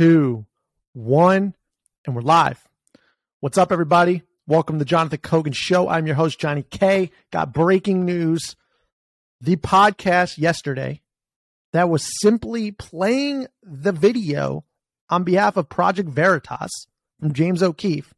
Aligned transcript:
two, 0.00 0.46
one, 0.94 1.54
and 2.06 2.16
we're 2.16 2.22
live. 2.22 2.66
What's 3.40 3.58
up, 3.58 3.70
everybody? 3.70 4.22
Welcome 4.46 4.78
to 4.78 4.84
Jonathan 4.86 5.18
Kogan 5.18 5.54
Show. 5.54 5.90
I'm 5.90 6.06
your 6.06 6.16
host, 6.16 6.40
Johnny 6.40 6.62
K. 6.62 7.10
Got 7.30 7.52
breaking 7.52 8.06
news. 8.06 8.56
The 9.42 9.56
podcast 9.56 10.38
yesterday 10.38 11.02
that 11.74 11.90
was 11.90 12.18
simply 12.22 12.70
playing 12.70 13.48
the 13.62 13.92
video 13.92 14.64
on 15.10 15.22
behalf 15.22 15.58
of 15.58 15.68
Project 15.68 16.08
Veritas 16.08 16.86
from 17.20 17.34
James 17.34 17.62
O'Keefe 17.62 18.14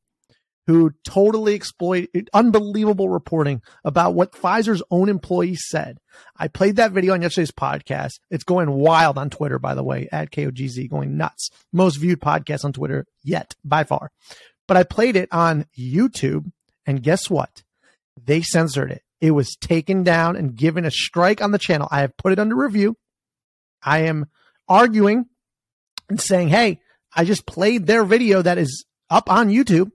who 0.67 0.93
totally 1.05 1.55
exploited 1.55 2.31
unbelievable 2.33 3.09
reporting 3.09 3.63
about 3.85 4.15
what 4.15 4.33
Pfizer's 4.33 4.83
own 4.91 5.09
employees 5.09 5.65
said. 5.69 5.99
I 6.37 6.49
played 6.49 6.77
that 6.77 6.93
video 6.93 7.15
on 7.15 7.23
yesterday's 7.23 7.51
podcast. 7.51 8.21
It's 8.31 8.45
going 8.45 8.71
wild 8.71 9.19
on 9.19 9.31
Twitter, 9.31 9.59
by 9.59 9.75
the 9.75 9.83
way, 9.83 10.09
at 10.13 10.31
KOGZ, 10.31 10.89
going 10.89 11.17
nuts. 11.17 11.51
Most 11.73 11.97
viewed 11.97 12.21
podcast 12.21 12.65
on 12.65 12.73
Twitter 12.73 13.07
yet, 13.23 13.55
by 13.65 13.85
far. 13.85 14.11
But 14.69 14.77
I 14.77 14.85
played 14.85 15.17
it 15.17 15.29
on 15.33 15.67
YouTube, 15.77 16.53
and 16.87 17.03
guess 17.03 17.29
what? 17.29 17.63
They 18.23 18.43
censored 18.43 18.93
it. 18.93 19.03
It 19.21 19.33
was 19.33 19.57
taken 19.57 20.03
down 20.03 20.37
and 20.37 20.57
given 20.57 20.85
a 20.85 20.91
strike 20.91 21.43
on 21.43 21.51
the 21.51 21.59
channel. 21.59 21.89
I 21.91 22.01
have 22.01 22.17
put 22.17 22.33
it 22.33 22.39
under 22.39 22.57
review. 22.57 22.97
I 23.83 24.01
am 24.01 24.27
arguing 24.69 25.27
and 26.09 26.21
saying, 26.21 26.49
hey, 26.49 26.81
I 27.15 27.25
just 27.25 27.47
played 27.47 27.87
their 27.87 28.05
video 28.05 28.43
that 28.43 28.59
is 28.59 28.85
up 29.11 29.31
on 29.31 29.49
YouTube 29.49 29.91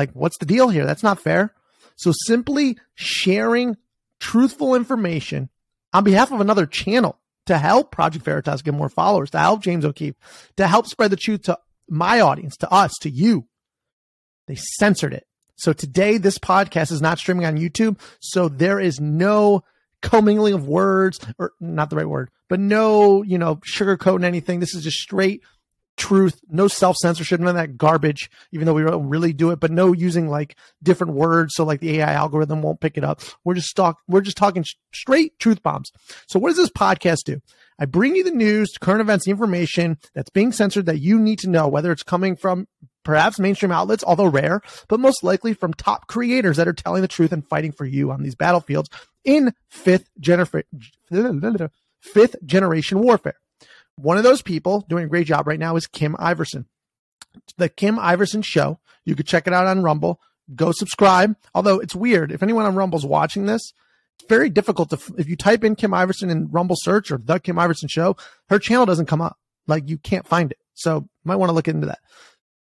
like, 0.00 0.12
what's 0.12 0.38
the 0.38 0.46
deal 0.46 0.68
here? 0.70 0.86
That's 0.86 1.02
not 1.02 1.20
fair. 1.20 1.52
So 1.96 2.12
simply 2.26 2.78
sharing 2.94 3.76
truthful 4.18 4.74
information 4.74 5.50
on 5.92 6.04
behalf 6.04 6.32
of 6.32 6.40
another 6.40 6.64
channel 6.66 7.18
to 7.46 7.58
help 7.58 7.90
Project 7.90 8.24
Veritas 8.24 8.62
get 8.62 8.74
more 8.74 8.88
followers, 8.88 9.30
to 9.30 9.38
help 9.38 9.62
James 9.62 9.84
O'Keefe, 9.84 10.14
to 10.56 10.66
help 10.66 10.86
spread 10.86 11.10
the 11.10 11.16
truth 11.16 11.42
to 11.42 11.58
my 11.88 12.20
audience, 12.20 12.56
to 12.58 12.72
us, 12.72 12.92
to 13.02 13.10
you. 13.10 13.46
They 14.46 14.56
censored 14.56 15.12
it. 15.12 15.26
So 15.56 15.74
today, 15.74 16.16
this 16.16 16.38
podcast 16.38 16.90
is 16.90 17.02
not 17.02 17.18
streaming 17.18 17.44
on 17.44 17.58
YouTube. 17.58 17.98
So 18.20 18.48
there 18.48 18.80
is 18.80 18.98
no 18.98 19.62
commingling 20.00 20.54
of 20.54 20.66
words, 20.66 21.20
or 21.38 21.52
not 21.60 21.90
the 21.90 21.96
right 21.96 22.08
word, 22.08 22.30
but 22.48 22.60
no, 22.60 23.22
you 23.22 23.36
know, 23.36 23.56
sugarcoating 23.56 24.24
anything. 24.24 24.60
This 24.60 24.74
is 24.74 24.82
just 24.82 24.96
straight 24.96 25.42
truth, 26.00 26.40
no 26.48 26.66
self 26.66 26.96
censorship, 26.96 27.38
none 27.38 27.50
of 27.50 27.54
that 27.54 27.76
garbage, 27.76 28.30
even 28.50 28.66
though 28.66 28.74
we 28.74 28.82
don't 28.82 29.08
really 29.08 29.32
do 29.32 29.50
it, 29.50 29.60
but 29.60 29.70
no 29.70 29.92
using 29.92 30.28
like 30.28 30.56
different 30.82 31.12
words. 31.12 31.54
So 31.54 31.64
like 31.64 31.80
the 31.80 31.98
AI 31.98 32.12
algorithm 32.12 32.62
won't 32.62 32.80
pick 32.80 32.96
it 32.96 33.04
up. 33.04 33.20
We're 33.44 33.54
just 33.54 33.76
talk, 33.76 33.98
we're 34.08 34.22
just 34.22 34.36
talking 34.36 34.64
straight 34.92 35.38
truth 35.38 35.62
bombs. 35.62 35.92
So 36.26 36.40
what 36.40 36.48
does 36.48 36.56
this 36.56 36.70
podcast 36.70 37.24
do? 37.24 37.40
I 37.78 37.84
bring 37.84 38.16
you 38.16 38.24
the 38.24 38.30
news, 38.30 38.72
current 38.80 39.00
events, 39.00 39.28
information 39.28 39.98
that's 40.14 40.30
being 40.30 40.52
censored 40.52 40.86
that 40.86 41.00
you 41.00 41.18
need 41.18 41.38
to 41.40 41.50
know, 41.50 41.68
whether 41.68 41.92
it's 41.92 42.02
coming 42.02 42.34
from 42.36 42.66
perhaps 43.04 43.38
mainstream 43.38 43.72
outlets, 43.72 44.04
although 44.04 44.26
rare, 44.26 44.60
but 44.88 45.00
most 45.00 45.22
likely 45.22 45.54
from 45.54 45.72
top 45.74 46.06
creators 46.06 46.56
that 46.56 46.68
are 46.68 46.72
telling 46.72 47.02
the 47.02 47.08
truth 47.08 47.32
and 47.32 47.46
fighting 47.46 47.72
for 47.72 47.84
you 47.84 48.10
on 48.10 48.22
these 48.22 48.34
battlefields 48.34 48.90
in 49.24 49.52
fifth, 49.68 50.08
gener- 50.20 50.64
fifth 52.00 52.36
generation 52.44 53.00
warfare. 53.00 53.36
One 54.02 54.16
of 54.16 54.24
those 54.24 54.42
people 54.42 54.84
doing 54.88 55.04
a 55.04 55.08
great 55.08 55.26
job 55.26 55.46
right 55.46 55.58
now 55.58 55.76
is 55.76 55.86
Kim 55.86 56.14
Iversen. 56.14 56.66
The 57.58 57.68
Kim 57.68 57.96
Iversen 57.96 58.44
Show. 58.44 58.78
You 59.04 59.14
could 59.14 59.26
check 59.26 59.46
it 59.46 59.52
out 59.52 59.66
on 59.66 59.82
Rumble. 59.82 60.20
Go 60.54 60.72
subscribe. 60.72 61.36
Although 61.54 61.78
it's 61.80 61.94
weird. 61.94 62.32
If 62.32 62.42
anyone 62.42 62.66
on 62.66 62.74
Rumble's 62.74 63.06
watching 63.06 63.46
this, 63.46 63.72
it's 64.18 64.28
very 64.28 64.50
difficult 64.50 64.90
to, 64.90 64.98
if 65.18 65.28
you 65.28 65.36
type 65.36 65.64
in 65.64 65.76
Kim 65.76 65.92
Iversen 65.92 66.30
in 66.30 66.48
Rumble 66.50 66.76
search 66.78 67.10
or 67.10 67.18
The 67.18 67.38
Kim 67.38 67.56
Iversen 67.56 67.90
Show, 67.90 68.16
her 68.48 68.58
channel 68.58 68.86
doesn't 68.86 69.06
come 69.06 69.20
up. 69.20 69.38
Like 69.66 69.88
you 69.88 69.98
can't 69.98 70.26
find 70.26 70.50
it. 70.50 70.58
So 70.74 71.08
might 71.24 71.36
want 71.36 71.50
to 71.50 71.54
look 71.54 71.68
into 71.68 71.86
that. 71.86 72.00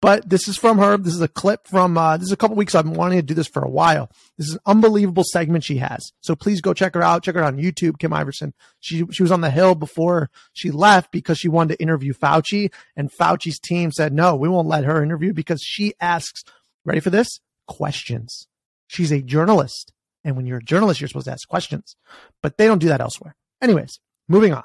But 0.02 0.28
this 0.28 0.48
is 0.48 0.56
from 0.56 0.78
her. 0.78 0.98
This 0.98 1.14
is 1.14 1.20
a 1.20 1.28
clip 1.28 1.68
from, 1.68 1.96
uh, 1.96 2.16
this 2.16 2.26
is 2.26 2.32
a 2.32 2.36
couple 2.36 2.56
weeks. 2.56 2.74
I've 2.74 2.84
been 2.84 2.94
wanting 2.94 3.20
to 3.20 3.22
do 3.22 3.34
this 3.34 3.46
for 3.46 3.62
a 3.62 3.70
while. 3.70 4.10
This 4.36 4.48
is 4.48 4.54
an 4.54 4.60
unbelievable 4.66 5.22
segment 5.24 5.62
she 5.62 5.76
has. 5.76 6.12
So 6.20 6.34
please 6.34 6.60
go 6.60 6.74
check 6.74 6.94
her 6.94 7.02
out. 7.02 7.22
Check 7.22 7.36
her 7.36 7.40
out 7.40 7.54
on 7.54 7.60
YouTube, 7.60 8.00
Kim 8.00 8.10
Iversen. 8.10 8.52
She, 8.80 9.04
she 9.12 9.22
was 9.22 9.30
on 9.30 9.42
the 9.42 9.50
Hill 9.50 9.76
before 9.76 10.28
she 10.52 10.72
left 10.72 11.12
because 11.12 11.38
she 11.38 11.48
wanted 11.48 11.76
to 11.76 11.82
interview 11.82 12.12
Fauci 12.14 12.72
and 12.96 13.12
Fauci's 13.12 13.60
team 13.60 13.92
said, 13.92 14.12
no, 14.12 14.34
we 14.34 14.48
won't 14.48 14.66
let 14.66 14.82
her 14.82 15.04
interview 15.04 15.32
because 15.32 15.62
she 15.62 15.94
asks, 16.00 16.42
ready 16.84 16.98
for 16.98 17.10
this? 17.10 17.28
Questions. 17.68 18.48
She's 18.88 19.12
a 19.12 19.22
journalist. 19.22 19.92
And 20.24 20.34
when 20.36 20.46
you're 20.46 20.58
a 20.58 20.64
journalist, 20.64 21.00
you're 21.00 21.08
supposed 21.08 21.26
to 21.26 21.32
ask 21.32 21.46
questions, 21.46 21.96
but 22.42 22.58
they 22.58 22.66
don't 22.66 22.78
do 22.78 22.88
that 22.88 23.00
elsewhere. 23.00 23.36
Anyways, 23.60 24.00
moving 24.28 24.52
on. 24.52 24.64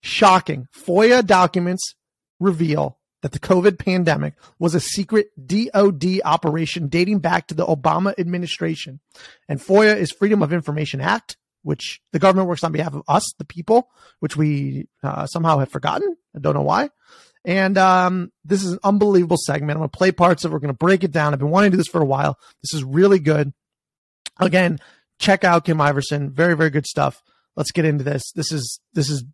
Shocking. 0.00 0.68
FOIA 0.76 1.26
documents 1.26 1.96
reveal 2.38 2.95
that 3.22 3.32
the 3.32 3.38
COVID 3.38 3.78
pandemic 3.78 4.34
was 4.58 4.74
a 4.74 4.80
secret 4.80 5.28
DOD 5.46 6.20
operation 6.24 6.88
dating 6.88 7.20
back 7.20 7.46
to 7.48 7.54
the 7.54 7.66
Obama 7.66 8.14
administration. 8.18 9.00
And 9.48 9.60
FOIA 9.60 9.96
is 9.96 10.12
Freedom 10.12 10.42
of 10.42 10.52
Information 10.52 11.00
Act, 11.00 11.36
which 11.62 12.00
the 12.12 12.18
government 12.18 12.48
works 12.48 12.62
on 12.62 12.72
behalf 12.72 12.94
of 12.94 13.02
us, 13.08 13.24
the 13.38 13.44
people, 13.44 13.88
which 14.20 14.36
we 14.36 14.88
uh, 15.02 15.26
somehow 15.26 15.58
have 15.58 15.70
forgotten. 15.70 16.16
I 16.34 16.40
don't 16.40 16.54
know 16.54 16.62
why. 16.62 16.90
And 17.44 17.78
um, 17.78 18.32
this 18.44 18.64
is 18.64 18.72
an 18.72 18.80
unbelievable 18.84 19.38
segment. 19.38 19.72
I'm 19.72 19.78
going 19.78 19.90
to 19.90 19.96
play 19.96 20.12
parts 20.12 20.44
of 20.44 20.50
it. 20.50 20.54
We're 20.54 20.60
going 20.60 20.74
to 20.74 20.78
break 20.78 21.04
it 21.04 21.12
down. 21.12 21.32
I've 21.32 21.38
been 21.38 21.50
wanting 21.50 21.70
to 21.70 21.76
do 21.76 21.78
this 21.78 21.88
for 21.88 22.02
a 22.02 22.06
while. 22.06 22.38
This 22.62 22.74
is 22.74 22.84
really 22.84 23.20
good. 23.20 23.52
Again, 24.38 24.78
check 25.18 25.44
out 25.44 25.64
Kim 25.64 25.78
Iversen. 25.78 26.30
Very, 26.32 26.56
very 26.56 26.70
good 26.70 26.86
stuff. 26.86 27.22
Let's 27.54 27.70
get 27.70 27.84
into 27.84 28.04
this. 28.04 28.32
This 28.34 28.52
is 28.52 28.80
this 28.92 29.08
is 29.08 29.24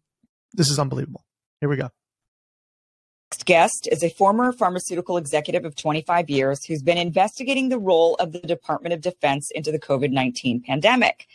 this 0.53 0.71
is 0.71 0.79
unbelievable. 0.79 1.25
Here 1.61 1.69
we 1.69 1.77
go 1.77 1.91
next 3.33 3.47
guest 3.47 3.89
is 3.91 4.03
a 4.03 4.11
former 4.11 4.53
pharmaceutical 4.53 5.17
executive 5.17 5.65
of 5.65 5.75
25 5.75 6.29
years 6.29 6.67
who's 6.67 6.83
been 6.83 6.99
investigating 6.99 7.71
the 7.71 7.79
role 7.79 8.15
of 8.17 8.33
the 8.33 8.41
Department 8.41 8.93
of 8.93 9.01
Defense 9.01 9.51
into 9.55 9.73
the 9.73 9.79
COVID 9.79 10.11
19 10.11 10.61
pandemic. 10.61 11.27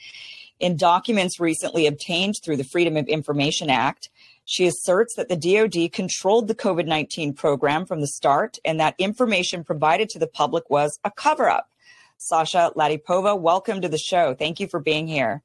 In 0.59 0.78
documents 0.78 1.40
recently 1.40 1.88
obtained 1.88 2.36
through 2.44 2.57
the 2.57 2.63
Freedom 2.63 2.97
of 2.97 3.07
Information 3.07 3.72
Act, 3.72 4.12
she 4.46 4.68
asserts 4.68 5.16
that 5.16 5.28
the 5.28 5.36
DoD 5.36 5.91
controlled 5.91 6.47
the 6.47 6.53
COVID 6.53 6.86
19 6.86 7.34
program 7.34 7.84
from 7.88 8.02
the 8.02 8.07
start 8.07 8.59
and 8.63 8.80
that 8.80 8.94
information 9.00 9.63
provided 9.63 10.07
to 10.09 10.19
the 10.19 10.28
public 10.28 10.69
was 10.69 11.00
a 11.03 11.09
cover 11.09 11.50
up. 11.50 11.72
Sasha 12.19 12.72
Latypova, 12.75 13.40
welcome 13.40 13.81
to 13.81 13.90
the 13.90 13.97
show. 13.97 14.36
Thank 14.36 14.59
you 14.59 14.68
for 14.68 14.80
being 14.80 15.07
here. 15.07 15.41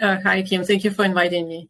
Uh, 0.00 0.18
hi, 0.24 0.42
Kim. 0.42 0.64
Thank 0.64 0.82
you 0.82 0.90
for 0.90 1.04
inviting 1.04 1.46
me. 1.46 1.68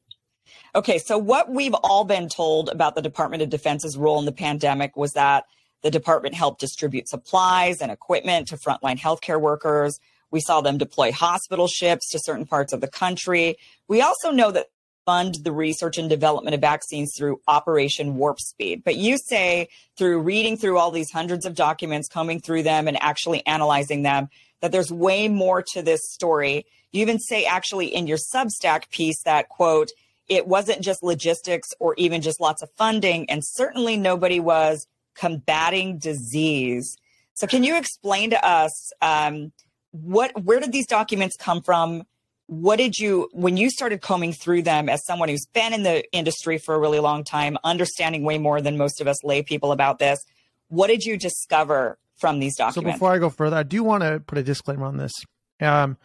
Okay, 0.75 0.99
so 0.99 1.19
what 1.19 1.50
we've 1.50 1.75
all 1.75 2.05
been 2.05 2.31
told 2.31 2.71
about 2.71 2.94
the 2.94 3.03
Department 3.03 3.43
of 3.43 3.50
Defense's 3.50 3.99
role 3.99 4.19
in 4.19 4.25
the 4.25 4.33
pandemic 4.33 4.97
was 4.97 5.12
that 5.12 5.44
the 5.83 5.91
department 5.91 6.34
helped 6.34 6.60
distribute 6.60 7.09
supplies 7.09 7.83
and 7.83 7.93
equipment 7.93 8.49
to 8.49 8.56
frontline 8.56 8.99
healthcare 8.99 9.38
workers. 9.38 10.00
We 10.31 10.41
saw 10.41 10.62
them 10.62 10.78
deploy 10.78 11.12
hospital 11.12 11.69
ships 11.69 12.09
to 12.11 12.19
certain 12.19 12.47
parts 12.47 12.72
of 12.72 12.81
the 12.81 12.88
country. 12.88 13.56
We 13.87 14.00
also 14.00 14.31
know 14.31 14.50
that 14.50 14.69
fund 15.05 15.34
the 15.43 15.53
research 15.53 15.99
and 15.99 16.09
development 16.09 16.55
of 16.55 16.62
vaccines 16.62 17.12
through 17.19 17.43
Operation 17.47 18.16
Warp 18.16 18.41
Speed. 18.41 18.82
But 18.82 18.97
you 18.97 19.19
say 19.19 19.69
through 19.99 20.21
reading 20.21 20.56
through 20.56 20.78
all 20.78 20.91
these 20.91 21.11
hundreds 21.11 21.44
of 21.44 21.55
documents, 21.55 22.09
combing 22.09 22.41
through 22.41 22.62
them 22.62 22.88
and 22.88 22.97
actually 23.03 23.47
analyzing 23.47 24.05
them, 24.05 24.28
that 24.62 24.72
there's 24.72 24.91
way 24.91 25.28
more 25.28 25.62
to 25.75 25.82
this 25.82 26.00
story. 26.05 26.65
You 26.93 27.03
even 27.03 27.19
say 27.19 27.44
actually 27.44 27.88
in 27.88 28.06
your 28.06 28.16
Substack 28.16 28.88
piece 28.91 29.22
that 29.25 29.50
quote, 29.50 29.91
it 30.28 30.47
wasn't 30.47 30.81
just 30.81 31.03
logistics 31.03 31.69
or 31.78 31.94
even 31.97 32.22
just 32.22 32.41
lots 32.41 32.62
of 32.62 32.71
funding, 32.77 33.28
and 33.28 33.43
certainly 33.44 33.97
nobody 33.97 34.41
was 34.41 34.87
combating 35.15 35.99
disease. 35.99 36.97
So, 37.34 37.47
can 37.47 37.65
you 37.65 37.77
explain 37.77 38.31
to 38.31 38.47
us 38.47 38.93
um, 39.00 39.53
what 39.91 40.43
where 40.43 40.61
did 40.61 40.72
these 40.72 40.87
documents 40.87 41.37
come 41.38 41.62
from? 41.62 42.05
What 42.47 42.77
did 42.77 42.99
you 42.99 43.28
when 43.32 43.56
you 43.56 43.71
started 43.71 44.00
combing 44.00 44.32
through 44.32 44.62
them 44.62 44.88
as 44.88 45.05
someone 45.06 45.28
who's 45.28 45.47
been 45.53 45.72
in 45.72 45.82
the 45.82 46.05
industry 46.12 46.59
for 46.59 46.75
a 46.75 46.78
really 46.78 47.00
long 47.00 47.25
time, 47.25 47.56
understanding 47.65 48.25
way 48.25 48.38
more 48.38 48.61
than 48.61 48.77
most 48.77 49.00
of 49.00 49.06
us 49.06 49.22
lay 49.25 49.43
people 49.43 49.72
about 49.72 49.99
this? 49.99 50.19
What 50.69 50.88
did 50.88 51.05
you 51.05 51.17
discover 51.17 51.99
from 52.19 52.38
these 52.41 52.56
documents? 52.56 52.96
So, 52.96 52.99
before 52.99 53.12
I 53.12 53.19
go 53.19 53.31
further, 53.31 53.56
I 53.56 53.62
do 53.62 53.82
want 53.82 54.02
to 54.02 54.20
put 54.20 54.38
a 54.38 54.43
disclaimer 54.43 54.85
on 54.85 54.96
this. 54.96 55.12
Um, 55.61 55.96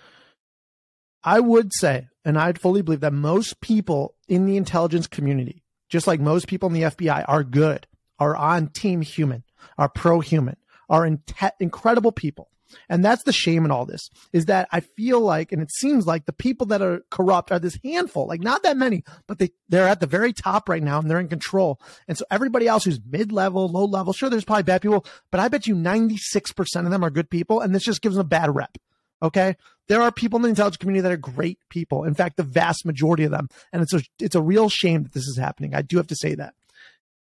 I 1.24 1.40
would 1.40 1.72
say, 1.74 2.08
and 2.28 2.38
I'd 2.38 2.60
fully 2.60 2.82
believe 2.82 3.00
that 3.00 3.14
most 3.14 3.62
people 3.62 4.14
in 4.28 4.46
the 4.46 4.58
intelligence 4.58 5.08
community, 5.08 5.64
just 5.88 6.08
like 6.08 6.20
most 6.20 6.50
people 6.50 6.68
in 6.68 6.74
the 6.74 6.82
FBI, 6.82 7.24
are 7.26 7.42
good, 7.42 7.88
are 8.20 8.36
on 8.36 8.68
team 8.68 9.02
human, 9.02 9.46
are 9.78 9.88
pro 9.88 10.20
human, 10.20 10.58
are 10.90 11.06
in 11.06 11.24
incredible 11.62 12.12
people. 12.12 12.50
And 12.90 13.04
that's 13.04 13.24
the 13.24 13.32
shame 13.32 13.64
in 13.64 13.72
all 13.72 13.86
this 13.86 14.10
is 14.34 14.48
that 14.48 14.68
I 14.74 14.82
feel 14.82 15.22
like, 15.22 15.54
and 15.54 15.62
it 15.62 15.72
seems 15.72 16.06
like 16.06 16.26
the 16.26 16.34
people 16.34 16.68
that 16.68 16.82
are 16.82 17.00
corrupt 17.10 17.50
are 17.50 17.60
this 17.60 17.80
handful, 17.82 18.28
like 18.28 18.42
not 18.42 18.62
that 18.64 18.76
many, 18.76 19.06
but 19.26 19.40
they, 19.40 19.52
they're 19.70 19.88
at 19.88 20.02
the 20.02 20.06
very 20.06 20.34
top 20.34 20.68
right 20.68 20.84
now 20.84 21.00
and 21.00 21.10
they're 21.10 21.22
in 21.22 21.30
control. 21.30 21.80
And 22.10 22.18
so 22.18 22.26
everybody 22.30 22.68
else 22.68 22.84
who's 22.84 23.00
mid 23.10 23.32
level, 23.32 23.70
low 23.70 23.86
level, 23.86 24.12
sure, 24.12 24.30
there's 24.30 24.44
probably 24.44 24.64
bad 24.64 24.82
people, 24.82 25.06
but 25.32 25.40
I 25.40 25.48
bet 25.48 25.66
you 25.66 25.76
96% 25.76 26.84
of 26.84 26.92
them 26.92 27.06
are 27.06 27.10
good 27.10 27.30
people. 27.30 27.62
And 27.62 27.74
this 27.74 27.84
just 27.84 28.02
gives 28.02 28.16
them 28.16 28.26
a 28.26 28.28
bad 28.28 28.54
rep. 28.54 28.78
Okay. 29.22 29.56
There 29.88 30.02
are 30.02 30.12
people 30.12 30.38
in 30.38 30.44
the 30.44 30.50
intelligence 30.50 30.78
community 30.78 31.02
that 31.02 31.12
are 31.12 31.18
great 31.18 31.60
people. 31.70 32.04
In 32.04 32.14
fact, 32.14 32.38
the 32.38 32.44
vast 32.44 32.86
majority 32.86 33.24
of 33.24 33.32
them. 33.32 33.48
And 33.72 33.82
it's 33.82 33.94
a, 33.94 34.02
it's 34.20 34.36
a 34.36 34.42
real 34.42 34.70
shame 34.70 35.04
that 35.04 35.14
this 35.14 35.28
is 35.28 35.38
happening. 35.38 35.74
I 35.74 35.82
do 35.82 35.98
have 35.98 36.08
to 36.08 36.16
say 36.16 36.36
that. 36.36 36.54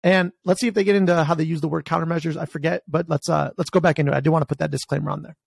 And 0.03 0.31
let's 0.43 0.59
see 0.59 0.67
if 0.67 0.73
they 0.73 0.83
get 0.83 0.95
into 0.95 1.23
how 1.23 1.33
they 1.33 1.45
use 1.45 1.61
the 1.61 1.67
word 1.69 1.85
countermeasures. 1.85 2.35
I 2.35 2.45
forget, 2.45 2.83
but 2.87 3.09
let's 3.09 3.29
uh 3.29 3.51
let's 3.57 3.69
go 3.69 3.79
back 3.79 3.99
into 3.99 4.11
it. 4.11 4.15
I 4.15 4.19
do 4.19 4.31
want 4.31 4.41
to 4.41 4.45
put 4.45 4.57
that 4.57 4.69
disclaimer 4.69 5.09
on 5.09 5.23
there. 5.23 5.37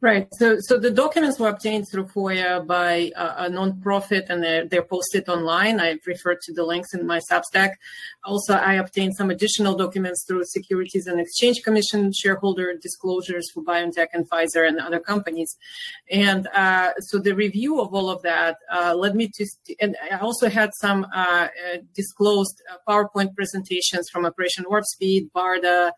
Right. 0.00 0.28
So, 0.34 0.58
so 0.60 0.78
the 0.78 0.92
documents 0.92 1.40
were 1.40 1.48
obtained 1.48 1.86
through 1.90 2.06
FOIA 2.06 2.64
by 2.64 3.10
a, 3.16 3.46
a 3.46 3.50
nonprofit, 3.50 4.26
and 4.28 4.40
they're, 4.40 4.64
they're 4.64 4.84
posted 4.84 5.28
online. 5.28 5.80
I've 5.80 6.06
referred 6.06 6.40
to 6.42 6.52
the 6.52 6.62
links 6.62 6.94
in 6.94 7.04
my 7.04 7.20
Substack. 7.28 7.70
Also, 8.24 8.54
I 8.54 8.74
obtained 8.74 9.16
some 9.16 9.30
additional 9.30 9.74
documents 9.74 10.24
through 10.24 10.44
Securities 10.44 11.08
and 11.08 11.18
Exchange 11.18 11.62
Commission 11.64 12.12
shareholder 12.12 12.74
disclosures 12.80 13.50
for 13.52 13.64
BioNTech 13.64 14.06
and 14.12 14.30
Pfizer 14.30 14.68
and 14.68 14.78
other 14.78 15.00
companies. 15.00 15.56
And 16.08 16.46
uh, 16.54 16.92
so, 17.00 17.18
the 17.18 17.34
review 17.34 17.80
of 17.80 17.92
all 17.92 18.08
of 18.08 18.22
that 18.22 18.58
uh, 18.72 18.94
led 18.94 19.16
me 19.16 19.28
to, 19.34 19.46
and 19.80 19.96
I 20.12 20.18
also 20.18 20.48
had 20.48 20.70
some 20.80 21.08
uh, 21.12 21.48
uh 21.48 21.78
disclosed 21.92 22.62
uh, 22.70 22.76
PowerPoint 22.88 23.34
presentations 23.34 24.08
from 24.10 24.24
Operation 24.24 24.64
Warp 24.68 24.84
Speed, 24.84 25.30
BARDA 25.34 25.90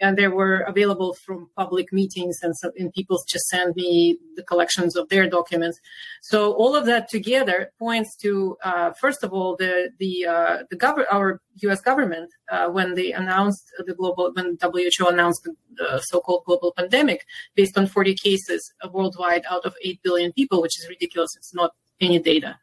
and 0.00 0.16
they 0.16 0.28
were 0.28 0.60
available 0.60 1.14
from 1.14 1.48
public 1.56 1.92
meetings 1.92 2.38
and, 2.42 2.56
so, 2.56 2.70
and 2.78 2.92
people 2.92 3.20
just 3.26 3.46
send 3.48 3.74
me 3.74 4.18
the 4.36 4.42
collections 4.42 4.96
of 4.96 5.08
their 5.08 5.28
documents. 5.28 5.80
So 6.22 6.52
all 6.52 6.74
of 6.76 6.86
that 6.86 7.08
together 7.08 7.70
points 7.78 8.16
to 8.22 8.56
uh, 8.62 8.92
first 8.92 9.24
of 9.24 9.32
all 9.32 9.56
the 9.56 9.90
the 9.98 10.26
uh, 10.26 10.58
the 10.70 10.76
gov- 10.76 11.06
our 11.10 11.40
us 11.62 11.80
government 11.80 12.30
uh, 12.50 12.68
when 12.68 12.94
they 12.94 13.12
announced 13.12 13.72
the 13.86 13.94
global 13.94 14.30
when 14.34 14.56
who 14.98 15.08
announced 15.08 15.42
the, 15.44 15.54
the, 15.74 16.00
so-called 16.00 16.44
global 16.44 16.72
pandemic 16.76 17.26
based 17.56 17.76
on 17.76 17.86
40 17.86 18.14
cases 18.14 18.72
worldwide 18.92 19.44
out 19.50 19.64
of 19.64 19.74
8 19.82 20.00
billion 20.02 20.32
people 20.32 20.62
which 20.62 20.78
is 20.78 20.88
ridiculous. 20.88 21.30
It's 21.36 21.54
not 21.54 21.72
any 22.00 22.18
data. 22.20 22.58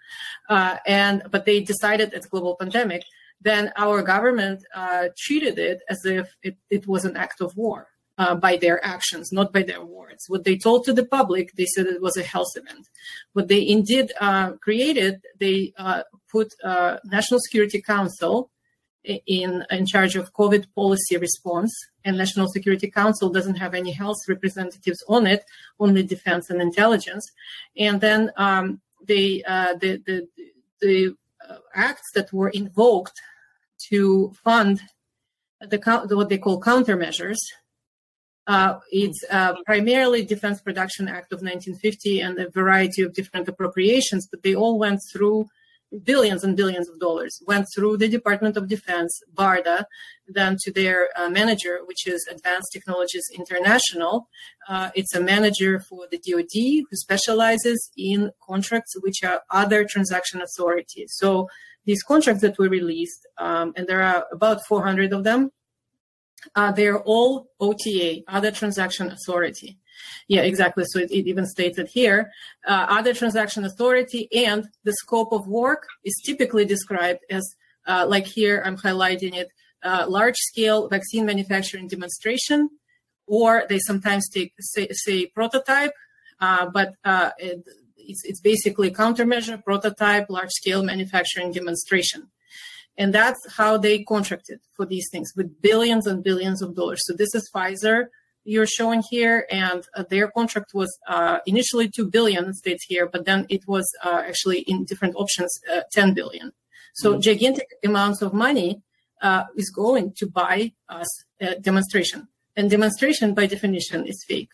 Uh, 0.49 0.77
and 0.87 1.23
but 1.29 1.45
they 1.45 1.59
decided 1.59 2.13
it's 2.13 2.27
global 2.27 2.55
pandemic 2.55 3.03
then 3.41 3.71
our 3.77 4.01
government 4.01 4.63
uh, 4.73 5.09
treated 5.17 5.59
it 5.59 5.81
as 5.89 6.05
if 6.05 6.35
it, 6.41 6.57
it, 6.69 6.87
was 6.87 7.05
an 7.05 7.15
act 7.15 7.41
of 7.41 7.55
war 7.55 7.87
uh, 8.17 8.35
by 8.35 8.57
their 8.57 8.83
actions, 8.83 9.31
not 9.31 9.51
by 9.53 9.61
their 9.61 9.83
words. 9.83 10.25
What 10.27 10.43
they 10.43 10.57
told 10.57 10.85
to 10.85 10.93
the 10.93 11.05
public, 11.05 11.53
they 11.53 11.65
said 11.65 11.85
it 11.85 12.01
was 12.01 12.17
a 12.17 12.23
health 12.23 12.53
event. 12.55 12.87
What 13.33 13.47
they 13.47 13.67
indeed 13.67 14.11
uh, 14.19 14.53
created, 14.53 15.21
they 15.39 15.73
uh, 15.77 16.03
put 16.31 16.53
uh, 16.63 16.97
National 17.05 17.39
Security 17.39 17.81
Council 17.81 18.49
in 19.27 19.63
in 19.69 19.85
charge 19.85 20.15
of 20.15 20.33
COVID 20.33 20.65
policy 20.73 21.17
response, 21.17 21.71
and 22.03 22.17
National 22.17 22.47
Security 22.47 22.89
Council 22.89 23.29
doesn't 23.29 23.55
have 23.55 23.73
any 23.73 23.91
health 23.91 24.17
representatives 24.27 25.03
on 25.07 25.27
it, 25.27 25.43
only 25.79 26.03
defense 26.03 26.49
and 26.49 26.61
intelligence. 26.61 27.25
And 27.77 28.01
then 28.01 28.31
um, 28.37 28.81
they 29.07 29.43
uh, 29.43 29.75
the 29.75 30.01
the 30.07 30.27
the 30.81 31.15
acts 31.73 32.11
that 32.13 32.31
were 32.33 32.49
invoked 32.49 33.19
to 33.89 34.33
fund 34.43 34.81
the 35.61 35.79
what 36.15 36.29
they 36.29 36.37
call 36.37 36.61
countermeasures. 36.61 37.37
Uh, 38.47 38.79
it's 38.91 39.23
uh, 39.31 39.55
primarily 39.65 40.23
Defense 40.23 40.61
Production 40.61 41.07
Act 41.07 41.33
of 41.33 41.41
1950 41.41 42.21
and 42.21 42.37
a 42.39 42.49
variety 42.49 43.01
of 43.01 43.13
different 43.13 43.47
appropriations, 43.47 44.27
but 44.27 44.43
they 44.43 44.53
all 44.53 44.77
went 44.77 45.01
through 45.11 45.47
billions 46.03 46.43
and 46.43 46.57
billions 46.57 46.89
of 46.89 46.99
dollars. 46.99 47.41
Went 47.47 47.67
through 47.73 47.97
the 47.97 48.07
Department 48.07 48.57
of 48.57 48.67
Defense, 48.67 49.21
BARDA, 49.33 49.85
then 50.27 50.57
to 50.61 50.71
their 50.71 51.09
uh, 51.15 51.29
manager, 51.29 51.79
which 51.85 52.07
is 52.07 52.27
Advanced 52.29 52.71
Technologies 52.73 53.25
International. 53.33 54.27
Uh, 54.67 54.89
it's 54.95 55.15
a 55.15 55.21
manager 55.21 55.79
for 55.79 56.07
the 56.09 56.17
DoD 56.17 56.85
who 56.89 56.95
specializes 56.95 57.91
in 57.97 58.31
contracts 58.45 58.95
which 59.01 59.23
are 59.23 59.41
other 59.51 59.85
transaction 59.85 60.41
authorities. 60.41 61.13
So 61.17 61.47
these 61.85 62.01
contracts 62.03 62.41
that 62.41 62.57
were 62.57 62.69
released, 62.69 63.27
um, 63.37 63.73
and 63.75 63.87
there 63.87 64.01
are 64.01 64.25
about 64.31 64.65
400 64.65 65.13
of 65.13 65.23
them, 65.23 65.51
uh, 66.55 66.71
they're 66.71 67.01
all 67.01 67.47
OTA, 67.59 68.21
other 68.27 68.51
transaction 68.51 69.11
authority. 69.11 69.79
Yeah, 70.27 70.41
exactly. 70.41 70.83
So 70.87 70.99
it, 70.99 71.11
it 71.11 71.27
even 71.27 71.45
states 71.45 71.77
it 71.77 71.87
here. 71.87 72.31
Uh, 72.67 72.85
other 72.89 73.13
transaction 73.13 73.65
authority 73.65 74.27
and 74.33 74.67
the 74.83 74.93
scope 74.93 75.31
of 75.31 75.47
work 75.47 75.87
is 76.03 76.21
typically 76.25 76.65
described 76.65 77.21
as, 77.29 77.55
uh, 77.87 78.05
like 78.07 78.25
here, 78.25 78.61
I'm 78.65 78.77
highlighting 78.77 79.35
it, 79.35 79.49
uh, 79.83 80.05
large 80.07 80.37
scale 80.37 80.87
vaccine 80.87 81.25
manufacturing 81.25 81.87
demonstration, 81.87 82.69
or 83.27 83.65
they 83.69 83.79
sometimes 83.79 84.29
take, 84.29 84.53
say, 84.59 84.87
say 84.91 85.27
prototype, 85.27 85.93
uh, 86.39 86.67
but 86.67 86.95
uh, 87.03 87.31
it, 87.37 87.63
it's, 87.97 88.23
it's 88.23 88.41
basically 88.41 88.91
countermeasure, 88.91 89.63
prototype, 89.63 90.29
large 90.29 90.51
scale 90.51 90.83
manufacturing 90.83 91.51
demonstration. 91.51 92.29
And 92.97 93.13
that's 93.13 93.53
how 93.57 93.77
they 93.77 94.03
contracted 94.03 94.59
for 94.75 94.85
these 94.85 95.07
things 95.11 95.33
with 95.35 95.61
billions 95.61 96.07
and 96.07 96.23
billions 96.23 96.61
of 96.61 96.75
dollars. 96.75 97.01
So 97.05 97.13
this 97.13 97.35
is 97.35 97.49
Pfizer 97.53 98.07
you're 98.45 98.67
showing 98.67 99.03
here, 99.09 99.45
and 99.49 99.83
uh, 99.95 100.03
their 100.09 100.29
contract 100.29 100.73
was 100.73 100.95
uh, 101.07 101.39
initially 101.45 101.89
two 101.89 102.09
billion 102.09 102.53
states 102.53 102.85
here, 102.87 103.07
but 103.07 103.25
then 103.25 103.45
it 103.49 103.67
was 103.67 103.85
uh, 104.03 104.21
actually 104.25 104.59
in 104.59 104.85
different 104.85 105.15
options 105.15 105.59
uh, 105.73 105.81
10 105.91 106.13
billion. 106.13 106.53
So 106.93 107.11
mm-hmm. 107.11 107.21
gigantic 107.21 107.67
amounts 107.83 108.21
of 108.21 108.33
money 108.33 108.81
uh, 109.21 109.45
is 109.57 109.69
going 109.69 110.13
to 110.17 110.27
buy 110.27 110.73
us 110.87 111.07
a 111.41 111.59
demonstration, 111.59 112.27
and 112.55 112.69
demonstration 112.69 113.33
by 113.33 113.47
definition 113.47 114.05
is 114.05 114.23
fake. 114.27 114.51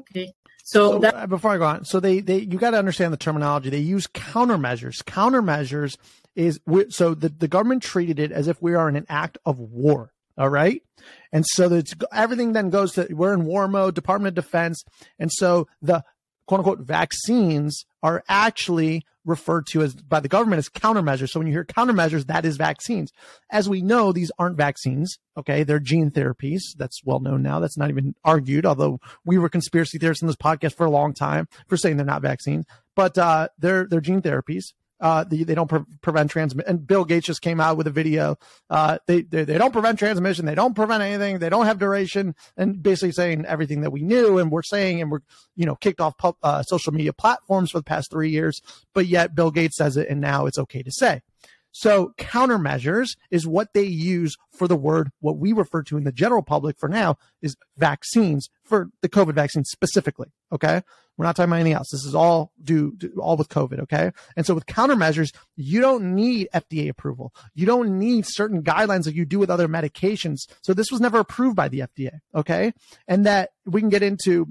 Okay. 0.00 0.32
So, 0.64 0.92
so 0.92 0.98
that, 1.00 1.28
before 1.28 1.52
I 1.52 1.58
go 1.58 1.64
on, 1.64 1.84
so 1.84 2.00
they 2.00 2.20
they 2.20 2.38
you 2.38 2.58
got 2.58 2.70
to 2.70 2.78
understand 2.78 3.12
the 3.12 3.18
terminology. 3.18 3.68
They 3.68 3.78
use 3.78 4.06
countermeasures. 4.06 5.02
Countermeasures 5.02 5.96
is 6.34 6.60
so 6.88 7.14
the 7.14 7.28
the 7.28 7.48
government 7.48 7.82
treated 7.82 8.18
it 8.18 8.32
as 8.32 8.48
if 8.48 8.62
we 8.62 8.74
are 8.74 8.88
in 8.88 8.96
an 8.96 9.06
act 9.08 9.38
of 9.44 9.58
war. 9.58 10.12
All 10.38 10.48
right. 10.48 10.82
And 11.32 11.44
so 11.46 11.68
that's 11.68 11.94
everything 12.12 12.52
then 12.52 12.70
goes 12.70 12.92
to 12.92 13.08
we're 13.10 13.32
in 13.32 13.44
war 13.44 13.68
mode, 13.68 13.94
Department 13.94 14.36
of 14.36 14.44
Defense. 14.44 14.84
And 15.18 15.30
so 15.32 15.66
the 15.80 16.04
quote 16.46 16.60
unquote 16.60 16.80
vaccines 16.80 17.84
are 18.02 18.22
actually 18.28 19.04
referred 19.24 19.66
to 19.68 19.82
as 19.82 19.94
by 19.94 20.20
the 20.20 20.28
government 20.28 20.58
as 20.58 20.68
countermeasures. 20.68 21.30
So 21.30 21.40
when 21.40 21.46
you 21.46 21.52
hear 21.52 21.64
countermeasures, 21.64 22.26
that 22.26 22.44
is 22.44 22.56
vaccines. 22.56 23.12
As 23.50 23.68
we 23.68 23.80
know, 23.80 24.12
these 24.12 24.32
aren't 24.38 24.56
vaccines. 24.56 25.18
Okay. 25.36 25.62
They're 25.62 25.78
gene 25.78 26.10
therapies. 26.10 26.60
That's 26.76 27.04
well 27.04 27.20
known 27.20 27.42
now. 27.42 27.60
That's 27.60 27.78
not 27.78 27.90
even 27.90 28.14
argued, 28.24 28.66
although 28.66 29.00
we 29.24 29.38
were 29.38 29.48
conspiracy 29.48 29.98
theorists 29.98 30.22
in 30.22 30.26
this 30.26 30.36
podcast 30.36 30.74
for 30.74 30.86
a 30.86 30.90
long 30.90 31.14
time 31.14 31.48
for 31.68 31.76
saying 31.76 31.96
they're 31.96 32.06
not 32.06 32.22
vaccines, 32.22 32.66
but 32.96 33.16
uh, 33.16 33.48
they're, 33.58 33.86
they're 33.86 34.00
gene 34.00 34.22
therapies. 34.22 34.72
Uh, 35.02 35.24
they, 35.24 35.42
don't 35.42 35.68
pre- 35.68 35.84
prevent 36.00 36.30
transmission. 36.30 36.68
And 36.68 36.86
Bill 36.86 37.04
Gates 37.04 37.26
just 37.26 37.42
came 37.42 37.60
out 37.60 37.76
with 37.76 37.88
a 37.88 37.90
video. 37.90 38.36
Uh, 38.70 38.98
they, 39.08 39.22
they, 39.22 39.42
they 39.42 39.58
don't 39.58 39.72
prevent 39.72 39.98
transmission. 39.98 40.46
They 40.46 40.54
don't 40.54 40.74
prevent 40.74 41.02
anything. 41.02 41.40
They 41.40 41.48
don't 41.48 41.66
have 41.66 41.80
duration, 41.80 42.36
and 42.56 42.80
basically 42.80 43.10
saying 43.10 43.44
everything 43.44 43.80
that 43.80 43.90
we 43.90 44.02
knew 44.02 44.38
and 44.38 44.50
we're 44.50 44.62
saying, 44.62 45.02
and 45.02 45.10
we're 45.10 45.22
you 45.56 45.66
know 45.66 45.74
kicked 45.74 46.00
off 46.00 46.14
uh, 46.44 46.62
social 46.62 46.92
media 46.94 47.12
platforms 47.12 47.72
for 47.72 47.78
the 47.78 47.84
past 47.84 48.12
three 48.12 48.30
years. 48.30 48.62
But 48.94 49.06
yet 49.06 49.34
Bill 49.34 49.50
Gates 49.50 49.76
says 49.76 49.96
it, 49.96 50.08
and 50.08 50.20
now 50.20 50.46
it's 50.46 50.58
okay 50.58 50.84
to 50.84 50.92
say. 50.92 51.22
So 51.72 52.12
countermeasures 52.18 53.16
is 53.30 53.46
what 53.46 53.72
they 53.72 53.82
use 53.82 54.36
for 54.52 54.68
the 54.68 54.76
word, 54.76 55.10
what 55.20 55.38
we 55.38 55.52
refer 55.52 55.82
to 55.84 55.96
in 55.96 56.04
the 56.04 56.12
general 56.12 56.42
public 56.42 56.78
for 56.78 56.88
now 56.88 57.16
is 57.40 57.56
vaccines 57.78 58.50
for 58.62 58.90
the 59.00 59.08
COVID 59.08 59.34
vaccine 59.34 59.64
specifically. 59.64 60.28
Okay. 60.52 60.82
We're 61.16 61.26
not 61.26 61.36
talking 61.36 61.50
about 61.50 61.56
anything 61.60 61.74
else. 61.74 61.90
This 61.90 62.04
is 62.04 62.14
all 62.14 62.52
due, 62.62 62.96
all 63.18 63.36
with 63.36 63.48
COVID. 63.48 63.80
Okay. 63.80 64.10
And 64.36 64.46
so 64.46 64.54
with 64.54 64.66
countermeasures, 64.66 65.34
you 65.56 65.80
don't 65.80 66.14
need 66.14 66.48
FDA 66.54 66.88
approval. 66.88 67.34
You 67.54 67.66
don't 67.66 67.98
need 67.98 68.24
certain 68.26 68.62
guidelines 68.62 69.06
like 69.06 69.14
you 69.14 69.24
do 69.24 69.38
with 69.38 69.50
other 69.50 69.68
medications. 69.68 70.48
So 70.62 70.72
this 70.72 70.90
was 70.90 71.00
never 71.00 71.18
approved 71.18 71.56
by 71.56 71.68
the 71.68 71.80
FDA. 71.80 72.20
Okay. 72.34 72.72
And 73.06 73.26
that 73.26 73.50
we 73.66 73.80
can 73.80 73.90
get 73.90 74.02
into, 74.02 74.48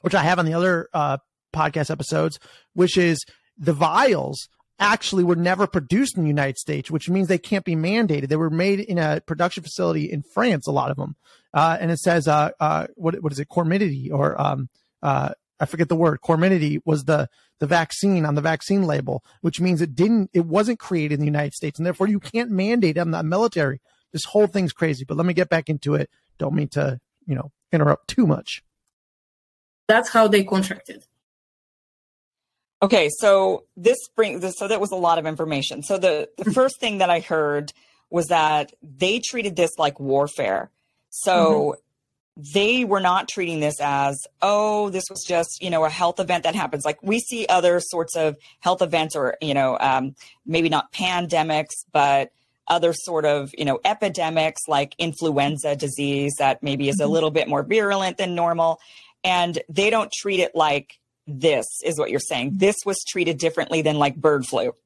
which 0.00 0.14
I 0.14 0.22
have 0.22 0.38
on 0.38 0.46
the 0.46 0.54
other, 0.54 0.88
uh, 0.94 1.18
podcast 1.54 1.90
episodes, 1.90 2.38
which 2.74 2.96
is 2.96 3.24
the 3.56 3.72
vials 3.72 4.48
actually 4.78 5.24
were 5.24 5.36
never 5.36 5.66
produced 5.66 6.16
in 6.16 6.22
the 6.22 6.28
United 6.28 6.56
States, 6.56 6.90
which 6.90 7.08
means 7.08 7.28
they 7.28 7.38
can't 7.38 7.64
be 7.64 7.74
mandated. 7.74 8.28
They 8.28 8.36
were 8.36 8.50
made 8.50 8.80
in 8.80 8.98
a 8.98 9.20
production 9.20 9.62
facility 9.62 10.10
in 10.10 10.22
France, 10.22 10.66
a 10.66 10.72
lot 10.72 10.90
of 10.90 10.96
them. 10.96 11.16
Uh, 11.52 11.76
and 11.80 11.90
it 11.90 11.98
says, 11.98 12.28
uh, 12.28 12.50
uh, 12.60 12.86
what, 12.94 13.20
what 13.22 13.32
is 13.32 13.40
it? 13.40 13.48
Comirnaty 13.48 14.12
or, 14.12 14.40
um, 14.40 14.68
uh, 15.02 15.30
I 15.60 15.66
forget 15.66 15.88
the 15.88 15.96
word. 15.96 16.20
Comirnaty 16.20 16.80
was 16.84 17.04
the, 17.04 17.28
the 17.58 17.66
vaccine 17.66 18.24
on 18.24 18.34
the 18.34 18.40
vaccine 18.40 18.84
label, 18.84 19.24
which 19.40 19.60
means 19.60 19.80
it 19.80 19.94
didn't, 19.94 20.30
it 20.32 20.46
wasn't 20.46 20.78
created 20.78 21.14
in 21.14 21.20
the 21.20 21.26
United 21.26 21.54
States. 21.54 21.78
And 21.78 21.86
therefore 21.86 22.08
you 22.08 22.20
can't 22.20 22.50
mandate 22.50 22.98
on 22.98 23.10
the 23.10 23.22
military. 23.22 23.80
This 24.12 24.24
whole 24.24 24.46
thing's 24.46 24.72
crazy, 24.72 25.04
but 25.04 25.16
let 25.16 25.26
me 25.26 25.34
get 25.34 25.48
back 25.48 25.68
into 25.68 25.94
it. 25.94 26.08
Don't 26.38 26.54
mean 26.54 26.68
to, 26.68 27.00
you 27.26 27.34
know, 27.34 27.50
interrupt 27.72 28.08
too 28.08 28.26
much. 28.26 28.62
That's 29.88 30.10
how 30.10 30.28
they 30.28 30.44
contracted. 30.44 31.04
Okay, 32.80 33.08
so 33.18 33.64
this 33.76 33.98
brings 34.14 34.56
so 34.56 34.68
that 34.68 34.80
was 34.80 34.92
a 34.92 34.96
lot 34.96 35.18
of 35.18 35.26
information. 35.26 35.82
So 35.82 35.98
the 35.98 36.28
the 36.38 36.52
first 36.52 36.78
thing 36.78 36.98
that 36.98 37.10
I 37.10 37.20
heard 37.20 37.72
was 38.10 38.26
that 38.26 38.72
they 38.82 39.18
treated 39.18 39.56
this 39.56 39.72
like 39.78 39.98
warfare. 39.98 40.70
So 41.10 41.32
mm-hmm. 41.32 41.80
They 42.38 42.84
were 42.84 43.00
not 43.00 43.28
treating 43.28 43.58
this 43.58 43.80
as, 43.80 44.16
oh, 44.40 44.90
this 44.90 45.04
was 45.10 45.24
just, 45.26 45.60
you 45.60 45.70
know, 45.70 45.84
a 45.84 45.90
health 45.90 46.20
event 46.20 46.44
that 46.44 46.54
happens. 46.54 46.84
Like 46.84 47.02
we 47.02 47.18
see 47.18 47.46
other 47.48 47.80
sorts 47.80 48.14
of 48.14 48.36
health 48.60 48.80
events 48.80 49.16
or, 49.16 49.36
you 49.40 49.54
know, 49.54 49.76
um, 49.80 50.14
maybe 50.46 50.68
not 50.68 50.92
pandemics, 50.92 51.84
but 51.92 52.30
other 52.68 52.92
sort 52.92 53.24
of, 53.24 53.50
you 53.58 53.64
know, 53.64 53.80
epidemics 53.84 54.62
like 54.68 54.94
influenza 54.98 55.74
disease 55.74 56.32
that 56.38 56.62
maybe 56.62 56.88
is 56.88 57.00
a 57.00 57.02
mm-hmm. 57.02 57.12
little 57.12 57.30
bit 57.32 57.48
more 57.48 57.64
virulent 57.64 58.18
than 58.18 58.36
normal. 58.36 58.78
And 59.24 59.60
they 59.68 59.90
don't 59.90 60.12
treat 60.12 60.38
it 60.38 60.54
like 60.54 61.00
this, 61.26 61.66
is 61.84 61.98
what 61.98 62.08
you're 62.10 62.20
saying. 62.20 62.52
This 62.54 62.76
was 62.86 63.02
treated 63.08 63.38
differently 63.38 63.82
than 63.82 63.98
like 63.98 64.14
bird 64.14 64.46
flu. 64.46 64.76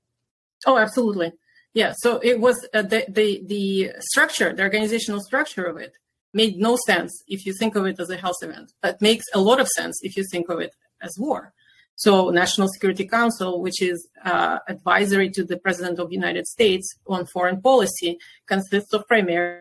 Oh, 0.67 0.79
absolutely. 0.79 1.33
Yeah. 1.75 1.93
So 1.99 2.19
it 2.23 2.41
was 2.41 2.67
uh, 2.73 2.81
the, 2.81 3.05
the, 3.09 3.43
the 3.45 3.93
structure, 4.01 4.55
the 4.55 4.63
organizational 4.63 5.21
structure 5.21 5.65
of 5.65 5.77
it 5.77 5.93
made 6.33 6.57
no 6.57 6.77
sense 6.87 7.23
if 7.27 7.45
you 7.47 7.53
think 7.53 7.77
of 7.77 7.87
it 7.87 8.01
as 8.01 8.11
a 8.11 8.17
health 8.17 8.43
event, 8.43 8.73
but 8.81 9.01
makes 9.01 9.25
a 9.35 9.41
lot 9.41 9.61
of 9.61 9.69
sense 9.69 9.99
if 10.03 10.17
you 10.17 10.25
think 10.31 10.49
of 10.49 10.61
it 10.61 10.75
as 11.01 11.15
war. 11.19 11.53
So 11.95 12.31
National 12.31 12.69
Security 12.69 13.07
Council, 13.07 13.61
which 13.61 13.83
is 13.83 14.09
uh, 14.25 14.59
advisory 14.69 15.31
to 15.31 15.45
the 15.45 15.59
President 15.59 15.99
of 15.99 16.09
the 16.09 16.15
United 16.15 16.47
States 16.47 16.87
on 17.07 17.27
foreign 17.27 17.61
policy, 17.61 18.19
consists 18.47 18.93
of 18.93 19.07
primary 19.07 19.61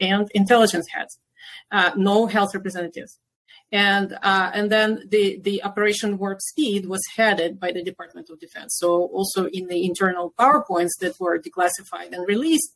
and 0.00 0.28
intelligence 0.34 0.86
heads, 0.92 1.18
uh, 1.70 1.92
no 1.96 2.26
health 2.26 2.54
representatives. 2.54 3.18
And 3.72 4.18
uh, 4.22 4.50
and 4.52 4.70
then 4.70 5.04
the, 5.08 5.40
the 5.42 5.62
Operation 5.64 6.18
Warp 6.18 6.40
Speed 6.40 6.86
was 6.86 7.00
headed 7.16 7.58
by 7.58 7.72
the 7.72 7.82
Department 7.82 8.28
of 8.30 8.38
Defense. 8.38 8.76
So 8.78 9.06
also 9.06 9.46
in 9.46 9.66
the 9.68 9.84
internal 9.84 10.34
PowerPoints 10.38 10.96
that 11.00 11.18
were 11.18 11.38
declassified 11.38 12.12
and 12.12 12.26
released, 12.28 12.72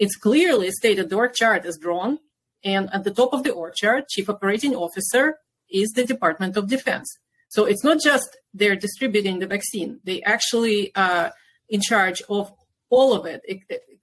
it's 0.00 0.16
clearly 0.16 0.70
stated 0.72 1.10
the 1.10 1.16
org 1.16 1.34
chart 1.34 1.64
is 1.64 1.78
drawn, 1.78 2.18
and 2.64 2.88
at 2.92 3.04
the 3.04 3.12
top 3.12 3.32
of 3.32 3.44
the 3.44 3.52
org 3.52 3.74
chart, 3.74 4.08
chief 4.08 4.28
operating 4.28 4.74
officer 4.74 5.36
is 5.70 5.90
the 5.90 6.04
Department 6.04 6.56
of 6.56 6.68
Defense. 6.68 7.08
So 7.48 7.66
it's 7.66 7.84
not 7.84 7.98
just 8.00 8.28
they're 8.54 8.76
distributing 8.76 9.38
the 9.38 9.46
vaccine; 9.46 10.00
they 10.02 10.22
actually 10.22 10.92
are 10.96 11.26
uh, 11.26 11.30
in 11.68 11.80
charge 11.80 12.22
of 12.28 12.52
all 12.88 13.12
of 13.12 13.26
it, 13.26 13.40
it 13.44 13.60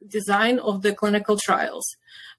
design 0.07 0.59
of 0.59 0.83
the 0.83 0.93
clinical 0.93 1.37
trials, 1.37 1.85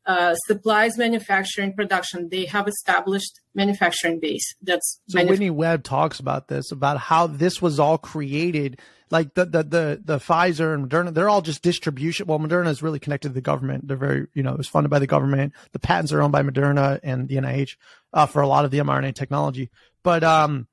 uh, 0.06 0.34
supplies, 0.46 0.96
manufacturing, 0.96 1.74
production. 1.74 2.28
They 2.30 2.46
have 2.46 2.66
established 2.68 3.40
manufacturing 3.54 4.20
base. 4.20 4.54
That's 4.62 5.00
so. 5.08 5.18
Manuf- 5.18 5.30
Whitney 5.30 5.50
Webb 5.50 5.82
talks 5.82 6.20
about 6.20 6.48
this 6.48 6.70
about 6.70 6.98
how 6.98 7.26
this 7.26 7.60
was 7.60 7.78
all 7.80 7.98
created 7.98 8.80
like 9.10 9.34
the, 9.34 9.44
the 9.44 9.62
the 9.62 10.02
the 10.04 10.18
Pfizer 10.18 10.74
and 10.74 10.88
Moderna, 10.88 11.12
they're 11.12 11.28
all 11.28 11.42
just 11.42 11.62
distribution. 11.62 12.26
Well, 12.26 12.38
Moderna 12.38 12.68
is 12.68 12.82
really 12.82 12.98
connected 12.98 13.28
to 13.28 13.34
the 13.34 13.40
government. 13.40 13.88
They're 13.88 13.96
very, 13.96 14.26
you 14.34 14.42
know, 14.42 14.52
it 14.52 14.58
was 14.58 14.68
funded 14.68 14.90
by 14.90 14.98
the 14.98 15.06
government. 15.06 15.52
The 15.72 15.78
patents 15.78 16.12
are 16.12 16.22
owned 16.22 16.32
by 16.32 16.42
Moderna 16.42 17.00
and 17.02 17.28
the 17.28 17.36
NIH 17.36 17.76
uh, 18.12 18.26
for 18.26 18.42
a 18.42 18.48
lot 18.48 18.64
of 18.64 18.70
the 18.70 18.78
mRNA 18.78 19.14
technology. 19.14 19.70
But 20.02 20.24
um, 20.24 20.68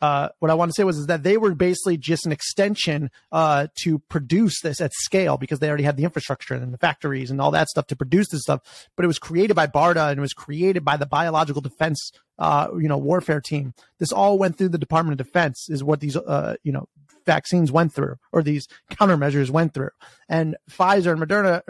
uh, 0.00 0.30
what 0.38 0.50
I 0.50 0.54
want 0.54 0.70
to 0.70 0.74
say 0.74 0.84
was 0.84 0.96
is 0.96 1.06
that 1.06 1.22
they 1.22 1.36
were 1.36 1.54
basically 1.54 1.98
just 1.98 2.24
an 2.24 2.32
extension 2.32 3.10
uh, 3.32 3.66
to 3.82 3.98
produce 3.98 4.60
this 4.62 4.80
at 4.80 4.92
scale 4.94 5.36
because 5.36 5.58
they 5.58 5.68
already 5.68 5.84
had 5.84 5.96
the 5.96 6.04
infrastructure 6.04 6.54
and 6.54 6.72
the 6.72 6.78
factories 6.78 7.30
and 7.30 7.40
all 7.40 7.50
that 7.50 7.68
stuff 7.68 7.86
to 7.88 7.96
produce 7.96 8.28
this 8.30 8.42
stuff. 8.42 8.88
But 8.96 9.04
it 9.04 9.08
was 9.08 9.18
created 9.18 9.54
by 9.54 9.66
BARDA 9.66 10.10
and 10.10 10.18
it 10.18 10.22
was 10.22 10.32
created 10.32 10.84
by 10.84 10.96
the 10.96 11.06
Biological 11.06 11.60
Defense, 11.60 12.12
uh, 12.38 12.68
you 12.78 12.88
know, 12.88 12.96
warfare 12.96 13.40
team. 13.40 13.74
This 13.98 14.12
all 14.12 14.38
went 14.38 14.56
through 14.56 14.70
the 14.70 14.78
Department 14.78 15.20
of 15.20 15.26
Defense, 15.26 15.68
is 15.68 15.84
what 15.84 16.00
these, 16.00 16.16
uh, 16.16 16.56
you 16.62 16.72
know, 16.72 16.86
vaccines 17.30 17.70
went 17.70 17.92
through 17.92 18.16
or 18.32 18.42
these 18.42 18.66
countermeasures 18.90 19.50
went 19.50 19.72
through. 19.72 19.90
And 20.28 20.56
Pfizer 20.68 21.12
and 21.12 21.22
Moderna, 21.22 21.62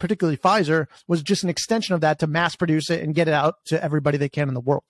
particularly 0.00 0.36
Pfizer, 0.36 0.86
was 1.06 1.22
just 1.22 1.44
an 1.44 1.50
extension 1.50 1.94
of 1.94 2.00
that 2.00 2.18
to 2.18 2.26
mass 2.26 2.56
produce 2.56 2.90
it 2.90 3.02
and 3.02 3.14
get 3.14 3.28
it 3.28 3.34
out 3.34 3.54
to 3.66 3.82
everybody 3.82 4.18
they 4.18 4.28
can 4.28 4.48
in 4.48 4.54
the 4.54 4.60
world. 4.60 4.84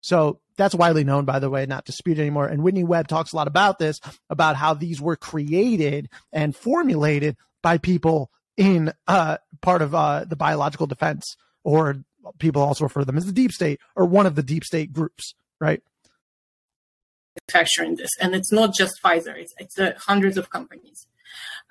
So 0.00 0.40
that's 0.56 0.74
widely 0.74 1.04
known, 1.04 1.24
by 1.24 1.40
the 1.40 1.50
way, 1.50 1.66
not 1.66 1.84
disputed 1.84 2.22
anymore. 2.22 2.46
And 2.46 2.62
Whitney 2.62 2.84
Webb 2.84 3.08
talks 3.08 3.32
a 3.32 3.36
lot 3.36 3.48
about 3.48 3.78
this, 3.78 4.00
about 4.30 4.56
how 4.56 4.72
these 4.72 5.00
were 5.00 5.16
created 5.16 6.08
and 6.32 6.56
formulated 6.56 7.36
by 7.62 7.78
people 7.78 8.30
in 8.56 8.92
uh, 9.06 9.36
part 9.60 9.82
of 9.82 9.94
uh, 9.94 10.24
the 10.24 10.36
biological 10.36 10.86
defense, 10.86 11.36
or 11.64 11.96
people 12.38 12.62
also 12.62 12.84
refer 12.84 13.00
to 13.00 13.06
them 13.06 13.18
as 13.18 13.26
the 13.26 13.32
deep 13.32 13.52
state 13.52 13.80
or 13.94 14.06
one 14.06 14.26
of 14.26 14.36
the 14.36 14.42
deep 14.42 14.64
state 14.64 14.92
groups, 14.92 15.34
right? 15.60 15.82
Manufacturing 17.48 17.96
this, 17.96 18.10
and 18.20 18.34
it's 18.34 18.52
not 18.52 18.74
just 18.74 19.00
Pfizer; 19.02 19.36
it's, 19.36 19.54
it's 19.58 19.78
uh, 19.78 19.92
hundreds 19.98 20.36
of 20.36 20.50
companies. 20.50 21.06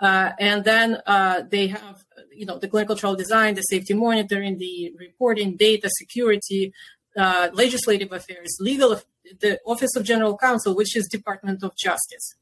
Uh, 0.02 0.32
and 0.40 0.66
then 0.66 1.02
uh, 1.06 1.42
they 1.50 1.68
have, 1.68 2.04
you 2.34 2.46
know, 2.46 2.60
the 2.60 2.68
clinical 2.68 2.96
trial 2.96 3.16
design, 3.16 3.56
the 3.56 3.62
safety 3.62 3.94
monitoring, 3.94 4.58
the 4.58 4.94
reporting, 4.98 5.56
data 5.56 5.90
security, 5.98 6.74
uh, 7.18 7.48
legislative 7.54 8.12
affairs, 8.12 8.58
legal, 8.60 9.00
the 9.40 9.58
Office 9.66 9.96
of 9.96 10.04
General 10.04 10.38
Counsel, 10.38 10.76
which 10.76 10.96
is 10.98 11.08
Department 11.08 11.64
of 11.64 11.76
Justice. 11.78 12.36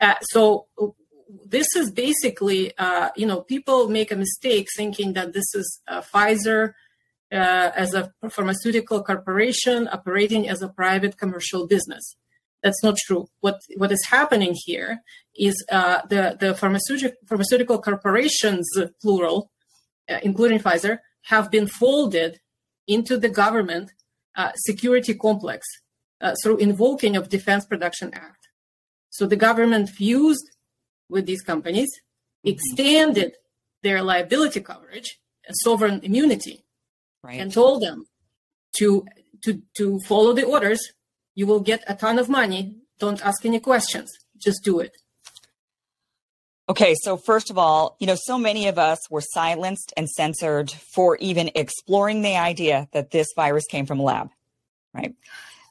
Uh, 0.00 0.14
so 0.22 0.66
this 1.46 1.68
is 1.76 1.92
basically, 1.92 2.76
uh, 2.78 3.10
you 3.14 3.26
know, 3.26 3.42
people 3.42 3.88
make 3.88 4.10
a 4.10 4.16
mistake 4.16 4.66
thinking 4.76 5.12
that 5.12 5.32
this 5.32 5.54
is 5.54 5.80
Pfizer 5.88 6.72
uh, 7.32 7.70
as 7.76 7.94
a 7.94 8.12
pharmaceutical 8.28 9.04
corporation 9.04 9.88
operating 9.92 10.48
as 10.48 10.62
a 10.62 10.68
private 10.68 11.16
commercial 11.16 11.68
business. 11.68 12.16
That's 12.62 12.82
not 12.82 12.96
true. 13.06 13.28
What 13.40 13.60
what 13.76 13.90
is 13.92 14.04
happening 14.06 14.54
here 14.66 15.02
is 15.36 15.54
uh, 15.70 16.00
the 16.08 16.36
the 16.38 16.54
pharmaceutical 16.54 17.16
pharmaceutical 17.26 17.80
corporations, 17.80 18.68
plural, 19.00 19.50
uh, 20.10 20.18
including 20.22 20.58
Pfizer, 20.58 20.98
have 21.24 21.50
been 21.50 21.66
folded 21.66 22.40
into 22.86 23.16
the 23.16 23.28
government 23.28 23.92
uh, 24.36 24.52
security 24.56 25.14
complex 25.14 25.66
uh, 26.20 26.34
through 26.42 26.58
invoking 26.58 27.16
of 27.16 27.28
Defense 27.28 27.64
Production 27.64 28.10
Act. 28.12 28.48
So 29.10 29.26
the 29.26 29.36
government 29.36 29.88
fused 29.88 30.50
with 31.08 31.26
these 31.26 31.42
companies, 31.42 31.90
extended 32.44 33.34
their 33.82 34.02
liability 34.02 34.60
coverage 34.60 35.18
and 35.46 35.56
sovereign 35.56 36.00
immunity 36.02 36.64
right. 37.24 37.40
and 37.40 37.52
told 37.52 37.82
them 37.82 38.04
to 38.76 39.06
to 39.44 39.62
to 39.76 39.98
follow 40.06 40.32
the 40.32 40.44
orders. 40.44 40.80
You 41.34 41.46
will 41.46 41.60
get 41.60 41.82
a 41.86 41.94
ton 41.94 42.18
of 42.18 42.28
money. 42.28 42.76
Don't 42.98 43.24
ask 43.24 43.44
any 43.44 43.60
questions. 43.60 44.10
Just 44.36 44.62
do 44.64 44.80
it. 44.80 44.96
Okay, 46.68 46.94
so 47.02 47.16
first 47.16 47.50
of 47.50 47.58
all, 47.58 47.96
you 47.98 48.06
know, 48.06 48.16
so 48.16 48.38
many 48.38 48.68
of 48.68 48.78
us 48.78 48.98
were 49.10 49.20
silenced 49.20 49.92
and 49.96 50.08
censored 50.08 50.70
for 50.70 51.16
even 51.16 51.50
exploring 51.56 52.22
the 52.22 52.36
idea 52.36 52.88
that 52.92 53.10
this 53.10 53.26
virus 53.34 53.64
came 53.68 53.86
from 53.86 53.98
a 53.98 54.04
lab, 54.04 54.30
right? 54.94 55.14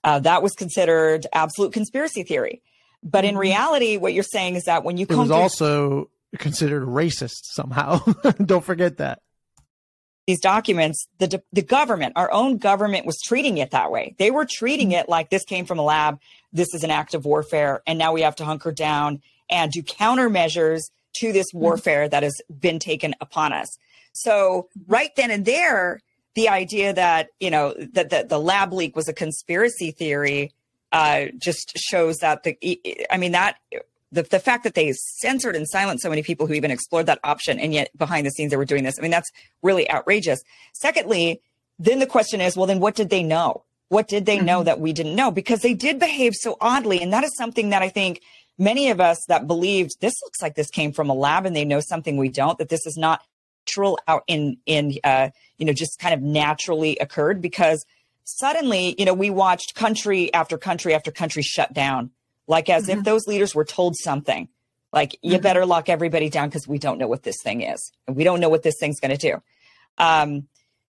Uh, 0.04 0.20
that 0.20 0.44
was 0.44 0.54
considered 0.54 1.26
absolute 1.32 1.72
conspiracy 1.72 2.24
theory. 2.24 2.62
But 3.02 3.24
in 3.24 3.32
mm-hmm. 3.32 3.40
reality, 3.40 3.98
what 3.98 4.14
you're 4.14 4.24
saying 4.24 4.56
is 4.56 4.66
that 4.66 4.84
when 4.84 4.98
you 4.98 5.08
come 5.08 5.20
it 5.20 5.22
was 5.22 5.30
to- 5.30 5.36
also 5.36 6.10
considered 6.38 6.84
racist 6.84 7.46
somehow. 7.46 8.00
Don't 8.46 8.64
forget 8.64 8.98
that 8.98 9.22
these 10.30 10.40
documents, 10.40 11.08
the 11.18 11.42
the 11.52 11.64
government, 11.64 12.14
our 12.16 12.32
own 12.32 12.60
government, 12.60 13.04
was 13.08 13.20
treating 13.20 13.58
it 13.58 13.72
that 13.72 13.90
way. 13.90 14.14
They 14.20 14.30
were 14.30 14.46
treating 14.48 14.92
it 14.92 15.10
like 15.10 15.32
this 15.32 15.44
came 15.44 15.66
from 15.66 15.80
a 15.80 15.82
lab. 15.82 16.20
This 16.54 16.68
is 16.76 16.84
an 16.84 16.92
act 16.92 17.16
of 17.16 17.26
warfare, 17.26 17.82
and 17.88 17.98
now 17.98 18.14
we 18.14 18.22
have 18.22 18.36
to 18.36 18.46
hunker 18.46 18.72
down 18.72 19.24
and 19.50 19.72
do 19.72 19.82
countermeasures 19.82 20.82
to 21.16 21.34
this 21.34 21.48
mm-hmm. 21.48 21.62
warfare 21.62 22.08
that 22.08 22.22
has 22.22 22.40
been 22.60 22.78
taken 22.78 23.16
upon 23.20 23.54
us. 23.54 23.76
So 24.14 24.68
right 24.86 25.10
then 25.16 25.32
and 25.32 25.46
there, 25.46 26.00
the 26.36 26.50
idea 26.50 26.94
that 26.94 27.30
you 27.40 27.50
know 27.50 27.74
that 27.94 28.12
the, 28.12 28.24
the 28.30 28.40
lab 28.40 28.72
leak 28.72 28.96
was 28.96 29.08
a 29.08 29.14
conspiracy 29.14 29.90
theory 29.90 30.54
uh, 30.92 31.26
just 31.40 31.76
shows 31.76 32.18
that 32.18 32.44
the 32.44 33.08
I 33.10 33.18
mean 33.18 33.32
that 33.32 33.56
the, 34.12 34.24
the 34.24 34.40
fact 34.40 34.64
that 34.64 34.74
they 34.74 34.92
censored 34.94 35.56
and 35.56 35.68
silenced 35.68 36.04
so 36.04 36.10
many 36.10 36.24
people 36.24 36.48
who 36.48 36.54
even 36.54 36.72
explored 36.72 37.06
that 37.06 37.20
option 37.24 37.60
and 37.60 37.74
yet 37.74 37.96
behind 37.98 38.26
the 38.26 38.32
scenes 38.32 38.52
they 38.52 38.58
were 38.58 38.66
doing 38.66 38.84
this 38.84 38.98
i 38.98 39.02
mean 39.02 39.12
that's 39.12 39.32
really 39.62 39.90
outrageous. 39.90 40.42
Secondly 40.74 41.42
then 41.78 42.00
the 42.00 42.08
question 42.08 42.42
is 42.42 42.58
well 42.58 42.68
then 42.68 42.80
what 42.80 42.96
did 42.96 43.10
they 43.10 43.24
know? 43.24 43.64
What 43.90 44.08
did 44.08 44.26
they 44.26 44.38
mm-hmm. 44.38 44.46
know 44.46 44.64
that 44.64 44.80
we 44.80 44.94
didn't 44.94 45.16
know? 45.16 45.32
Because 45.32 45.62
they 45.62 45.74
did 45.74 45.98
behave 45.98 46.36
so 46.36 46.58
oddly 46.62 47.02
and 47.02 47.14
that 47.14 47.24
is 47.24 47.36
something 47.36 47.70
that 47.70 47.82
i 47.82 47.90
think 47.90 48.22
many 48.58 48.90
of 48.90 49.00
us 49.00 49.20
that 49.28 49.48
believed 49.48 50.00
this 50.02 50.16
looks 50.24 50.42
like 50.42 50.56
this 50.56 50.70
came 50.70 50.92
from 50.92 51.10
a 51.10 51.14
lab 51.14 51.46
and 51.46 51.56
they 51.56 51.66
know 51.66 51.80
something 51.80 52.18
we 52.18 52.30
don't 52.30 52.58
that 52.58 52.70
this 52.70 52.86
is 52.86 52.98
not 52.98 53.22
natural 53.70 54.00
out 54.08 54.24
in 54.28 54.58
in 54.66 54.98
uh, 55.04 55.30
you 55.58 55.66
know 55.66 55.74
just 55.74 56.00
kind 56.00 56.14
of 56.14 56.22
naturally 56.22 56.98
occurred 56.98 57.42
because 57.42 57.86
suddenly 58.24 58.96
you 58.98 59.06
know 59.06 59.14
we 59.14 59.30
watched 59.30 59.76
country 59.76 60.34
after 60.34 60.58
country 60.58 60.94
after 60.94 61.12
country 61.12 61.42
shut 61.42 61.74
down 61.74 62.12
like 62.50 62.70
as 62.70 62.88
mm-hmm. 62.88 63.00
if 63.00 63.06
those 63.06 63.28
leaders 63.28 63.56
were 63.56 63.64
told 63.64 63.96
something 63.96 64.50
like 64.92 65.18
you 65.22 65.34
mm-hmm. 65.34 65.42
better 65.42 65.66
lock 65.66 65.88
everybody 65.88 66.30
down 66.30 66.50
because 66.50 66.68
we 66.68 66.78
don't 66.78 66.98
know 66.98 67.08
what 67.08 67.24
this 67.24 67.38
thing 67.42 67.62
is 67.62 67.92
and 68.08 68.18
we 68.18 68.26
don't 68.26 68.42
know 68.42 68.50
what 68.50 68.64
this 68.64 68.76
thing's 68.80 69.00
going 69.00 69.16
to 69.16 69.18
do 69.18 69.42
um, 69.98 70.48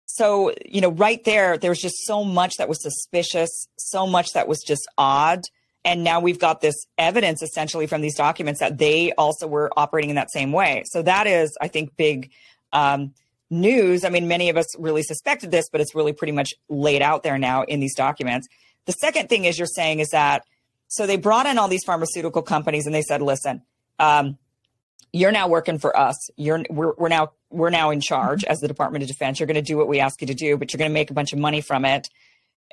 so 0.04 0.52
you 0.64 0.80
know 0.80 0.90
right 0.90 1.24
there 1.24 1.58
there 1.58 1.70
was 1.70 1.80
just 1.80 2.04
so 2.04 2.22
much 2.22 2.54
that 2.58 2.68
was 2.68 2.80
suspicious 2.80 3.66
so 3.76 4.06
much 4.06 4.32
that 4.34 4.46
was 4.46 4.62
just 4.62 4.88
odd 4.96 5.42
and 5.84 6.04
now 6.04 6.20
we've 6.20 6.38
got 6.38 6.60
this 6.60 6.86
evidence 6.98 7.42
essentially 7.42 7.88
from 7.88 8.00
these 8.00 8.16
documents 8.16 8.60
that 8.60 8.78
they 8.78 9.12
also 9.12 9.46
were 9.48 9.70
operating 9.76 10.10
in 10.10 10.16
that 10.16 10.30
same 10.30 10.52
way 10.52 10.84
so 10.86 11.02
that 11.02 11.26
is 11.26 11.56
i 11.60 11.66
think 11.66 11.96
big 11.96 12.30
um, 12.72 13.12
news. 13.50 14.04
I 14.04 14.08
mean, 14.08 14.28
many 14.28 14.48
of 14.48 14.56
us 14.56 14.66
really 14.78 15.02
suspected 15.02 15.50
this, 15.50 15.68
but 15.70 15.80
it's 15.80 15.94
really 15.94 16.12
pretty 16.12 16.32
much 16.32 16.54
laid 16.68 17.02
out 17.02 17.22
there 17.22 17.38
now 17.38 17.62
in 17.62 17.80
these 17.80 17.94
documents. 17.94 18.48
The 18.86 18.92
second 18.92 19.28
thing 19.28 19.44
is 19.44 19.58
you're 19.58 19.66
saying 19.66 20.00
is 20.00 20.08
that 20.10 20.44
so 20.88 21.06
they 21.06 21.16
brought 21.16 21.46
in 21.46 21.58
all 21.58 21.68
these 21.68 21.84
pharmaceutical 21.84 22.42
companies 22.42 22.86
and 22.86 22.94
they 22.94 23.02
said, 23.02 23.22
listen, 23.22 23.62
um, 23.98 24.38
you're 25.12 25.32
now 25.32 25.48
working 25.48 25.78
for 25.78 25.96
us. 25.96 26.16
You're 26.36 26.64
we're, 26.68 26.92
we're 26.96 27.08
now 27.08 27.32
we're 27.50 27.70
now 27.70 27.90
in 27.90 28.00
charge 28.00 28.44
as 28.44 28.60
the 28.60 28.68
Department 28.68 29.02
of 29.02 29.08
Defense. 29.08 29.40
You're 29.40 29.46
going 29.46 29.54
to 29.54 29.62
do 29.62 29.76
what 29.76 29.88
we 29.88 30.00
ask 30.00 30.20
you 30.20 30.26
to 30.26 30.34
do, 30.34 30.56
but 30.56 30.72
you're 30.72 30.78
going 30.78 30.90
to 30.90 30.94
make 30.94 31.10
a 31.10 31.14
bunch 31.14 31.32
of 31.32 31.38
money 31.38 31.60
from 31.60 31.84
it, 31.84 32.08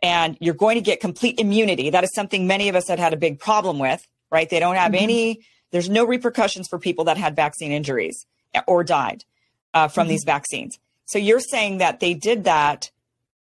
and 0.01 0.37
you're 0.41 0.53
going 0.53 0.75
to 0.75 0.81
get 0.81 0.99
complete 0.99 1.39
immunity. 1.39 1.89
That 1.89 2.03
is 2.03 2.13
something 2.13 2.47
many 2.47 2.69
of 2.69 2.75
us 2.75 2.87
had 2.87 2.99
had 2.99 3.13
a 3.13 3.17
big 3.17 3.39
problem 3.39 3.79
with. 3.79 4.05
Right? 4.29 4.49
They 4.49 4.59
don't 4.59 4.75
have 4.75 4.91
mm-hmm. 4.91 5.03
any. 5.03 5.45
There's 5.71 5.89
no 5.89 6.05
repercussions 6.05 6.67
for 6.67 6.79
people 6.79 7.05
that 7.05 7.17
had 7.17 7.35
vaccine 7.35 7.71
injuries 7.71 8.25
or 8.67 8.83
died 8.83 9.25
uh, 9.73 9.87
from 9.87 10.03
mm-hmm. 10.03 10.09
these 10.09 10.23
vaccines. 10.23 10.79
So 11.05 11.19
you're 11.19 11.39
saying 11.39 11.79
that 11.79 11.99
they 11.99 12.13
did 12.13 12.43
that 12.45 12.91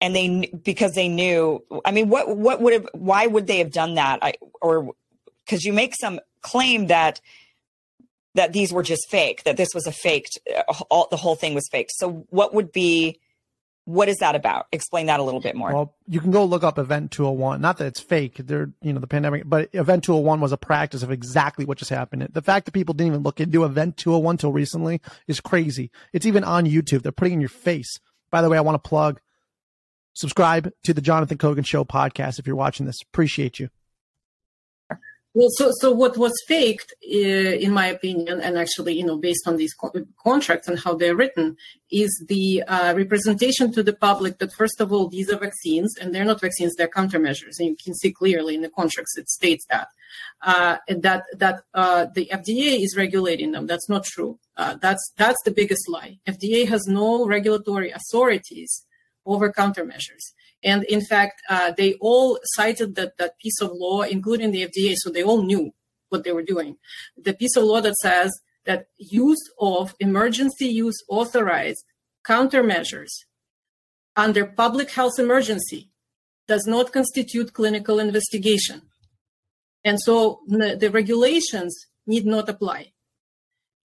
and 0.01 0.15
they 0.15 0.51
because 0.63 0.93
they 0.93 1.09
knew 1.09 1.63
i 1.85 1.91
mean 1.91 2.09
what 2.09 2.37
what 2.37 2.61
would 2.61 2.73
have 2.73 2.87
why 2.93 3.27
would 3.27 3.47
they 3.47 3.59
have 3.59 3.73
done 3.73 3.95
that? 3.95 4.19
I, 4.23 4.35
or 4.61 4.95
because 5.45 5.65
you 5.65 5.73
make 5.73 5.95
some 5.99 6.21
claim 6.43 6.87
that 6.89 7.21
that 8.35 8.53
these 8.53 8.73
were 8.73 8.83
just 8.83 9.09
fake 9.11 9.43
that 9.45 9.57
this 9.57 9.71
was 9.75 9.87
a 9.87 9.93
faked 9.93 10.39
uh, 10.55 10.63
all, 10.91 11.09
the 11.11 11.17
whole 11.17 11.37
thing 11.37 11.55
was 11.55 11.69
fake 11.71 11.89
so 11.91 12.27
what 12.31 12.55
would 12.55 12.73
be 12.73 13.19
what 13.89 14.11
is 14.11 14.19
that 14.19 14.35
about? 14.35 14.67
Explain 14.71 15.07
that 15.07 15.19
a 15.19 15.23
little 15.23 15.41
bit 15.41 15.57
more. 15.57 15.73
Well 15.73 15.95
you 16.07 16.21
can 16.21 16.31
go 16.31 16.45
look 16.45 16.63
up 16.63 16.79
event 16.79 17.11
201 17.11 17.61
not 17.61 17.79
that 17.79 17.87
it's 17.87 18.01
fake 18.01 18.37
they're 18.37 18.71
you 18.83 18.93
know 18.93 19.01
the 19.01 19.07
pandemic 19.07 19.45
but 19.47 19.71
event 19.73 20.05
201 20.05 20.41
was 20.41 20.53
a 20.53 20.59
practice 20.59 21.03
of 21.03 21.11
exactly 21.11 21.65
what 21.65 21.79
just 21.79 21.91
happened. 21.91 22.29
The 22.31 22.43
fact 22.43 22.67
that 22.67 22.73
people 22.73 22.93
didn't 22.93 23.13
even 23.13 23.23
look 23.23 23.41
into 23.41 23.65
event 23.65 23.97
201 23.97 24.37
till 24.37 24.53
recently 24.53 25.01
is 25.27 25.41
crazy. 25.41 25.91
It's 26.13 26.27
even 26.27 26.45
on 26.45 26.67
youtube. 26.67 27.03
They're 27.03 27.13
putting 27.13 27.35
in 27.35 27.41
your 27.41 27.49
face. 27.49 27.99
By 28.31 28.43
the 28.43 28.51
way 28.51 28.59
i 28.59 28.61
want 28.61 28.83
to 28.83 28.87
plug 28.87 29.21
subscribe 30.19 30.71
to 30.85 30.93
the 30.93 31.01
jonathan 31.01 31.39
kogan 31.39 31.65
show 31.65 31.85
podcast 31.85 32.39
if 32.39 32.47
you're 32.47 32.57
watching 32.57 32.87
this 32.87 33.01
appreciate 33.03 33.59
you 33.59 33.69
well, 35.39 35.51
so 35.51 35.71
so 35.79 35.93
what 35.93 36.17
was 36.17 36.33
faked, 36.49 36.95
uh, 37.07 37.17
in 37.65 37.71
my 37.71 37.87
opinion, 37.87 38.41
and 38.41 38.59
actually, 38.59 38.95
you 38.95 39.05
know, 39.05 39.19
based 39.19 39.47
on 39.47 39.57
these 39.57 39.73
co- 39.75 39.93
contracts 40.21 40.67
and 40.67 40.79
how 40.79 40.95
they're 40.95 41.15
written, 41.15 41.57
is 41.93 42.11
the 42.29 42.63
uh, 42.63 42.93
representation 42.97 43.71
to 43.73 43.83
the 43.83 43.93
public 43.93 44.39
that 44.39 44.53
first 44.53 44.81
of 44.81 44.91
all 44.91 45.07
these 45.07 45.31
are 45.31 45.39
vaccines, 45.39 45.95
and 46.01 46.13
they're 46.13 46.25
not 46.25 46.41
vaccines; 46.41 46.75
they're 46.75 46.89
countermeasures, 46.89 47.61
and 47.61 47.69
you 47.69 47.77
can 47.77 47.95
see 47.95 48.11
clearly 48.11 48.57
in 48.57 48.63
the 48.63 48.71
contracts 48.71 49.17
it 49.17 49.29
states 49.29 49.65
that 49.71 49.89
uh, 50.43 50.79
that 50.89 51.23
that 51.37 51.63
uh, 51.73 52.07
the 52.15 52.29
FDA 52.33 52.83
is 52.83 52.97
regulating 52.97 53.53
them. 53.53 53.67
That's 53.67 53.89
not 53.89 54.05
true. 54.05 54.41
Uh, 54.57 54.77
that's 54.81 55.13
that's 55.17 55.43
the 55.45 55.53
biggest 55.53 55.89
lie. 55.89 56.19
FDA 56.27 56.67
has 56.67 56.87
no 56.89 57.27
regulatory 57.27 57.93
authorities 57.93 58.87
over 59.29 59.53
countermeasures. 59.53 60.25
And 60.65 60.83
in 60.85 61.03
fact, 61.05 61.41
uh, 61.49 61.73
they 61.77 61.95
all 62.01 62.39
cited 62.43 62.97
that, 62.97 63.17
that 63.19 63.39
piece 63.39 63.61
of 63.61 63.71
law, 63.73 64.03
including 64.03 64.51
the 64.51 64.67
FDA, 64.67 64.95
so 64.97 65.11
they 65.11 65.23
all 65.23 65.43
knew 65.43 65.73
what 66.09 66.25
they 66.25 66.33
were 66.33 66.43
doing. 66.43 66.77
The 67.17 67.35
piece 67.35 67.57
of 67.57 67.65
law 67.65 67.81
that 67.81 67.95
says 67.97 68.33
that 68.65 68.87
use 68.97 69.45
of 69.61 69.95
emergency 70.01 70.67
use 70.67 70.97
authorized 71.09 71.85
countermeasures 72.27 73.13
under 74.17 74.45
public 74.45 74.91
health 74.91 75.19
emergency 75.19 75.91
does 76.49 76.67
not 76.67 76.93
constitute 76.93 77.53
clinical 77.53 78.01
investigation. 78.01 78.83
And 79.85 80.01
so 80.01 80.41
the, 80.47 80.77
the 80.77 80.91
regulations 80.91 81.73
need 82.07 82.27
not 82.27 82.49
apply. 82.49 82.93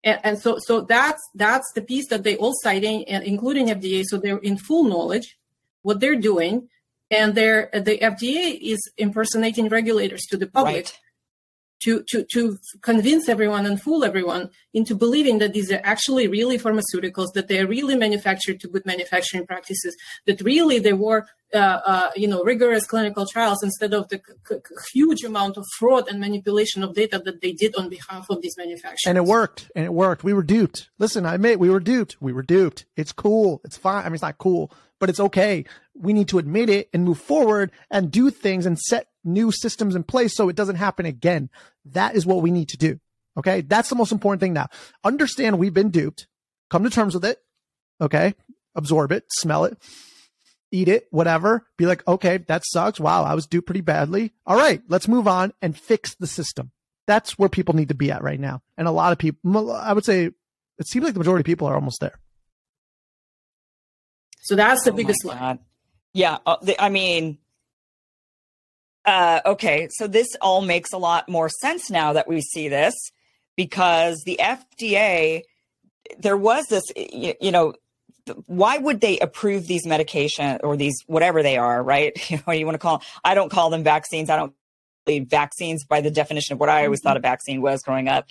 And, 0.05 0.21
and, 0.25 0.39
so, 0.39 0.59
so 0.59 0.81
that's 0.81 1.23
that's 1.35 1.71
the 1.75 1.83
piece 1.83 2.09
that 2.09 2.25
they 2.25 2.37
all 2.37 2.55
citing, 2.63 3.05
and 3.09 3.23
including 3.25 3.69
FDA. 3.69 4.03
So 4.05 4.19
they're 4.19 4.39
in 4.39 4.57
full 4.57 4.85
knowledge 4.85 5.39
what 5.83 6.01
they're 6.01 6.17
doing, 6.17 6.69
and 7.11 7.35
they're 7.35 7.71
the 7.73 7.99
FDA 7.99 8.59
is 8.61 8.81
impersonating 8.97 9.69
regulators 9.69 10.23
to 10.31 10.37
the 10.37 10.47
public. 10.47 10.75
Right. 10.75 10.99
To, 11.85 12.05
to, 12.11 12.25
to 12.35 12.59
convince 12.81 13.29
everyone 13.29 13.67
and 13.67 13.81
fool 13.81 14.05
everyone 14.05 14.51
into 14.73 14.95
believing 14.95 15.39
that 15.39 15.53
these 15.53 15.73
are 15.73 15.81
actually 15.83 16.29
really 16.29 16.59
pharmaceuticals, 16.59 17.33
that 17.35 17.49
they 17.49 17.59
are 17.59 17.67
really 17.67 17.97
manufactured 17.97 18.61
to 18.61 18.69
good 18.69 18.87
manufacturing 18.87 19.47
practices, 19.47 19.97
that 20.27 20.41
really 20.43 20.79
they 20.79 20.93
were 20.93 21.27
uh, 21.55 21.81
uh, 21.85 22.11
you 22.17 22.27
know 22.27 22.43
rigorous 22.43 22.87
clinical 22.87 23.27
trials 23.27 23.63
instead 23.63 23.93
of 23.93 24.09
the 24.09 24.21
c- 24.49 24.55
c- 24.57 24.75
huge 24.95 25.23
amount 25.23 25.57
of 25.57 25.67
fraud 25.79 26.09
and 26.09 26.19
manipulation 26.21 26.83
of 26.83 26.95
data 26.95 27.21
that 27.25 27.41
they 27.43 27.53
did 27.53 27.75
on 27.77 27.89
behalf 27.89 28.27
of 28.31 28.41
these 28.43 28.57
manufacturers. 28.57 29.07
And 29.07 29.19
it 29.19 29.25
worked. 29.25 29.71
And 29.75 29.85
it 29.85 29.93
worked. 29.93 30.25
We 30.25 30.33
were 30.33 30.43
duped. 30.43 30.89
Listen, 30.99 31.27
I 31.27 31.35
admit 31.35 31.59
we 31.59 31.69
were 31.69 31.81
duped. 31.81 32.17
We 32.21 32.33
were 32.33 32.43
duped. 32.43 32.87
It's 32.97 33.13
cool. 33.13 33.61
It's 33.65 33.77
fine. 33.77 34.03
I 34.05 34.09
mean, 34.09 34.15
it's 34.15 34.23
not 34.23 34.39
cool, 34.39 34.73
but 35.03 35.11
it's 35.11 35.19
okay. 35.19 35.65
We 35.97 36.13
need 36.13 36.29
to 36.29 36.39
admit 36.39 36.71
it 36.71 36.89
and 36.95 37.05
move 37.05 37.19
forward 37.19 37.73
and 37.91 38.09
do 38.09 38.31
things 38.31 38.67
and 38.67 38.79
set 38.79 39.09
new 39.25 39.51
systems 39.51 39.97
in 39.97 40.05
place 40.05 40.33
so 40.33 40.49
it 40.49 40.55
doesn't 40.55 40.77
happen 40.77 41.07
again. 41.07 41.51
That 41.87 42.15
is 42.15 42.25
what 42.25 42.41
we 42.41 42.53
need 42.53 42.69
to 42.69 42.77
do. 42.77 43.01
Okay. 43.37 43.63
That's 43.63 43.89
the 43.89 43.97
most 43.97 44.13
important 44.13 44.41
thing 44.41 44.53
now. 44.53 44.69
Understand 45.03 45.59
we've 45.59 45.75
been 45.75 45.91
duped. 45.91 46.29
Come 46.71 46.85
to 46.85 46.91
terms 46.91 47.15
with 47.15 47.25
it. 47.25 47.39
Okay. 48.01 48.37
Absorb 48.77 49.11
it, 49.11 49.25
smell 49.33 49.65
it, 49.65 49.77
eat 50.71 50.87
it, 50.87 51.09
whatever. 51.11 51.67
Be 51.77 51.87
like, 51.87 52.07
okay, 52.07 52.37
that 52.47 52.63
sucks. 52.65 53.01
Wow. 53.01 53.25
I 53.25 53.35
was 53.35 53.49
duped 53.49 53.67
pretty 53.67 53.81
badly. 53.81 54.33
All 54.47 54.57
right. 54.57 54.83
Let's 54.87 55.09
move 55.09 55.27
on 55.27 55.53
and 55.61 55.77
fix 55.77 56.15
the 56.15 56.29
system. 56.29 56.71
That's 57.09 57.37
where 57.37 57.49
people 57.49 57.75
need 57.75 57.89
to 57.89 57.97
be 57.97 58.13
at 58.13 58.23
right 58.23 58.39
now. 58.39 58.63
And 58.79 58.87
a 58.87 58.93
lot 58.93 59.11
of 59.11 59.19
people, 59.19 59.73
I 59.73 59.95
would 59.95 60.05
say 60.05 60.31
it 60.79 60.87
seems 60.87 61.05
like 61.05 61.15
the 61.15 61.19
majority 61.19 61.41
of 61.41 61.47
people 61.47 61.67
are 61.67 61.75
almost 61.75 62.01
there. 62.01 62.21
So 64.43 64.57
that's 64.57 64.85
the 64.85 64.93
oh 64.93 64.97
biggest 64.97 65.25
one. 65.25 65.61
Yeah, 66.13 66.39
uh, 66.45 66.57
I 66.79 66.91
mean, 66.91 67.39
uh, 69.05 69.41
okay, 69.47 69.89
so 69.91 70.07
this 70.07 70.29
all 70.41 70.61
makes 70.61 70.93
a 70.93 70.99
lot 70.99 71.29
more 71.29 71.49
sense 71.49 71.91
now 71.91 72.13
that 72.13 72.29
we 72.29 72.41
see 72.41 72.69
this 72.69 72.95
because 73.57 74.23
the 74.27 74.39
FDA, 74.43 75.43
there 76.19 76.37
was 76.37 76.67
this, 76.67 76.83
you, 76.97 77.35
you 77.41 77.53
know, 77.53 77.75
why 78.47 78.79
would 78.79 79.01
they 79.01 79.19
approve 79.21 79.67
these 79.67 79.87
medication 79.87 80.59
or 80.63 80.77
these 80.77 80.97
whatever 81.07 81.43
they 81.43 81.57
are, 81.57 81.83
right? 81.83 82.13
You 82.31 82.41
know, 82.47 82.53
you 82.53 82.67
want 82.67 82.75
to 82.75 82.81
call. 82.81 83.03
I 83.25 83.35
don't 83.35 83.51
call 83.51 83.71
them 83.71 83.85
vaccines. 83.85 84.29
I 84.29 84.37
don't 84.37 84.55
believe 85.07 85.29
vaccines 85.29 85.85
by 85.85 86.01
the 86.01 86.11
definition 86.11 86.55
of 86.55 86.61
what 86.61 86.69
I 86.69 86.85
always 86.85 87.01
mm-hmm. 87.01 87.09
thought 87.09 87.17
a 87.17 87.21
vaccine 87.21 87.63
was 87.63 87.83
growing 87.83 88.09
up. 88.09 88.27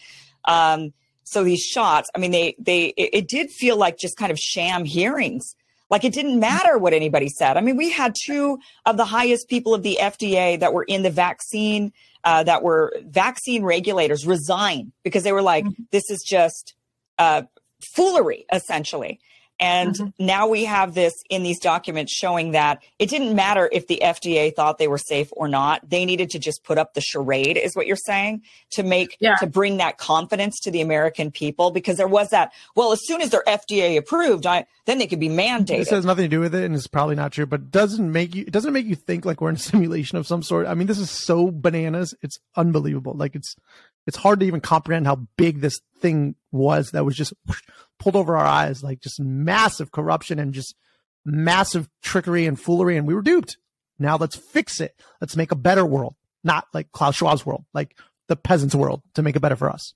Um, 0.45 0.93
so 1.23 1.43
these 1.43 1.61
shots, 1.61 2.09
I 2.13 2.19
mean, 2.19 2.31
they 2.31 2.55
they 2.59 2.87
it, 2.97 3.09
it 3.13 3.27
did 3.29 3.49
feel 3.49 3.77
like 3.77 3.97
just 3.97 4.17
kind 4.17 4.31
of 4.31 4.37
sham 4.37 4.83
hearings 4.85 5.55
like 5.91 6.05
it 6.05 6.13
didn't 6.13 6.39
matter 6.39 6.77
what 6.77 6.93
anybody 6.93 7.27
said. 7.27 7.57
I 7.57 7.61
mean, 7.61 7.75
we 7.75 7.91
had 7.91 8.15
two 8.19 8.57
of 8.85 8.95
the 8.95 9.05
highest 9.05 9.49
people 9.49 9.75
of 9.75 9.83
the 9.83 9.99
FDA 10.01 10.57
that 10.59 10.73
were 10.73 10.83
in 10.83 11.03
the 11.03 11.11
vaccine, 11.11 11.91
uh, 12.23 12.43
that 12.43 12.63
were 12.63 12.93
vaccine 13.05 13.63
regulators 13.63 14.25
resign 14.25 14.93
because 15.03 15.23
they 15.23 15.33
were 15.33 15.41
like, 15.41 15.65
mm-hmm. 15.65 15.83
this 15.91 16.09
is 16.09 16.23
just 16.23 16.75
uh, 17.19 17.43
foolery, 17.83 18.45
essentially. 18.53 19.19
And 19.61 19.93
mm-hmm. 19.93 20.25
now 20.25 20.47
we 20.47 20.65
have 20.65 20.95
this 20.95 21.13
in 21.29 21.43
these 21.43 21.59
documents 21.59 22.11
showing 22.11 22.51
that 22.51 22.81
it 22.97 23.09
didn't 23.11 23.35
matter 23.35 23.69
if 23.71 23.85
the 23.85 24.01
FDA 24.03 24.53
thought 24.53 24.79
they 24.79 24.87
were 24.87 24.97
safe 24.97 25.29
or 25.33 25.47
not. 25.47 25.87
They 25.87 26.03
needed 26.03 26.31
to 26.31 26.39
just 26.39 26.63
put 26.63 26.79
up 26.79 26.95
the 26.95 27.01
charade, 27.01 27.57
is 27.57 27.75
what 27.75 27.85
you're 27.85 27.95
saying, 27.95 28.41
to 28.71 28.81
make, 28.81 29.15
yeah. 29.19 29.35
to 29.35 29.45
bring 29.45 29.77
that 29.77 29.99
confidence 29.99 30.59
to 30.61 30.71
the 30.71 30.81
American 30.81 31.29
people 31.29 31.69
because 31.69 31.97
there 31.97 32.07
was 32.07 32.29
that, 32.29 32.51
well, 32.75 32.91
as 32.91 33.05
soon 33.05 33.21
as 33.21 33.29
they're 33.29 33.43
FDA 33.47 33.97
approved, 33.97 34.47
I, 34.47 34.65
then 34.85 34.97
they 34.97 35.05
could 35.05 35.19
be 35.19 35.29
mandated. 35.29 35.77
This 35.77 35.89
has 35.91 36.05
nothing 36.05 36.25
to 36.25 36.29
do 36.29 36.39
with 36.39 36.55
it 36.55 36.63
and 36.63 36.73
it's 36.73 36.87
probably 36.87 37.15
not 37.15 37.31
true, 37.31 37.45
but 37.45 37.69
doesn't 37.69 38.11
make 38.11 38.33
you, 38.33 38.45
it 38.47 38.51
doesn't 38.51 38.73
make 38.73 38.87
you 38.87 38.95
think 38.95 39.25
like 39.25 39.41
we're 39.41 39.49
in 39.49 39.57
a 39.57 39.59
simulation 39.59 40.17
of 40.17 40.25
some 40.25 40.41
sort. 40.41 40.65
I 40.65 40.73
mean, 40.73 40.87
this 40.87 40.97
is 40.97 41.11
so 41.11 41.51
bananas. 41.51 42.15
It's 42.23 42.39
unbelievable. 42.55 43.13
Like 43.13 43.35
it's, 43.35 43.55
it's 44.07 44.17
hard 44.17 44.39
to 44.39 44.45
even 44.45 44.61
comprehend 44.61 45.05
how 45.05 45.27
big 45.37 45.61
this 45.61 45.79
thing 45.99 46.35
was 46.51 46.91
that 46.91 47.05
was 47.05 47.15
just 47.15 47.33
pulled 47.99 48.15
over 48.15 48.35
our 48.35 48.45
eyes, 48.45 48.83
like 48.83 48.99
just 49.01 49.19
massive 49.19 49.91
corruption 49.91 50.39
and 50.39 50.53
just 50.53 50.75
massive 51.23 51.89
trickery 52.01 52.45
and 52.45 52.59
foolery. 52.59 52.97
And 52.97 53.07
we 53.07 53.13
were 53.13 53.21
duped. 53.21 53.57
Now 53.99 54.17
let's 54.17 54.35
fix 54.35 54.81
it. 54.81 54.95
Let's 55.19 55.35
make 55.35 55.51
a 55.51 55.55
better 55.55 55.85
world, 55.85 56.15
not 56.43 56.65
like 56.73 56.91
Klaus 56.91 57.17
Schwab's 57.17 57.45
world, 57.45 57.65
like 57.73 57.95
the 58.27 58.35
peasants' 58.35 58.75
world 58.75 59.01
to 59.13 59.21
make 59.21 59.35
it 59.35 59.41
better 59.41 59.55
for 59.55 59.69
us. 59.69 59.93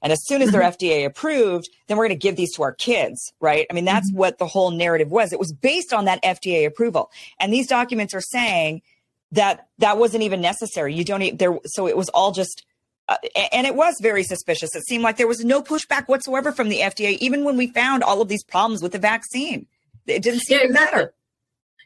And 0.00 0.12
as 0.12 0.24
soon 0.24 0.42
as 0.42 0.52
they're 0.52 0.62
mm-hmm. 0.62 0.84
FDA 0.84 1.04
approved, 1.04 1.68
then 1.88 1.96
we're 1.96 2.06
going 2.06 2.18
to 2.18 2.26
give 2.26 2.36
these 2.36 2.54
to 2.54 2.62
our 2.62 2.72
kids, 2.72 3.32
right? 3.40 3.66
I 3.68 3.74
mean, 3.74 3.84
that's 3.84 4.10
mm-hmm. 4.10 4.18
what 4.18 4.38
the 4.38 4.46
whole 4.46 4.70
narrative 4.70 5.10
was. 5.10 5.32
It 5.32 5.40
was 5.40 5.52
based 5.52 5.92
on 5.92 6.04
that 6.04 6.22
FDA 6.22 6.66
approval. 6.66 7.10
And 7.40 7.52
these 7.52 7.66
documents 7.66 8.14
are 8.14 8.20
saying 8.20 8.82
that 9.32 9.68
that 9.78 9.98
wasn't 9.98 10.22
even 10.22 10.40
necessary. 10.40 10.94
You 10.94 11.04
don't 11.04 11.22
even 11.22 11.36
there. 11.36 11.58
So 11.66 11.86
it 11.86 11.96
was 11.96 12.08
all 12.10 12.32
just 12.32 12.64
uh, 13.08 13.16
and 13.52 13.66
it 13.66 13.74
was 13.74 13.96
very 14.02 14.22
suspicious. 14.22 14.74
It 14.74 14.86
seemed 14.86 15.02
like 15.02 15.16
there 15.16 15.26
was 15.26 15.44
no 15.44 15.62
pushback 15.62 16.08
whatsoever 16.08 16.52
from 16.52 16.68
the 16.68 16.80
FDA, 16.80 17.16
even 17.20 17.44
when 17.44 17.56
we 17.56 17.68
found 17.68 18.02
all 18.02 18.20
of 18.20 18.28
these 18.28 18.44
problems 18.44 18.82
with 18.82 18.92
the 18.92 18.98
vaccine. 18.98 19.66
It 20.06 20.22
didn't 20.22 20.40
seem 20.40 20.58
yeah, 20.58 20.62
to 20.62 20.68
exactly. 20.68 20.96
matter. 20.98 21.14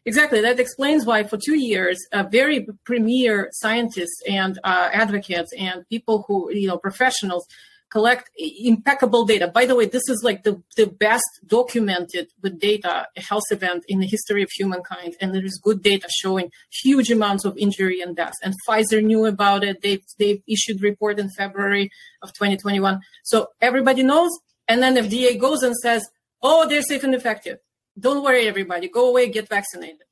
Exactly. 0.04 0.40
That 0.40 0.58
explains 0.58 1.06
why, 1.06 1.22
for 1.22 1.36
two 1.36 1.56
years, 1.56 1.98
uh, 2.12 2.24
very 2.24 2.66
premier 2.84 3.50
scientists 3.52 4.20
and 4.28 4.58
uh, 4.64 4.88
advocates 4.92 5.52
and 5.56 5.88
people 5.88 6.24
who, 6.26 6.52
you 6.52 6.66
know, 6.66 6.76
professionals 6.76 7.46
collect 7.92 8.30
impeccable 8.38 9.26
data. 9.26 9.46
By 9.46 9.66
the 9.66 9.76
way, 9.76 9.84
this 9.84 10.08
is 10.08 10.22
like 10.24 10.44
the, 10.44 10.62
the 10.76 10.86
best 10.86 11.28
documented 11.46 12.28
with 12.42 12.58
data 12.58 13.06
health 13.16 13.44
event 13.50 13.84
in 13.86 14.00
the 14.00 14.06
history 14.06 14.42
of 14.42 14.50
humankind. 14.50 15.14
And 15.20 15.34
there 15.34 15.44
is 15.44 15.60
good 15.62 15.82
data 15.82 16.08
showing 16.10 16.50
huge 16.70 17.10
amounts 17.10 17.44
of 17.44 17.56
injury 17.58 18.00
and 18.00 18.16
death. 18.16 18.32
And 18.42 18.54
Pfizer 18.66 19.04
knew 19.04 19.26
about 19.26 19.62
it. 19.62 19.82
They 19.82 20.00
they 20.18 20.42
issued 20.48 20.80
report 20.80 21.18
in 21.18 21.28
February 21.36 21.90
of 22.22 22.32
2021. 22.32 23.00
So 23.24 23.48
everybody 23.60 24.02
knows. 24.02 24.30
And 24.68 24.82
then 24.82 24.96
FDA 24.96 25.38
goes 25.38 25.62
and 25.62 25.76
says, 25.76 26.02
oh, 26.40 26.66
they're 26.66 26.82
safe 26.82 27.04
and 27.04 27.14
effective. 27.14 27.58
Don't 27.98 28.24
worry, 28.24 28.48
everybody. 28.48 28.88
Go 28.88 29.10
away, 29.10 29.28
get 29.28 29.48
vaccinated. 29.48 30.06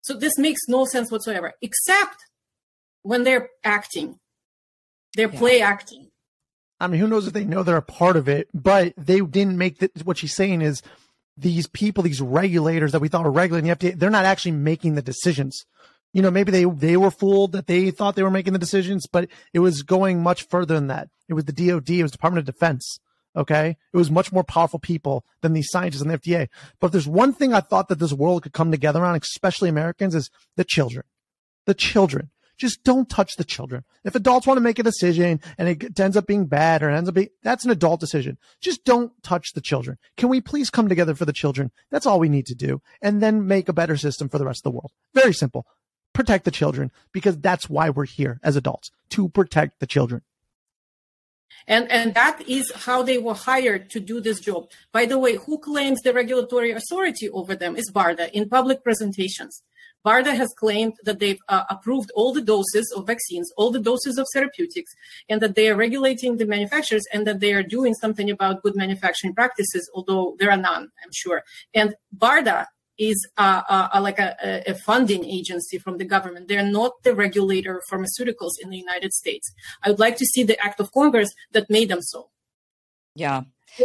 So 0.00 0.14
this 0.14 0.36
makes 0.36 0.62
no 0.66 0.84
sense 0.84 1.12
whatsoever, 1.12 1.52
except 1.62 2.24
when 3.02 3.22
they're 3.22 3.50
acting. 3.62 4.18
They're 5.14 5.30
yeah. 5.32 5.38
play 5.38 5.60
acting 5.60 6.10
I 6.80 6.86
mean, 6.86 7.00
who 7.00 7.06
knows 7.06 7.26
if 7.26 7.34
they 7.34 7.44
know 7.44 7.62
they're 7.62 7.76
a 7.76 7.82
part 7.82 8.16
of 8.16 8.28
it, 8.28 8.48
but 8.54 8.94
they 8.96 9.20
didn't 9.20 9.58
make 9.58 9.78
the, 9.78 9.90
what 10.04 10.16
she's 10.16 10.34
saying 10.34 10.62
is 10.62 10.82
these 11.36 11.66
people, 11.66 12.02
these 12.02 12.20
regulators 12.20 12.92
that 12.92 13.00
we 13.00 13.08
thought 13.08 13.24
were 13.24 13.30
regulating 13.30 13.68
the 13.68 13.76
FDA, 13.76 13.98
they're 13.98 14.10
not 14.10 14.24
actually 14.24 14.52
making 14.52 14.94
the 14.94 15.02
decisions. 15.02 15.66
You 16.12 16.22
know, 16.22 16.30
maybe 16.30 16.50
they, 16.50 16.64
they 16.64 16.96
were 16.96 17.10
fooled 17.10 17.52
that 17.52 17.66
they 17.66 17.90
thought 17.90 18.16
they 18.16 18.22
were 18.22 18.30
making 18.30 18.54
the 18.54 18.58
decisions, 18.58 19.06
but 19.06 19.28
it 19.52 19.60
was 19.60 19.82
going 19.82 20.22
much 20.22 20.42
further 20.48 20.74
than 20.74 20.88
that. 20.88 21.08
It 21.28 21.34
was 21.34 21.44
the 21.44 21.52
DOD, 21.52 21.90
it 21.90 22.02
was 22.02 22.12
Department 22.12 22.48
of 22.48 22.52
Defense. 22.52 22.98
Okay. 23.36 23.76
It 23.92 23.96
was 23.96 24.10
much 24.10 24.32
more 24.32 24.42
powerful 24.42 24.80
people 24.80 25.24
than 25.40 25.52
these 25.52 25.70
scientists 25.70 26.02
and 26.02 26.10
the 26.10 26.18
FDA. 26.18 26.48
But 26.80 26.88
if 26.88 26.92
there's 26.92 27.06
one 27.06 27.32
thing 27.32 27.54
I 27.54 27.60
thought 27.60 27.88
that 27.88 28.00
this 28.00 28.12
world 28.12 28.42
could 28.42 28.52
come 28.52 28.72
together 28.72 29.04
on, 29.04 29.14
especially 29.14 29.68
Americans, 29.68 30.16
is 30.16 30.30
the 30.56 30.64
children. 30.64 31.04
The 31.66 31.74
children 31.74 32.30
just 32.60 32.84
don't 32.84 33.08
touch 33.08 33.36
the 33.36 33.44
children. 33.44 33.84
If 34.04 34.14
adults 34.14 34.46
want 34.46 34.58
to 34.58 34.62
make 34.62 34.78
a 34.78 34.82
decision 34.82 35.40
and 35.56 35.68
it 35.68 35.98
ends 35.98 36.14
up 36.14 36.26
being 36.26 36.44
bad 36.44 36.82
or 36.82 36.90
ends 36.90 37.08
up 37.08 37.14
being, 37.14 37.30
that's 37.42 37.64
an 37.64 37.70
adult 37.70 38.00
decision. 38.00 38.36
Just 38.60 38.84
don't 38.84 39.10
touch 39.22 39.54
the 39.54 39.62
children. 39.62 39.96
Can 40.18 40.28
we 40.28 40.42
please 40.42 40.68
come 40.68 40.86
together 40.86 41.14
for 41.14 41.24
the 41.24 41.32
children? 41.32 41.70
That's 41.90 42.04
all 42.04 42.20
we 42.20 42.28
need 42.28 42.44
to 42.46 42.54
do. 42.54 42.82
And 43.00 43.22
then 43.22 43.46
make 43.46 43.70
a 43.70 43.72
better 43.72 43.96
system 43.96 44.28
for 44.28 44.36
the 44.36 44.44
rest 44.44 44.60
of 44.60 44.64
the 44.64 44.76
world. 44.76 44.92
Very 45.14 45.32
simple. 45.32 45.66
Protect 46.12 46.44
the 46.44 46.50
children 46.50 46.92
because 47.12 47.38
that's 47.38 47.70
why 47.70 47.88
we're 47.88 48.04
here 48.04 48.38
as 48.42 48.56
adults 48.56 48.90
to 49.10 49.30
protect 49.30 49.80
the 49.80 49.86
children. 49.86 50.20
And, 51.66 51.90
and 51.90 52.14
that 52.14 52.42
is 52.46 52.70
how 52.74 53.02
they 53.02 53.16
were 53.16 53.34
hired 53.34 53.88
to 53.90 54.00
do 54.00 54.20
this 54.20 54.40
job. 54.40 54.70
By 54.92 55.06
the 55.06 55.18
way, 55.18 55.36
who 55.36 55.58
claims 55.58 56.00
the 56.02 56.12
regulatory 56.12 56.72
authority 56.72 57.30
over 57.30 57.54
them 57.54 57.76
is 57.76 57.90
BARDA 57.90 58.30
in 58.32 58.48
public 58.48 58.84
presentations. 58.84 59.62
BARDA 60.04 60.34
has 60.34 60.48
claimed 60.58 60.94
that 61.04 61.18
they've 61.18 61.40
uh, 61.48 61.64
approved 61.68 62.10
all 62.14 62.32
the 62.32 62.40
doses 62.40 62.92
of 62.96 63.06
vaccines, 63.06 63.50
all 63.56 63.70
the 63.70 63.80
doses 63.80 64.18
of 64.18 64.26
therapeutics, 64.32 64.92
and 65.28 65.40
that 65.42 65.54
they 65.54 65.68
are 65.68 65.76
regulating 65.76 66.36
the 66.36 66.46
manufacturers 66.46 67.04
and 67.12 67.26
that 67.26 67.40
they 67.40 67.52
are 67.52 67.62
doing 67.62 67.94
something 67.94 68.30
about 68.30 68.62
good 68.62 68.76
manufacturing 68.76 69.34
practices, 69.34 69.90
although 69.94 70.36
there 70.38 70.50
are 70.50 70.56
none, 70.56 70.84
I'm 71.04 71.12
sure. 71.12 71.42
And 71.74 71.94
BARDA 72.16 72.66
is 72.98 73.26
uh, 73.38 73.62
uh, 73.68 73.88
uh 73.94 74.00
like 74.00 74.18
a, 74.18 74.62
a, 74.66 74.74
funding 74.74 75.24
agency 75.24 75.78
from 75.78 75.96
the 75.96 76.04
government. 76.04 76.48
They're 76.48 76.62
not 76.62 76.92
the 77.02 77.14
regulator 77.14 77.78
of 77.78 77.82
pharmaceuticals 77.90 78.52
in 78.62 78.68
the 78.68 78.76
United 78.76 79.12
States. 79.12 79.50
I 79.82 79.88
would 79.88 79.98
like 79.98 80.16
to 80.18 80.26
see 80.26 80.42
the 80.42 80.62
act 80.62 80.80
of 80.80 80.92
Congress 80.92 81.30
that 81.52 81.70
made 81.70 81.88
them 81.88 82.02
so. 82.02 82.28
Yeah. 83.14 83.42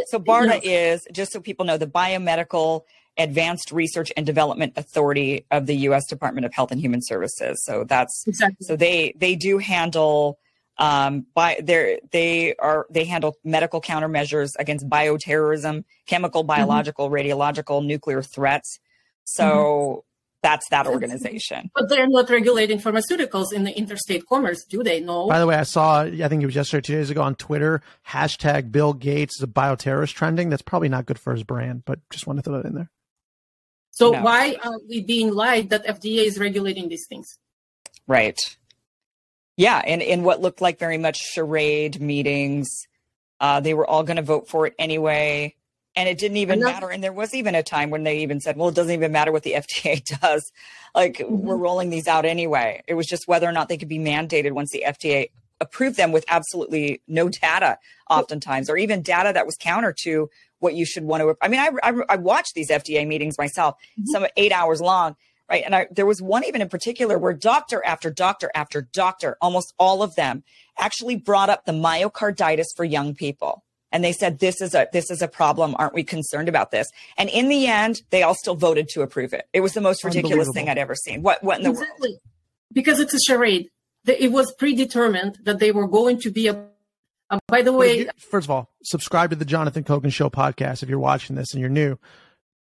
So 0.08 0.19
BARDA 0.19 0.62
yeah. 0.63 0.93
is, 0.93 1.08
just 1.13 1.32
so 1.32 1.39
people 1.39 1.65
know, 1.65 1.78
the 1.78 1.88
Biomedical 1.88 2.82
Advanced 3.17 3.71
Research 3.71 4.12
and 4.17 4.25
Development 4.25 4.73
Authority 4.75 5.45
of 5.51 5.65
the 5.65 5.75
U.S. 5.78 6.06
Department 6.08 6.45
of 6.45 6.54
Health 6.54 6.71
and 6.71 6.82
Human 6.82 7.01
Services. 7.01 7.63
So 7.63 7.86
that's 7.86 8.25
exactly. 8.28 8.65
so 8.65 8.75
they 8.75 9.13
they 9.17 9.36
do 9.36 9.58
handle 9.58 10.38
um 10.78 11.25
by 11.34 11.58
they 11.63 12.01
they 12.12 12.56
are 12.56 12.86
they 12.89 13.06
handle 13.06 13.38
medical 13.43 13.80
countermeasures 13.80 14.51
against 14.60 14.89
bioterrorism, 14.89 15.86
chemical, 16.08 16.41
mm-hmm. 16.41 16.47
biological, 16.47 17.10
mm-hmm. 17.10 17.30
radiological, 17.30 17.86
nuclear 17.86 18.21
threats. 18.21 18.80
So 19.23 19.45
mm-hmm. 19.45 19.99
that's 20.43 20.67
that 20.69 20.86
organization. 20.86 21.71
But 21.73 21.88
they're 21.88 22.10
not 22.10 22.30
regulating 22.30 22.80
pharmaceuticals 22.80 23.54
in 23.54 23.63
the 23.63 23.78
interstate 23.78 24.28
commerce, 24.28 24.65
do 24.65 24.84
they? 24.84 24.99
No. 24.99 25.30
By 25.30 25.39
the 25.39 25.47
way, 25.47 25.56
I 25.56 25.63
saw 25.63 26.01
I 26.01 26.28
think 26.28 26.43
it 26.43 26.45
was 26.45 26.56
yesterday, 26.56 26.82
two 26.82 26.95
days 26.95 27.10
ago 27.10 27.21
on 27.21 27.36
Twitter, 27.36 27.82
hashtag 28.10 28.73
Bill 28.73 28.91
Gates 28.91 29.38
is 29.38 29.43
a 29.43 29.47
bioterrorist 29.47 30.15
trending. 30.15 30.49
That's 30.49 30.62
probably 30.62 30.89
not 30.89 31.06
good 31.06 31.17
for 31.17 31.32
his 31.32 31.43
brand, 31.43 31.84
but 31.86 31.99
just 32.10 32.28
want 32.28 32.39
to 32.39 32.43
throw 32.43 32.62
that 32.62 32.67
in 32.67 32.75
there. 32.75 32.91
So 33.96 34.12
no. 34.12 34.22
why 34.22 34.58
are 34.62 34.78
we 34.90 35.00
being 35.02 35.34
lied 35.34 35.70
that 35.70 35.86
FDA 35.86 36.26
is 36.26 36.38
regulating 36.38 36.90
these 36.90 37.06
things? 37.08 37.40
Right. 38.08 38.38
Yeah, 39.56 39.82
and 39.86 40.02
in 40.02 40.24
what 40.24 40.42
looked 40.42 40.60
like 40.60 40.80
very 40.80 40.98
much 40.98 41.18
charade 41.18 42.02
meetings, 42.02 42.68
uh, 43.40 43.62
they 43.62 43.74
were 43.74 43.88
all 43.88 44.04
going 44.04 44.18
to 44.18 44.22
vote 44.22 44.50
for 44.50 44.68
it 44.68 44.74
anyway, 44.78 45.56
and 45.96 46.10
it 46.10 46.18
didn't 46.18 46.36
even 46.38 46.60
matter. 46.60 46.90
And 46.90 47.02
there 47.02 47.14
was 47.14 47.34
even 47.34 47.56
a 47.56 47.64
time 47.64 47.90
when 47.90 48.04
they 48.04 48.18
even 48.18 48.42
said, 48.42 48.58
"Well, 48.58 48.68
it 48.68 48.76
doesn't 48.76 48.92
even 48.92 49.14
matter 49.14 49.32
what 49.32 49.44
the 49.44 49.54
FDA 49.58 50.04
does. 50.20 50.52
Like 50.94 51.20
mm-hmm. 51.20 51.34
we're 51.34 51.56
rolling 51.56 51.90
these 51.90 52.10
out 52.10 52.26
anyway." 52.26 52.84
It 52.88 52.96
was 52.96 53.08
just 53.08 53.30
whether 53.30 53.48
or 53.48 53.54
not 53.54 53.70
they 53.70 53.78
could 53.78 53.88
be 53.88 53.98
mandated 53.98 54.52
once 54.52 54.72
the 54.72 54.84
FDA 54.86 55.30
approved 55.62 55.96
them 55.96 56.12
with 56.12 56.26
absolutely 56.28 57.02
no 57.08 57.30
data, 57.30 57.80
oftentimes, 58.10 58.70
or 58.70 58.76
even 58.76 59.02
data 59.02 59.32
that 59.34 59.46
was 59.46 59.56
counter 59.56 59.96
to 60.04 60.30
what 60.65 60.75
you 60.75 60.86
should 60.86 61.04
want 61.04 61.21
to. 61.21 61.38
I 61.41 61.47
mean, 61.47 61.60
I, 61.60 61.69
I, 61.84 61.93
I 62.10 62.15
watched 62.17 62.56
these 62.56 62.69
FDA 62.69 63.08
meetings 63.08 63.38
myself, 63.38 63.75
mm-hmm. 63.97 64.08
some 64.08 64.25
eight 64.36 64.51
hours 64.51 64.82
long, 64.82 65.15
right? 65.47 65.63
And 65.63 65.75
I, 65.75 65.88
there 65.91 66.08
was 66.08 66.21
one 66.21 66.43
even 66.43 66.60
in 66.60 66.69
particular 66.69 67.19
where 67.19 67.34
doctor 67.34 67.86
after 67.86 68.10
doctor 68.10 68.49
after 68.56 68.82
doctor, 68.82 69.38
almost 69.41 69.73
all 69.78 70.01
of 70.01 70.15
them, 70.15 70.43
actually 70.78 71.15
brought 71.15 71.51
up 71.51 71.65
the 71.65 71.71
myocarditis 71.71 72.65
for 72.75 72.84
young 72.84 73.13
people. 73.13 73.63
And 73.91 74.04
they 74.04 74.12
said, 74.12 74.39
this 74.39 74.60
is 74.60 74.73
a, 74.73 74.88
this 74.91 75.12
is 75.12 75.21
a 75.21 75.28
problem. 75.28 75.75
Aren't 75.78 75.93
we 75.93 76.04
concerned 76.04 76.49
about 76.49 76.71
this? 76.71 76.89
And 77.15 77.30
in 77.30 77.47
the 77.47 77.67
end, 77.67 78.01
they 78.10 78.23
all 78.23 78.36
still 78.36 78.56
voted 78.56 78.89
to 78.89 79.04
approve 79.04 79.32
it. 79.32 79.47
It 79.54 79.62
was 79.62 79.73
the 79.73 79.82
most 79.82 80.04
ridiculous 80.04 80.49
thing 80.54 80.67
I'd 80.67 80.80
ever 80.80 80.95
seen. 80.95 81.21
What, 81.21 81.43
what 81.43 81.60
in 81.60 81.63
the 81.63 81.69
exactly. 81.69 82.10
world? 82.10 82.19
Because 82.73 82.99
it's 82.99 83.13
a 83.13 83.19
charade. 83.19 83.69
It 84.06 84.32
was 84.32 84.54
predetermined 84.56 85.38
that 85.43 85.60
they 85.60 85.71
were 85.71 85.88
going 85.88 86.19
to 86.21 86.32
be 86.32 86.47
a 86.47 86.67
uh, 87.30 87.40
by 87.48 87.62
the 87.62 87.74
way, 87.74 88.08
first 88.18 88.46
of 88.46 88.52
all, 88.52 88.70
subscribe 88.84 89.32
to 89.32 89.36
the 89.36 89.46
Jonathan 89.46 89.84
Kogan 89.84 90.14
Show 90.14 90.30
podcast 90.30 90.84
if 90.84 90.90
you're 90.90 91.00
watching 91.00 91.36
this 91.36 91.54
and 91.54 91.62
you're 91.62 91.70
new. 91.70 91.98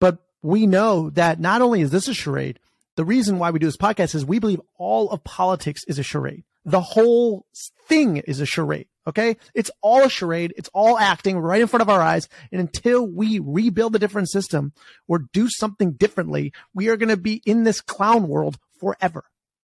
But 0.01 0.19
we 0.43 0.67
know 0.67 1.11
that 1.11 1.41
not 1.41 1.63
only 1.63 1.81
is 1.81 1.91
this 1.91 2.09
a 2.09 2.15
charade, 2.15 2.59
the 2.97 3.05
reason 3.05 3.39
why 3.39 3.51
we 3.51 3.59
do 3.59 3.67
this 3.67 3.77
podcast 3.77 4.15
is 4.15 4.25
we 4.25 4.39
believe 4.39 4.61
all 4.79 5.11
of 5.11 5.25
politics 5.25 5.83
is 5.89 5.99
a 5.99 6.03
charade. 6.03 6.45
The 6.65 6.81
whole 6.81 7.47
thing 7.89 8.19
is 8.19 8.41
a 8.41 8.47
charade. 8.47 8.87
Okay. 9.07 9.37
It's 9.55 9.71
all 9.81 10.05
a 10.05 10.11
charade. 10.11 10.55
It's 10.57 10.71
all 10.73 10.97
acting 10.97 11.39
right 11.39 11.61
in 11.61 11.67
front 11.67 11.83
of 11.83 11.89
our 11.89 12.01
eyes. 12.01 12.29
And 12.53 12.61
until 12.61 13.05
we 13.05 13.41
rebuild 13.41 13.97
a 13.97 13.99
different 13.99 14.31
system 14.31 14.73
or 15.09 15.27
do 15.33 15.49
something 15.49 15.93
differently, 15.93 16.53
we 16.73 16.89
are 16.89 16.97
going 16.97 17.09
to 17.09 17.17
be 17.17 17.43
in 17.45 17.65
this 17.65 17.81
clown 17.81 18.29
world 18.29 18.59
forever. 18.79 19.25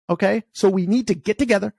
Okay. 0.10 0.44
So 0.52 0.68
we 0.70 0.86
need 0.86 1.08
to 1.08 1.14
get 1.14 1.38
together 1.38 1.74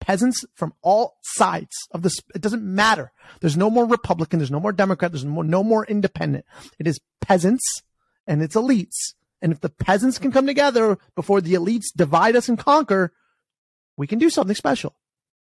peasants 0.00 0.44
from 0.54 0.72
all 0.82 1.16
sides 1.22 1.74
of 1.92 2.02
this. 2.02 2.18
It 2.34 2.40
doesn't 2.40 2.62
matter. 2.62 3.12
There's 3.40 3.56
no 3.56 3.70
more 3.70 3.86
Republican. 3.86 4.38
There's 4.38 4.50
no 4.50 4.60
more 4.60 4.72
Democrat. 4.72 5.12
There's 5.12 5.24
no, 5.24 5.42
no 5.42 5.62
more 5.62 5.84
independent. 5.86 6.44
It 6.78 6.86
is 6.86 7.00
peasants 7.20 7.82
and 8.26 8.42
it's 8.42 8.56
elites. 8.56 9.14
And 9.40 9.52
if 9.52 9.60
the 9.60 9.68
peasants 9.68 10.18
can 10.18 10.32
come 10.32 10.46
together 10.46 10.98
before 11.14 11.40
the 11.40 11.54
elites 11.54 11.86
divide 11.94 12.36
us 12.36 12.48
and 12.48 12.58
conquer, 12.58 13.12
we 13.96 14.06
can 14.06 14.18
do 14.18 14.30
something 14.30 14.54
special. 14.54 14.94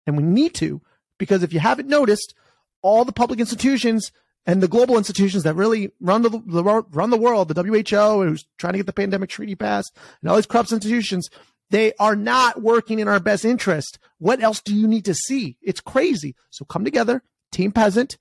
And 0.05 0.17
we 0.17 0.23
need 0.23 0.53
to, 0.55 0.81
because 1.17 1.43
if 1.43 1.53
you 1.53 1.59
haven't 1.59 1.87
noticed, 1.87 2.33
all 2.81 3.05
the 3.05 3.11
public 3.11 3.39
institutions 3.39 4.11
and 4.45 4.63
the 4.63 4.67
global 4.67 4.97
institutions 4.97 5.43
that 5.43 5.55
really 5.55 5.91
run 5.99 6.21
the, 6.21 6.29
the 6.29 6.63
run 6.63 7.09
the 7.09 7.17
world, 7.17 7.49
the 7.49 7.61
WHO, 7.61 8.23
who's 8.23 8.45
trying 8.57 8.73
to 8.73 8.79
get 8.79 8.85
the 8.85 8.93
pandemic 8.93 9.29
treaty 9.29 9.55
passed, 9.55 9.95
and 10.21 10.29
all 10.29 10.37
these 10.37 10.45
corrupt 10.45 10.71
institutions, 10.71 11.29
they 11.69 11.93
are 11.99 12.15
not 12.15 12.61
working 12.61 12.99
in 12.99 13.07
our 13.07 13.19
best 13.19 13.45
interest. 13.45 13.99
What 14.17 14.41
else 14.41 14.61
do 14.61 14.75
you 14.75 14.87
need 14.87 15.05
to 15.05 15.13
see? 15.13 15.57
It's 15.61 15.81
crazy. 15.81 16.35
So 16.49 16.65
come 16.65 16.83
together, 16.83 17.23
Team 17.51 17.71
Peasant, 17.71 18.17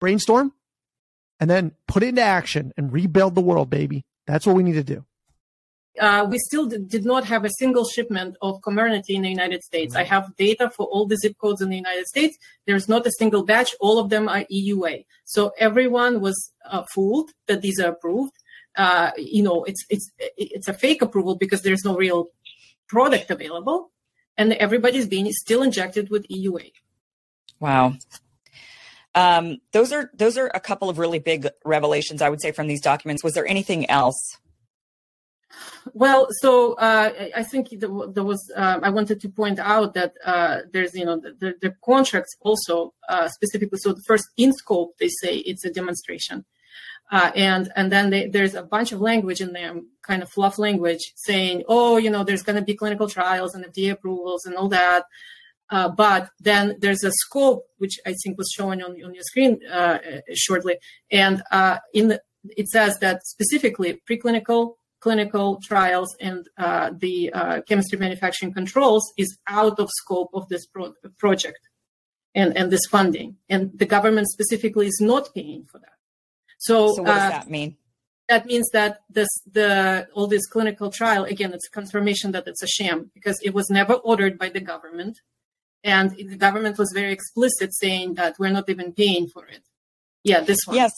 brainstorm, 0.00 0.52
and 1.40 1.48
then 1.48 1.72
put 1.86 2.02
it 2.02 2.10
into 2.10 2.22
action 2.22 2.72
and 2.76 2.92
rebuild 2.92 3.34
the 3.34 3.40
world, 3.40 3.70
baby. 3.70 4.04
That's 4.26 4.46
what 4.46 4.56
we 4.56 4.62
need 4.62 4.74
to 4.74 4.84
do. 4.84 5.04
Uh, 6.00 6.26
we 6.28 6.38
still 6.38 6.66
did 6.66 7.04
not 7.04 7.24
have 7.24 7.44
a 7.44 7.50
single 7.58 7.84
shipment 7.84 8.36
of 8.40 8.60
Comirnaty 8.60 9.10
in 9.10 9.22
the 9.22 9.28
United 9.28 9.64
States. 9.64 9.96
I 9.96 10.04
have 10.04 10.36
data 10.36 10.70
for 10.70 10.86
all 10.86 11.06
the 11.06 11.16
zip 11.16 11.36
codes 11.38 11.60
in 11.60 11.70
the 11.70 11.76
United 11.76 12.06
States. 12.06 12.38
There's 12.66 12.88
not 12.88 13.06
a 13.06 13.10
single 13.18 13.44
batch. 13.44 13.74
All 13.80 13.98
of 13.98 14.08
them 14.08 14.28
are 14.28 14.44
EUA. 14.44 15.06
So 15.24 15.52
everyone 15.58 16.20
was 16.20 16.52
uh, 16.70 16.84
fooled 16.94 17.30
that 17.48 17.62
these 17.62 17.80
are 17.80 17.90
approved. 17.90 18.32
Uh, 18.76 19.10
you 19.16 19.42
know, 19.42 19.64
it's 19.64 19.84
it's 19.90 20.08
it's 20.36 20.68
a 20.68 20.72
fake 20.72 21.02
approval 21.02 21.34
because 21.34 21.62
there's 21.62 21.84
no 21.84 21.96
real 21.96 22.28
product 22.88 23.30
available, 23.30 23.90
and 24.36 24.52
everybody's 24.54 25.06
being 25.06 25.30
still 25.32 25.62
injected 25.62 26.10
with 26.10 26.26
EUA. 26.28 26.72
Wow. 27.60 27.94
Um, 29.14 29.58
those 29.72 29.92
are 29.92 30.10
those 30.14 30.38
are 30.38 30.50
a 30.54 30.60
couple 30.60 30.88
of 30.88 30.98
really 30.98 31.18
big 31.18 31.48
revelations, 31.64 32.22
I 32.22 32.28
would 32.28 32.40
say, 32.40 32.52
from 32.52 32.68
these 32.68 32.80
documents. 32.80 33.24
Was 33.24 33.34
there 33.34 33.46
anything 33.46 33.88
else? 33.90 34.38
Well, 35.94 36.28
so 36.42 36.74
uh, 36.74 37.30
I 37.34 37.42
think 37.42 37.68
there 37.70 37.90
was. 37.90 38.52
Uh, 38.54 38.80
I 38.82 38.90
wanted 38.90 39.20
to 39.22 39.28
point 39.28 39.58
out 39.58 39.94
that 39.94 40.12
uh, 40.24 40.58
there's, 40.72 40.94
you 40.94 41.04
know, 41.04 41.18
the, 41.18 41.54
the 41.60 41.74
contracts 41.84 42.36
also 42.40 42.94
uh, 43.08 43.28
specifically. 43.28 43.78
So 43.78 43.92
the 43.92 44.02
first 44.06 44.26
in 44.36 44.52
scope, 44.52 44.96
they 45.00 45.08
say 45.08 45.38
it's 45.38 45.64
a 45.64 45.70
demonstration, 45.70 46.44
uh, 47.10 47.30
and 47.34 47.70
and 47.76 47.90
then 47.90 48.10
they, 48.10 48.28
there's 48.28 48.54
a 48.54 48.62
bunch 48.62 48.92
of 48.92 49.00
language 49.00 49.40
in 49.40 49.52
there, 49.52 49.74
kind 50.02 50.22
of 50.22 50.30
fluff 50.30 50.58
language, 50.58 51.12
saying, 51.16 51.64
oh, 51.68 51.96
you 51.96 52.10
know, 52.10 52.24
there's 52.24 52.42
going 52.42 52.56
to 52.56 52.64
be 52.64 52.74
clinical 52.74 53.08
trials 53.08 53.54
and 53.54 53.64
FDA 53.64 53.92
approvals 53.92 54.44
and 54.44 54.54
all 54.56 54.68
that. 54.68 55.04
Uh, 55.70 55.88
but 55.88 56.30
then 56.40 56.76
there's 56.80 57.04
a 57.04 57.12
scope, 57.12 57.66
which 57.76 57.98
I 58.06 58.14
think 58.24 58.38
was 58.38 58.50
shown 58.54 58.82
on, 58.82 58.92
on 59.04 59.14
your 59.14 59.22
screen 59.22 59.60
shortly, 60.34 60.78
and 61.10 61.42
in 61.92 62.08
the, 62.08 62.22
it 62.56 62.68
says 62.68 62.98
that 63.00 63.24
specifically 63.26 64.00
preclinical 64.08 64.74
clinical 65.00 65.60
trials 65.62 66.16
and 66.20 66.48
uh, 66.56 66.90
the 66.96 67.32
uh, 67.32 67.60
chemistry 67.62 67.98
manufacturing 67.98 68.52
controls 68.52 69.12
is 69.16 69.38
out 69.46 69.78
of 69.78 69.88
scope 69.90 70.30
of 70.34 70.48
this 70.48 70.66
pro- 70.66 70.94
project 71.18 71.60
and, 72.34 72.56
and 72.56 72.70
this 72.70 72.86
funding. 72.90 73.36
And 73.48 73.70
the 73.74 73.86
government 73.86 74.28
specifically 74.28 74.86
is 74.86 74.98
not 75.00 75.32
paying 75.34 75.66
for 75.70 75.78
that. 75.78 75.97
So, 76.58 76.94
so 76.94 77.02
what 77.02 77.14
does 77.14 77.22
uh, 77.22 77.30
that 77.30 77.50
mean? 77.50 77.76
That 78.28 78.44
means 78.44 78.68
that 78.72 79.00
this 79.08 79.28
the 79.50 80.06
all 80.12 80.26
this 80.26 80.46
clinical 80.46 80.90
trial 80.90 81.24
again 81.24 81.54
it's 81.54 81.66
a 81.66 81.70
confirmation 81.70 82.32
that 82.32 82.46
it's 82.46 82.62
a 82.62 82.66
sham 82.66 83.10
because 83.14 83.38
it 83.42 83.54
was 83.54 83.70
never 83.70 83.94
ordered 83.94 84.38
by 84.38 84.50
the 84.50 84.60
government, 84.60 85.18
and 85.82 86.10
the 86.10 86.36
government 86.36 86.76
was 86.76 86.92
very 86.94 87.12
explicit 87.12 87.70
saying 87.74 88.14
that 88.14 88.34
we're 88.38 88.50
not 88.50 88.68
even 88.68 88.92
paying 88.92 89.28
for 89.28 89.46
it. 89.46 89.62
Yeah, 90.24 90.40
this 90.40 90.58
one. 90.66 90.76
Yes, 90.76 90.92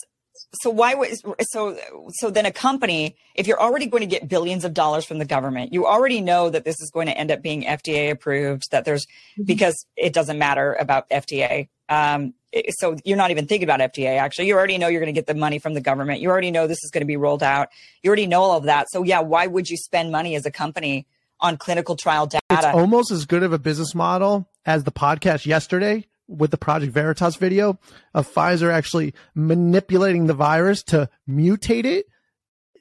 so 0.53 0.69
why 0.69 0.93
was 0.93 1.23
so 1.41 1.77
so 2.09 2.29
then 2.29 2.45
a 2.45 2.51
company 2.51 3.15
if 3.35 3.47
you're 3.47 3.61
already 3.61 3.85
going 3.85 4.01
to 4.01 4.07
get 4.07 4.27
billions 4.27 4.65
of 4.65 4.73
dollars 4.73 5.05
from 5.05 5.17
the 5.17 5.25
government 5.25 5.73
you 5.73 5.85
already 5.85 6.21
know 6.21 6.49
that 6.49 6.65
this 6.65 6.79
is 6.81 6.89
going 6.91 7.07
to 7.07 7.17
end 7.17 7.31
up 7.31 7.41
being 7.41 7.63
fda 7.63 8.11
approved 8.11 8.69
that 8.71 8.85
there's 8.85 9.05
mm-hmm. 9.05 9.43
because 9.43 9.85
it 9.95 10.13
doesn't 10.13 10.37
matter 10.37 10.73
about 10.73 11.09
fda 11.09 11.67
um, 11.89 12.33
so 12.69 12.95
you're 13.03 13.17
not 13.17 13.31
even 13.31 13.47
thinking 13.47 13.69
about 13.69 13.79
fda 13.79 14.17
actually. 14.17 14.47
You 14.47 14.55
already 14.55 14.77
know 14.77 14.87
you're 14.87 15.01
going 15.01 15.13
to 15.13 15.17
get 15.17 15.27
the 15.27 15.35
money 15.35 15.59
from 15.59 15.73
the 15.73 15.81
government. 15.81 16.21
You 16.21 16.29
already 16.29 16.51
know 16.51 16.67
this 16.67 16.83
is 16.83 16.91
going 16.91 17.01
to 17.01 17.05
be 17.05 17.17
rolled 17.17 17.43
out. 17.43 17.69
You 18.01 18.09
already 18.09 18.27
know 18.27 18.41
all 18.41 18.57
of 18.57 18.63
that. 18.63 18.89
So 18.89 19.03
yeah 19.03 19.21
why 19.21 19.47
would 19.47 19.69
you 19.69 19.77
spend 19.77 20.11
money 20.11 20.35
as 20.35 20.45
a 20.45 20.51
company 20.51 21.05
on 21.39 21.57
clinical 21.57 21.95
trial 21.95 22.27
data? 22.27 22.41
it's 22.49 22.65
almost 22.65 23.11
as 23.11 23.25
good 23.25 23.43
of 23.43 23.53
a 23.53 23.59
business 23.59 23.95
model 23.95 24.47
as 24.65 24.83
the 24.83 24.91
podcast 24.91 25.45
yesterday 25.45 26.05
with 26.31 26.51
the 26.51 26.57
Project 26.57 26.93
Veritas 26.93 27.35
video 27.35 27.77
of 28.13 28.31
Pfizer 28.31 28.71
actually 28.71 29.13
manipulating 29.35 30.27
the 30.27 30.33
virus 30.33 30.83
to 30.83 31.09
mutate 31.29 31.85
it 31.85 32.05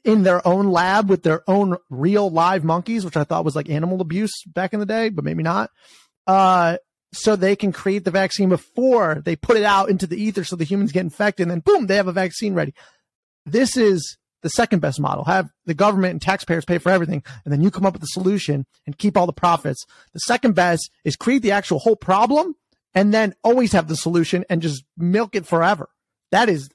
in 0.05 0.23
their 0.23 0.47
own 0.47 0.71
lab 0.71 1.11
with 1.11 1.23
their 1.23 1.43
own 1.49 1.77
real 1.91 2.31
live 2.31 2.65
monkeys, 2.65 3.05
which 3.05 3.17
I 3.17 3.25
thought 3.25 3.45
was 3.45 3.57
like 3.57 3.69
animal 3.69 4.01
abuse 4.01 4.43
back 4.47 4.73
in 4.73 4.81
the 4.81 4.87
day, 4.87 5.11
but 5.11 5.25
maybe 5.25 5.43
not. 5.43 5.71
Uh, 6.27 6.79
so 7.13 7.35
they 7.35 7.57
can 7.57 7.73
create 7.73 8.05
the 8.05 8.11
vaccine 8.11 8.49
before 8.49 9.21
they 9.25 9.37
put 9.37 9.57
it 9.57 9.65
out 9.65 9.91
into 9.91 10.07
the 10.07 10.21
ether 10.23 10.45
so 10.45 10.57
the 10.57 10.65
humans 10.65 10.93
get 10.93 11.01
infected 11.01 11.45
and 11.45 11.51
then 11.51 11.61
boom, 11.61 11.87
they 11.87 11.97
have 11.97 12.09
a 12.09 12.13
vaccine 12.13 12.55
ready. 12.55 12.73
This 13.45 13.77
is 13.77 14.17
the 14.43 14.49
second 14.49 14.79
best 14.79 15.01
model. 15.01 15.25
Have 15.25 15.51
the 15.67 15.75
government 15.75 16.13
and 16.13 16.23
taxpayers 16.23 16.65
pay 16.65 16.79
for 16.79 16.91
everything 16.91 17.23
and 17.45 17.53
then 17.53 17.61
you 17.61 17.71
come 17.71 17.85
up 17.85 17.95
with 17.95 18.03
a 18.03 18.09
solution 18.09 18.65
and 18.87 18.97
keep 18.97 19.17
all 19.17 19.27
the 19.27 19.33
profits. 19.33 19.85
The 20.13 20.21
second 20.21 20.55
best 20.55 20.91
is 21.05 21.17
create 21.17 21.43
the 21.43 21.53
actual 21.53 21.81
whole 21.81 21.97
problem 21.97 22.55
and 22.95 23.15
then 23.15 23.35
always 23.43 23.73
have 23.73 23.89
the 23.89 23.97
solution 23.97 24.45
and 24.51 24.63
just 24.63 24.85
milk 24.97 25.35
it 25.35 25.47
forever. 25.47 25.89
That 26.33 26.49
is, 26.49 26.71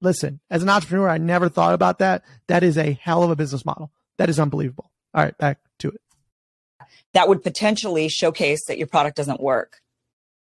listen, 0.00 0.40
as 0.50 0.62
an 0.62 0.68
entrepreneur, 0.68 1.08
I 1.08 1.18
never 1.18 1.48
thought 1.48 1.74
about 1.74 1.98
that. 1.98 2.24
That 2.48 2.62
is 2.62 2.76
a 2.78 2.92
hell 2.92 3.22
of 3.22 3.30
a 3.30 3.36
business 3.36 3.64
model. 3.64 3.90
That 4.18 4.28
is 4.28 4.38
unbelievable. 4.38 4.90
All 5.14 5.22
right, 5.22 5.36
back 5.38 5.58
to 5.80 5.88
it. 5.88 6.00
That 7.14 7.28
would 7.28 7.42
potentially 7.42 8.08
showcase 8.08 8.66
that 8.66 8.78
your 8.78 8.86
product 8.86 9.16
doesn't 9.16 9.40
work. 9.40 9.80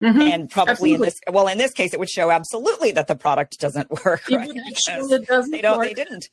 Mm-hmm. 0.02 0.20
And 0.20 0.50
probably 0.50 0.72
absolutely. 0.72 0.94
in 0.94 1.00
this, 1.02 1.20
well, 1.30 1.46
in 1.46 1.58
this 1.58 1.72
case, 1.72 1.94
it 1.94 2.00
would 2.00 2.10
show 2.10 2.30
absolutely 2.30 2.90
that 2.92 3.06
the 3.06 3.14
product 3.14 3.60
doesn't 3.60 3.90
work. 4.04 4.28
Right? 4.28 4.50
It 4.52 5.26
doesn't 5.26 5.50
they 5.50 5.60
don't, 5.60 5.78
work. 5.78 5.88
they 5.88 5.94
didn't. 5.94 6.28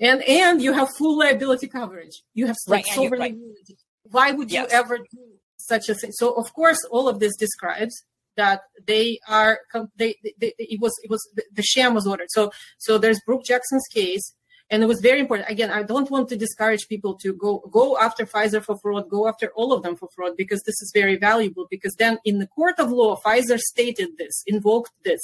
And 0.00 0.22
and 0.22 0.62
you 0.62 0.72
have 0.74 0.90
full 0.96 1.18
liability 1.18 1.66
coverage. 1.66 2.22
You 2.34 2.46
have 2.46 2.56
like 2.66 2.86
right, 2.86 2.94
sovereign 2.94 3.20
right. 3.20 3.32
immunity. 3.32 3.78
Why 4.04 4.30
would 4.30 4.50
yes. 4.50 4.70
you 4.70 4.78
ever 4.78 4.98
do 4.98 5.18
such 5.68 5.88
a 5.88 5.94
thing. 5.94 6.12
So 6.12 6.32
of 6.32 6.52
course, 6.54 6.78
all 6.90 7.08
of 7.08 7.20
this 7.20 7.36
describes 7.36 7.94
that 8.38 8.62
they 8.86 9.18
are 9.28 9.58
they, 9.96 10.16
they, 10.40 10.54
it 10.58 10.80
was 10.80 10.94
it 11.02 11.10
was 11.10 11.22
the 11.52 11.62
sham 11.62 11.92
was 11.92 12.06
ordered. 12.06 12.30
So 12.30 12.50
so 12.78 12.96
there's 12.96 13.20
Brook 13.26 13.42
Jackson's 13.44 13.86
case, 13.92 14.34
and 14.70 14.82
it 14.82 14.86
was 14.86 15.00
very 15.00 15.20
important. 15.20 15.50
Again, 15.50 15.70
I 15.70 15.82
don't 15.82 16.10
want 16.10 16.28
to 16.28 16.36
discourage 16.36 16.88
people 16.88 17.14
to 17.18 17.34
go 17.34 17.58
go 17.70 17.98
after 17.98 18.24
Pfizer 18.24 18.62
for 18.64 18.76
fraud, 18.78 19.10
go 19.10 19.28
after 19.28 19.48
all 19.56 19.72
of 19.72 19.82
them 19.82 19.96
for 19.96 20.08
fraud 20.14 20.32
because 20.36 20.62
this 20.62 20.80
is 20.80 20.90
very 20.94 21.16
valuable. 21.16 21.66
Because 21.68 21.94
then 21.96 22.18
in 22.24 22.38
the 22.38 22.46
court 22.46 22.78
of 22.78 22.90
law, 22.90 23.16
Pfizer 23.16 23.58
stated 23.58 24.10
this, 24.18 24.42
invoked 24.46 24.92
this 25.04 25.20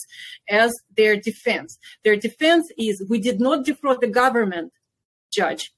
as 0.51 0.73
their 0.97 1.17
defense. 1.17 1.79
Their 2.05 2.17
defense 2.17 2.67
is 2.77 3.07
we 3.09 3.21
did 3.21 3.41
not 3.41 3.65
defraud 3.65 4.01
the 4.01 4.09
government, 4.09 4.73
judge. 5.33 5.73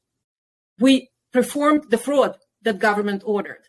We 0.79 1.11
performed 1.33 1.91
the 1.91 1.99
fraud 1.99 2.37
that 2.63 2.79
government 2.79 3.23
ordered 3.27 3.65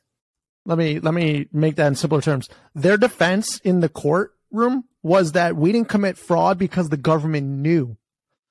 let 0.68 0.78
me 0.78 1.00
let 1.00 1.14
me 1.14 1.48
make 1.54 1.78
that 1.78 1.88
in 1.88 1.96
simpler 1.96 2.22
terms. 2.22 2.50
Their 2.76 2.98
defense 2.98 3.60
in 3.60 3.80
the 3.80 3.88
courtroom 3.88 4.84
was 5.02 5.32
that 5.32 5.56
we 5.56 5.72
didn't 5.72 5.88
commit 5.88 6.18
fraud 6.18 6.60
because 6.60 6.90
the 6.90 6.98
government 6.98 7.48
knew. 7.48 7.98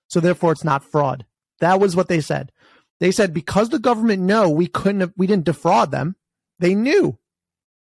So 0.08 0.20
therefore 0.20 0.52
it's 0.52 0.64
not 0.64 0.82
fraud. 0.82 1.26
That 1.60 1.78
was 1.78 1.94
what 1.94 2.08
they 2.08 2.22
said. 2.22 2.52
They 3.00 3.10
said 3.10 3.34
because 3.34 3.68
the 3.68 3.78
government 3.78 4.22
know 4.22 4.48
we 4.48 4.66
couldn't 4.66 5.02
have, 5.02 5.12
we 5.18 5.26
didn't 5.26 5.44
defraud 5.44 5.90
them. 5.90 6.16
They 6.58 6.74
knew. 6.74 7.18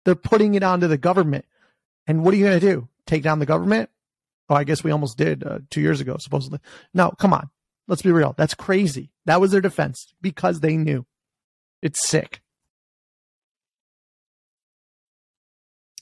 They're 0.03 0.15
putting 0.15 0.55
it 0.55 0.63
onto 0.63 0.87
the 0.87 0.97
government. 0.97 1.45
And 2.07 2.23
what 2.23 2.33
are 2.33 2.37
you 2.37 2.45
going 2.45 2.59
to 2.59 2.65
do? 2.65 2.87
Take 3.05 3.21
down 3.21 3.37
the 3.37 3.45
government? 3.45 3.91
Oh, 4.49 4.55
I 4.55 4.63
guess 4.63 4.83
we 4.83 4.91
almost 4.91 5.17
did 5.17 5.43
uh, 5.43 5.59
2 5.69 5.79
years 5.79 6.01
ago 6.01 6.17
supposedly. 6.17 6.59
No, 6.91 7.11
come 7.11 7.33
on. 7.33 7.51
Let's 7.87 8.01
be 8.01 8.11
real. 8.11 8.33
That's 8.35 8.55
crazy. 8.55 9.11
That 9.25 9.39
was 9.39 9.51
their 9.51 9.61
defense 9.61 10.15
because 10.21 10.61
they 10.61 10.75
knew. 10.75 11.05
It's 11.83 12.07
sick. 12.07 12.41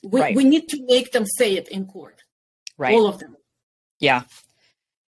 We, 0.05 0.21
right. 0.21 0.35
we 0.35 0.43
need 0.43 0.69
to 0.69 0.85
make 0.85 1.11
them 1.11 1.25
say 1.25 1.57
it 1.57 1.67
in 1.67 1.85
court. 1.85 2.23
Right. 2.77 2.93
All 2.93 3.07
of 3.07 3.19
them. 3.19 3.35
Yeah. 3.99 4.23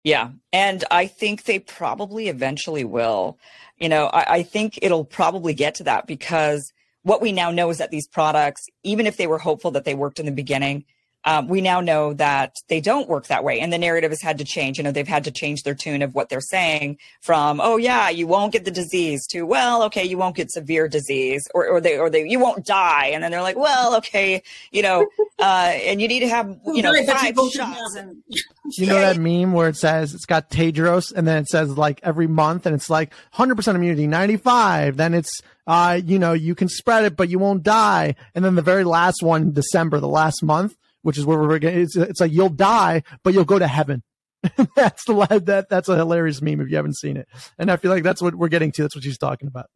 Yeah. 0.03 0.31
And 0.53 0.85
I 0.91 1.07
think 1.07 1.45
they 1.45 1.59
probably 1.59 2.29
eventually 2.29 2.85
will. 2.85 3.39
You 3.79 3.89
know, 3.89 4.07
I, 4.07 4.35
I 4.37 4.43
think 4.43 4.79
it'll 4.83 5.05
probably 5.05 5.55
get 5.55 5.77
to 5.77 5.85
that 5.85 6.07
because 6.07 6.73
what 7.03 7.23
we 7.23 7.33
now 7.33 7.51
know 7.51 7.71
is 7.71 7.79
that 7.79 7.91
these 7.91 8.09
products, 8.09 8.67
even 8.83 9.07
if 9.07 9.17
they 9.17 9.27
were 9.27 9.39
hopeful 9.39 9.71
that 9.73 9.85
they 9.85 9.95
worked 9.95 10.21
in 10.21 10.27
the 10.27 10.33
beginning, 10.33 10.85
um, 11.25 11.49
we 11.49 11.61
now 11.61 11.81
know 11.81 12.15
that 12.15 12.55
they 12.69 12.81
don't 12.81 13.09
work 13.09 13.27
that 13.27 13.45
way 13.45 13.61
and 13.61 13.73
the 13.73 13.79
narrative 13.79 14.11
has 14.11 14.23
had 14.23 14.39
to 14.39 14.45
change. 14.45 14.79
You 14.79 14.85
know 14.85 14.93
they've 14.93 15.07
had 15.07 15.25
to 15.25 15.31
change 15.31 15.63
their 15.63 15.75
tune 15.75 16.03
of 16.03 16.15
what 16.15 16.29
they're 16.29 16.41
saying 16.41 16.99
from 17.21 17.61
oh 17.61 17.77
yeah 17.77 18.09
you 18.09 18.27
won't 18.27 18.53
get 18.53 18.65
the 18.65 18.71
disease 18.71 19.27
to 19.29 19.43
well 19.43 19.83
okay 19.85 20.05
you 20.05 20.19
won't 20.19 20.37
get 20.37 20.51
severe 20.51 20.89
disease 20.89 21.47
or, 21.55 21.67
or 21.67 21.81
they 21.81 21.99
or 21.99 22.11
they 22.11 22.27
you 22.27 22.39
won't 22.39 22.65
die 22.65 23.07
and 23.07 23.23
then 23.23 23.31
they're 23.31 23.43
like 23.43 23.57
well 23.57 23.97
okay 23.97 24.43
you 24.71 24.83
know 24.83 25.07
uh, 25.39 25.73
and 25.85 26.01
you 26.01 26.09
need 26.09 26.21
to 26.21 26.29
have 26.29 26.47
you 26.67 26.83
know 26.83 26.93
five 27.05 27.35
shots 27.53 27.99
you 28.79 28.87
know 28.87 29.01
that 29.01 29.17
meme 29.19 29.53
where 29.53 29.69
it 29.69 29.77
says 29.77 30.15
it's 30.15 30.27
got 30.27 30.51
Tedros 30.51 31.13
and 31.13 31.27
then 31.27 31.39
it 31.39 31.49
says 31.49 31.77
like 31.77 32.01
every 32.03 32.27
month 32.27 32.67
and 32.67 32.75
it's 32.75 32.91
like 32.91 33.13
100% 33.35 33.75
immunity 33.75 34.07
95 34.07 34.97
then 34.97 35.15
it's 35.15 35.43
uh, 35.67 36.01
you 36.05 36.19
know 36.19 36.33
you 36.33 36.55
can 36.55 36.69
spread 36.69 37.05
it 37.05 37.17
but 37.17 37.29
you 37.29 37.39
won't 37.39 37.63
die. 37.63 38.17
And 38.35 38.45
then 38.45 38.55
the 38.55 38.63
very 38.63 38.85
last 38.85 39.23
one 39.23 39.53
December 39.53 40.01
the 40.01 40.09
last 40.09 40.43
month 40.43 40.77
which 41.03 41.19
is 41.19 41.27
where 41.27 41.39
we're 41.39 41.59
getting. 41.59 41.81
It's, 41.81 41.97
it's 41.97 42.21
like 42.21 42.33
you'll 42.33 42.49
die, 42.49 43.03
but 43.23 43.35
you'll 43.35 43.45
go 43.45 43.59
to 43.59 43.67
heaven. 43.67 44.03
that's 44.77 45.05
the 45.05 45.43
that 45.45 45.69
that's 45.69 45.89
a 45.89 45.97
hilarious 45.97 46.41
meme 46.41 46.61
if 46.61 46.71
you 46.71 46.77
haven't 46.77 46.97
seen 46.97 47.17
it. 47.17 47.29
And 47.59 47.71
I 47.71 47.77
feel 47.77 47.91
like 47.91 48.03
that's 48.03 48.23
what 48.23 48.35
we're 48.35 48.49
getting 48.49 48.73
to. 48.73 48.83
That's 48.83 48.95
what 48.95 49.05
she's 49.05 49.19
talking 49.19 49.49
about. 49.49 49.67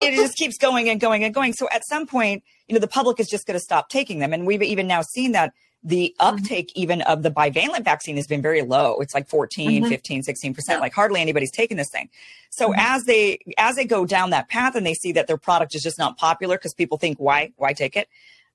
It 0.00 0.14
just 0.14 0.36
keeps 0.36 0.56
going 0.56 0.88
and 0.88 0.98
going 0.98 1.24
and 1.24 1.34
going. 1.34 1.52
So 1.52 1.68
at 1.70 1.86
some 1.86 2.06
point, 2.06 2.42
you 2.66 2.74
know, 2.74 2.80
the 2.80 2.88
public 2.88 3.20
is 3.20 3.28
just 3.28 3.46
going 3.46 3.58
to 3.58 3.62
stop 3.62 3.90
taking 3.90 4.18
them, 4.18 4.32
and 4.32 4.46
we've 4.46 4.62
even 4.62 4.86
now 4.86 5.02
seen 5.02 5.32
that 5.32 5.52
the 5.82 6.14
mm-hmm. 6.20 6.34
uptake 6.34 6.68
mm-hmm. 6.68 6.82
even 6.82 7.02
of 7.02 7.22
the 7.22 7.30
bivalent 7.30 7.84
vaccine 7.84 8.16
has 8.16 8.26
been 8.26 8.42
very 8.42 8.62
low 8.62 8.98
it's 9.00 9.14
like 9.14 9.28
14 9.28 9.82
mm-hmm. 9.82 9.88
15 9.88 10.22
16% 10.22 10.58
yeah. 10.68 10.78
like 10.78 10.92
hardly 10.92 11.20
anybody's 11.20 11.50
taking 11.50 11.76
this 11.76 11.90
thing 11.90 12.08
so 12.50 12.68
mm-hmm. 12.68 12.80
as 12.80 13.04
they 13.04 13.38
as 13.56 13.76
they 13.76 13.84
go 13.84 14.04
down 14.04 14.30
that 14.30 14.48
path 14.48 14.74
and 14.74 14.86
they 14.86 14.94
see 14.94 15.12
that 15.12 15.26
their 15.26 15.38
product 15.38 15.74
is 15.74 15.82
just 15.82 15.98
not 15.98 16.18
popular 16.18 16.56
because 16.56 16.74
people 16.74 16.98
think 16.98 17.18
why 17.18 17.52
why 17.56 17.72
take 17.72 17.96
it 17.96 18.08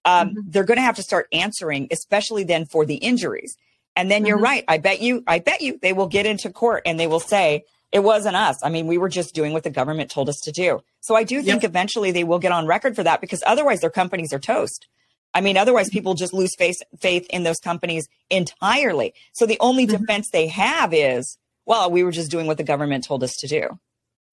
um, 0.05 0.29
mm-hmm. 0.29 0.39
they're 0.45 0.63
going 0.63 0.77
to 0.77 0.83
have 0.83 0.95
to 0.95 1.03
start 1.03 1.27
answering, 1.33 1.87
especially 1.91 2.43
then 2.43 2.65
for 2.65 2.85
the 2.85 2.95
injuries. 2.95 3.57
And 3.95 4.09
then 4.09 4.21
mm-hmm. 4.21 4.27
you're 4.27 4.39
right. 4.39 4.63
I 4.67 4.77
bet 4.77 5.01
you, 5.01 5.23
I 5.27 5.39
bet 5.39 5.61
you 5.61 5.79
they 5.81 5.93
will 5.93 6.07
get 6.07 6.25
into 6.25 6.49
court 6.49 6.83
and 6.85 6.99
they 6.99 7.07
will 7.07 7.19
say, 7.19 7.65
it 7.91 8.03
wasn't 8.03 8.35
us. 8.35 8.57
I 8.61 8.69
mean, 8.69 8.87
we 8.87 8.97
were 8.97 9.09
just 9.09 9.33
doing 9.33 9.53
what 9.53 9.63
the 9.63 9.69
government 9.69 10.11
told 10.11 10.27
us 10.27 10.41
to 10.41 10.51
do. 10.51 10.81
So 10.99 11.15
I 11.15 11.23
do 11.23 11.41
think 11.41 11.63
yep. 11.63 11.71
eventually 11.71 12.11
they 12.11 12.23
will 12.23 12.39
get 12.39 12.51
on 12.51 12.67
record 12.67 12.95
for 12.95 13.03
that 13.03 13.21
because 13.21 13.41
otherwise 13.45 13.79
their 13.79 13.89
companies 13.89 14.33
are 14.33 14.39
toast. 14.39 14.87
I 15.33 15.41
mean, 15.41 15.57
otherwise 15.57 15.89
people 15.89 16.13
just 16.13 16.33
lose 16.33 16.55
faith, 16.55 16.81
faith 16.99 17.25
in 17.29 17.43
those 17.43 17.59
companies 17.59 18.07
entirely. 18.29 19.13
So 19.33 19.45
the 19.45 19.57
only 19.59 19.85
mm-hmm. 19.85 20.01
defense 20.01 20.29
they 20.29 20.47
have 20.47 20.93
is, 20.93 21.37
well, 21.65 21.89
we 21.89 22.03
were 22.03 22.11
just 22.11 22.31
doing 22.31 22.47
what 22.47 22.57
the 22.57 22.63
government 22.63 23.05
told 23.05 23.23
us 23.23 23.37
to 23.37 23.47
do. 23.47 23.79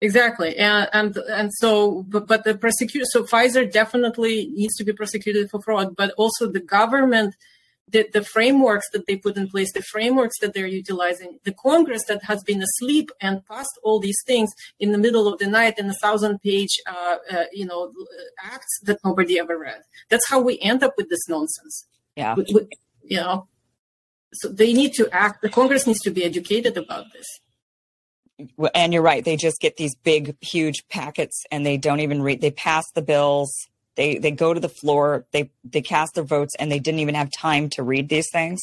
Exactly, 0.03 0.57
and 0.59 0.89
and 0.93 1.17
and 1.31 1.49
so, 1.55 2.03
but, 2.09 2.27
but 2.27 2.43
the 2.43 2.57
prosecutor, 2.57 3.07
so 3.09 3.23
Pfizer 3.23 3.71
definitely 3.71 4.51
needs 4.53 4.75
to 4.79 4.83
be 4.83 4.93
prosecuted 4.93 5.49
for 5.49 5.63
fraud, 5.63 5.95
but 5.95 6.11
also 6.19 6.51
the 6.51 6.59
government, 6.79 7.37
the 7.87 8.09
the 8.13 8.25
frameworks 8.25 8.91
that 8.93 9.07
they 9.07 9.15
put 9.15 9.37
in 9.37 9.47
place, 9.47 9.73
the 9.73 9.81
frameworks 9.95 10.41
that 10.41 10.55
they're 10.55 10.67
utilizing, 10.67 11.39
the 11.45 11.55
Congress 11.55 12.03
that 12.09 12.25
has 12.25 12.43
been 12.43 12.61
asleep 12.61 13.13
and 13.21 13.47
passed 13.47 13.79
all 13.85 14.01
these 14.01 14.21
things 14.27 14.51
in 14.81 14.91
the 14.91 14.99
middle 14.99 15.29
of 15.33 15.39
the 15.39 15.47
night 15.47 15.79
in 15.79 15.89
a 15.89 15.95
thousand 15.95 16.43
page, 16.43 16.75
uh, 16.85 17.19
uh, 17.31 17.45
you 17.53 17.65
know, 17.65 17.93
acts 18.43 18.81
that 18.83 18.99
nobody 19.05 19.39
ever 19.39 19.57
read. 19.57 19.83
That's 20.11 20.29
how 20.29 20.41
we 20.41 20.59
end 20.59 20.83
up 20.83 20.95
with 20.97 21.11
this 21.11 21.29
nonsense. 21.29 21.87
Yeah, 22.17 22.35
with, 22.35 22.49
with, 22.51 22.69
you 23.05 23.19
know, 23.19 23.47
so 24.33 24.49
they 24.49 24.73
need 24.73 24.95
to 24.95 25.09
act. 25.13 25.43
The 25.43 25.49
Congress 25.49 25.87
needs 25.87 26.01
to 26.01 26.11
be 26.11 26.25
educated 26.25 26.77
about 26.77 27.05
this 27.13 27.29
and 28.75 28.93
you're 28.93 29.03
right 29.03 29.25
they 29.25 29.37
just 29.37 29.61
get 29.61 29.77
these 29.77 29.95
big 29.95 30.37
huge 30.41 30.87
packets 30.89 31.45
and 31.51 31.65
they 31.65 31.77
don't 31.77 32.01
even 32.01 32.23
read 32.23 32.41
they 32.41 32.51
pass 32.51 32.85
the 32.95 33.03
bills 33.03 33.53
they 33.97 34.17
they 34.19 34.31
go 34.31 34.55
to 34.55 34.61
the 34.61 34.69
floor 34.69 35.25
they 35.33 35.51
they 35.65 35.83
cast 35.83 36.15
their 36.15 36.25
votes 36.25 36.55
and 36.59 36.71
they 36.71 36.79
didn't 36.79 37.01
even 37.01 37.15
have 37.15 37.31
time 37.31 37.69
to 37.69 37.83
read 37.83 38.09
these 38.09 38.29
things 38.33 38.61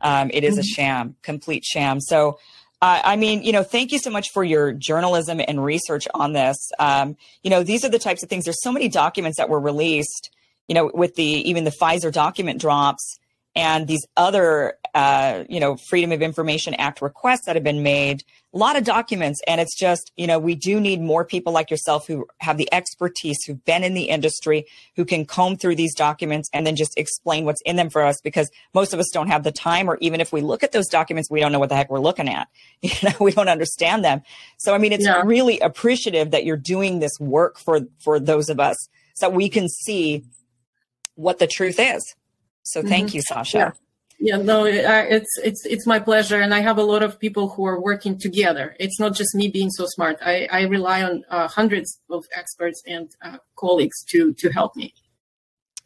um, 0.00 0.30
it 0.32 0.44
is 0.44 0.58
a 0.58 0.60
mm-hmm. 0.60 0.66
sham 0.66 1.16
complete 1.22 1.64
sham 1.64 2.00
so 2.00 2.38
uh, 2.80 3.00
I 3.02 3.16
mean, 3.16 3.42
you 3.42 3.50
know, 3.50 3.64
thank 3.64 3.90
you 3.90 3.98
so 3.98 4.08
much 4.08 4.30
for 4.32 4.44
your 4.44 4.72
journalism 4.72 5.40
and 5.46 5.64
research 5.64 6.06
on 6.14 6.32
this. 6.32 6.56
Um, 6.78 7.16
you 7.42 7.50
know, 7.50 7.64
these 7.64 7.84
are 7.84 7.88
the 7.88 7.98
types 7.98 8.22
of 8.22 8.28
things. 8.28 8.44
There's 8.44 8.62
so 8.62 8.70
many 8.70 8.88
documents 8.88 9.38
that 9.38 9.48
were 9.48 9.58
released. 9.58 10.30
You 10.68 10.74
know, 10.74 10.90
with 10.94 11.16
the 11.16 11.24
even 11.24 11.64
the 11.64 11.72
Pfizer 11.72 12.12
document 12.12 12.60
drops 12.60 13.18
and 13.58 13.88
these 13.88 14.06
other, 14.16 14.74
uh, 14.94 15.42
you 15.48 15.58
know, 15.58 15.76
Freedom 15.88 16.12
of 16.12 16.22
Information 16.22 16.74
Act 16.74 17.02
requests 17.02 17.46
that 17.46 17.56
have 17.56 17.64
been 17.64 17.82
made 17.82 18.22
a 18.54 18.56
lot 18.56 18.76
of 18.76 18.84
documents. 18.84 19.40
And 19.48 19.60
it's 19.60 19.76
just 19.76 20.12
you 20.16 20.28
know 20.28 20.38
we 20.38 20.54
do 20.54 20.78
need 20.78 21.02
more 21.02 21.24
people 21.24 21.52
like 21.52 21.68
yourself 21.68 22.06
who 22.06 22.26
have 22.38 22.56
the 22.56 22.72
expertise 22.72 23.36
who've 23.44 23.62
been 23.64 23.82
in 23.82 23.94
the 23.94 24.04
industry 24.04 24.64
who 24.94 25.04
can 25.04 25.26
comb 25.26 25.56
through 25.56 25.74
these 25.74 25.92
documents 25.94 26.48
and 26.52 26.64
then 26.64 26.76
just 26.76 26.96
explain 26.96 27.44
what's 27.44 27.60
in 27.62 27.74
them 27.74 27.90
for 27.90 28.02
us 28.02 28.20
because 28.22 28.48
most 28.74 28.94
of 28.94 29.00
us 29.00 29.08
don't 29.12 29.26
have 29.26 29.42
the 29.42 29.52
time 29.52 29.90
or 29.90 29.98
even 30.00 30.20
if 30.20 30.32
we 30.32 30.40
look 30.40 30.62
at 30.62 30.70
those 30.70 30.86
documents 30.86 31.28
we 31.28 31.40
don't 31.40 31.50
know 31.50 31.58
what 31.58 31.68
the 31.68 31.76
heck 31.76 31.90
we're 31.90 31.98
looking 31.98 32.28
at. 32.28 32.48
You 32.80 32.92
know 33.02 33.14
we 33.20 33.32
don't 33.32 33.48
understand 33.48 34.04
them. 34.04 34.22
So 34.56 34.72
i 34.72 34.78
mean 34.78 34.92
it's 34.92 35.04
yeah. 35.04 35.22
really 35.24 35.58
appreciative 35.58 36.30
that 36.30 36.44
you're 36.44 36.56
doing 36.56 37.00
this 37.00 37.18
work 37.18 37.58
for 37.58 37.80
for 37.98 38.20
those 38.20 38.48
of 38.48 38.60
us 38.60 38.76
so 39.14 39.28
we 39.28 39.48
can 39.48 39.68
see 39.68 40.24
what 41.16 41.40
the 41.40 41.48
truth 41.48 41.80
is 41.80 42.14
so 42.72 42.82
thank 42.82 43.08
mm-hmm. 43.08 43.16
you 43.16 43.22
sasha 43.22 43.58
yeah. 43.58 43.70
Yeah, 44.20 44.36
no, 44.36 44.64
it's 44.64 45.30
it's 45.44 45.64
it's 45.64 45.86
my 45.86 46.00
pleasure, 46.00 46.40
and 46.40 46.52
I 46.52 46.58
have 46.58 46.76
a 46.76 46.82
lot 46.82 47.04
of 47.04 47.20
people 47.20 47.50
who 47.50 47.64
are 47.66 47.80
working 47.80 48.18
together. 48.18 48.74
It's 48.80 48.98
not 48.98 49.14
just 49.14 49.32
me 49.32 49.46
being 49.46 49.70
so 49.70 49.86
smart. 49.86 50.18
I, 50.20 50.48
I 50.50 50.62
rely 50.62 51.04
on 51.04 51.22
uh, 51.30 51.46
hundreds 51.46 52.00
of 52.10 52.24
experts 52.34 52.82
and 52.84 53.08
uh, 53.22 53.38
colleagues 53.54 54.02
to 54.10 54.34
to 54.34 54.50
help 54.50 54.74
me. 54.74 54.92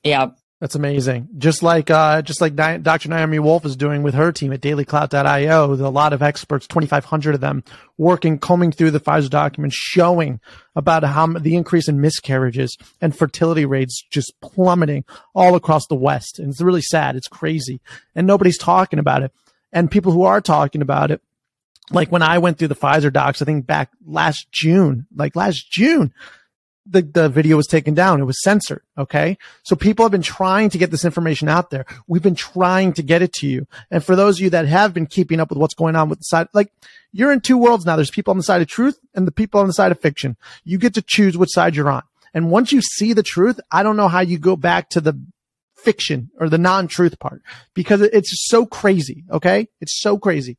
Yeah, 0.03 0.29
that's 0.63 0.77
amazing. 0.77 1.29
Just 1.39 1.65
like 1.65 1.91
uh, 1.91 2.23
just 2.23 2.41
like 2.41 2.55
Dr. 2.55 3.09
Naomi 3.09 3.41
Wolf 3.41 3.65
is 3.65 3.75
doing 3.75 4.05
with 4.05 4.15
her 4.15 4.31
team 4.31 4.53
at 4.53 4.61
DailyClout.io, 4.61 5.73
a 5.73 5.91
lot 5.91 6.13
of 6.13 6.23
experts, 6.23 6.69
2,500 6.69 7.35
of 7.35 7.41
them, 7.41 7.65
working, 7.99 8.39
combing 8.39 8.71
through 8.71 8.93
the 8.93 9.01
Pfizer 9.01 9.29
documents, 9.29 9.75
showing 9.75 10.39
about 10.77 11.03
how 11.03 11.27
the 11.27 11.57
increase 11.57 11.89
in 11.89 12.01
miscarriages 12.01 12.79
and 13.01 13.19
fertility 13.19 13.65
rates 13.65 14.05
just 14.09 14.41
plummeting 14.41 15.05
all 15.35 15.57
across 15.57 15.89
the 15.89 15.97
West. 15.97 16.39
And 16.39 16.51
it's 16.51 16.61
really 16.61 16.81
sad. 16.81 17.17
It's 17.17 17.27
crazy. 17.27 17.81
And 18.15 18.25
nobody's 18.25 18.57
talking 18.57 19.01
about 19.01 19.25
it. 19.25 19.33
And 19.73 19.91
people 19.91 20.13
who 20.13 20.23
are 20.23 20.41
talking 20.41 20.81
about 20.81 21.11
it, 21.11 21.21
like 21.91 22.13
when 22.13 22.23
I 22.23 22.39
went 22.39 22.59
through 22.59 22.69
the 22.69 22.77
Pfizer 22.77 23.13
docs, 23.13 23.43
I 23.43 23.47
think 23.47 23.67
back 23.67 23.91
last 24.07 24.53
June, 24.53 25.09
like 25.13 25.35
last 25.35 25.73
June, 25.73 26.15
the, 26.85 27.03
the 27.03 27.29
video 27.29 27.57
was 27.57 27.67
taken 27.67 27.95
down. 27.95 28.21
It 28.21 28.25
was 28.25 28.43
censored. 28.43 28.83
Okay. 28.99 29.39
So 29.63 29.77
people 29.77 30.05
have 30.05 30.13
been 30.13 30.23
trying 30.23 30.71
to 30.71 30.79
get 30.79 30.91
this 30.91 31.05
information 31.05 31.49
out 31.49 31.71
there. 31.71 31.87
We've 32.07 32.23
been 32.23 32.35
trying 32.35 32.93
to 32.95 33.03
get 33.03 33.23
it 33.23 33.33
to 33.35 33.47
you. 33.47 33.67
And 33.91 34.05
for 34.05 34.17
those 34.17 34.39
of 34.39 34.45
you 34.45 34.51
that 34.51 34.67
have 34.67 34.93
been 34.93 35.07
keeping 35.07 35.41
up 35.41 35.51
with 35.51 35.59
what's 35.59 35.75
going 35.75 35.97
on 35.97 36.09
with 36.09 36.19
the 36.19 36.25
side, 36.25 36.49
like 36.53 36.73
you're 37.13 37.33
in 37.33 37.41
two 37.41 37.59
worlds 37.59 37.87
now. 37.87 37.97
There's 37.97 38.11
people 38.11 38.33
on 38.33 38.37
the 38.37 38.43
side 38.43 38.63
of 38.63 38.69
truth 38.69 38.99
and 39.15 39.27
the 39.27 39.33
people 39.33 39.61
on 39.61 39.67
the 39.67 39.73
side 39.73 39.93
of 39.93 40.01
fiction. 40.01 40.37
You 40.65 40.79
get 40.79 40.95
to 40.95 41.03
choose 41.03 41.39
which 41.39 41.53
side 41.53 41.77
you're 41.77 41.91
on. 41.91 42.03
And 42.35 42.51
once 42.51 42.73
you 42.73 42.81
see 42.81 43.13
the 43.13 43.23
truth, 43.23 43.61
I 43.71 43.83
don't 43.83 43.97
know 43.97 44.09
how 44.09 44.21
you 44.21 44.39
go 44.39 44.57
back 44.57 44.89
to 44.91 45.01
the 45.01 45.21
fiction 45.77 46.31
or 46.39 46.49
the 46.49 46.59
non-truth 46.59 47.19
part 47.19 47.43
because 47.75 48.01
it's 48.01 48.47
so 48.49 48.65
crazy. 48.67 49.25
Okay. 49.31 49.69
It's 49.81 50.01
so 50.01 50.19
crazy. 50.19 50.57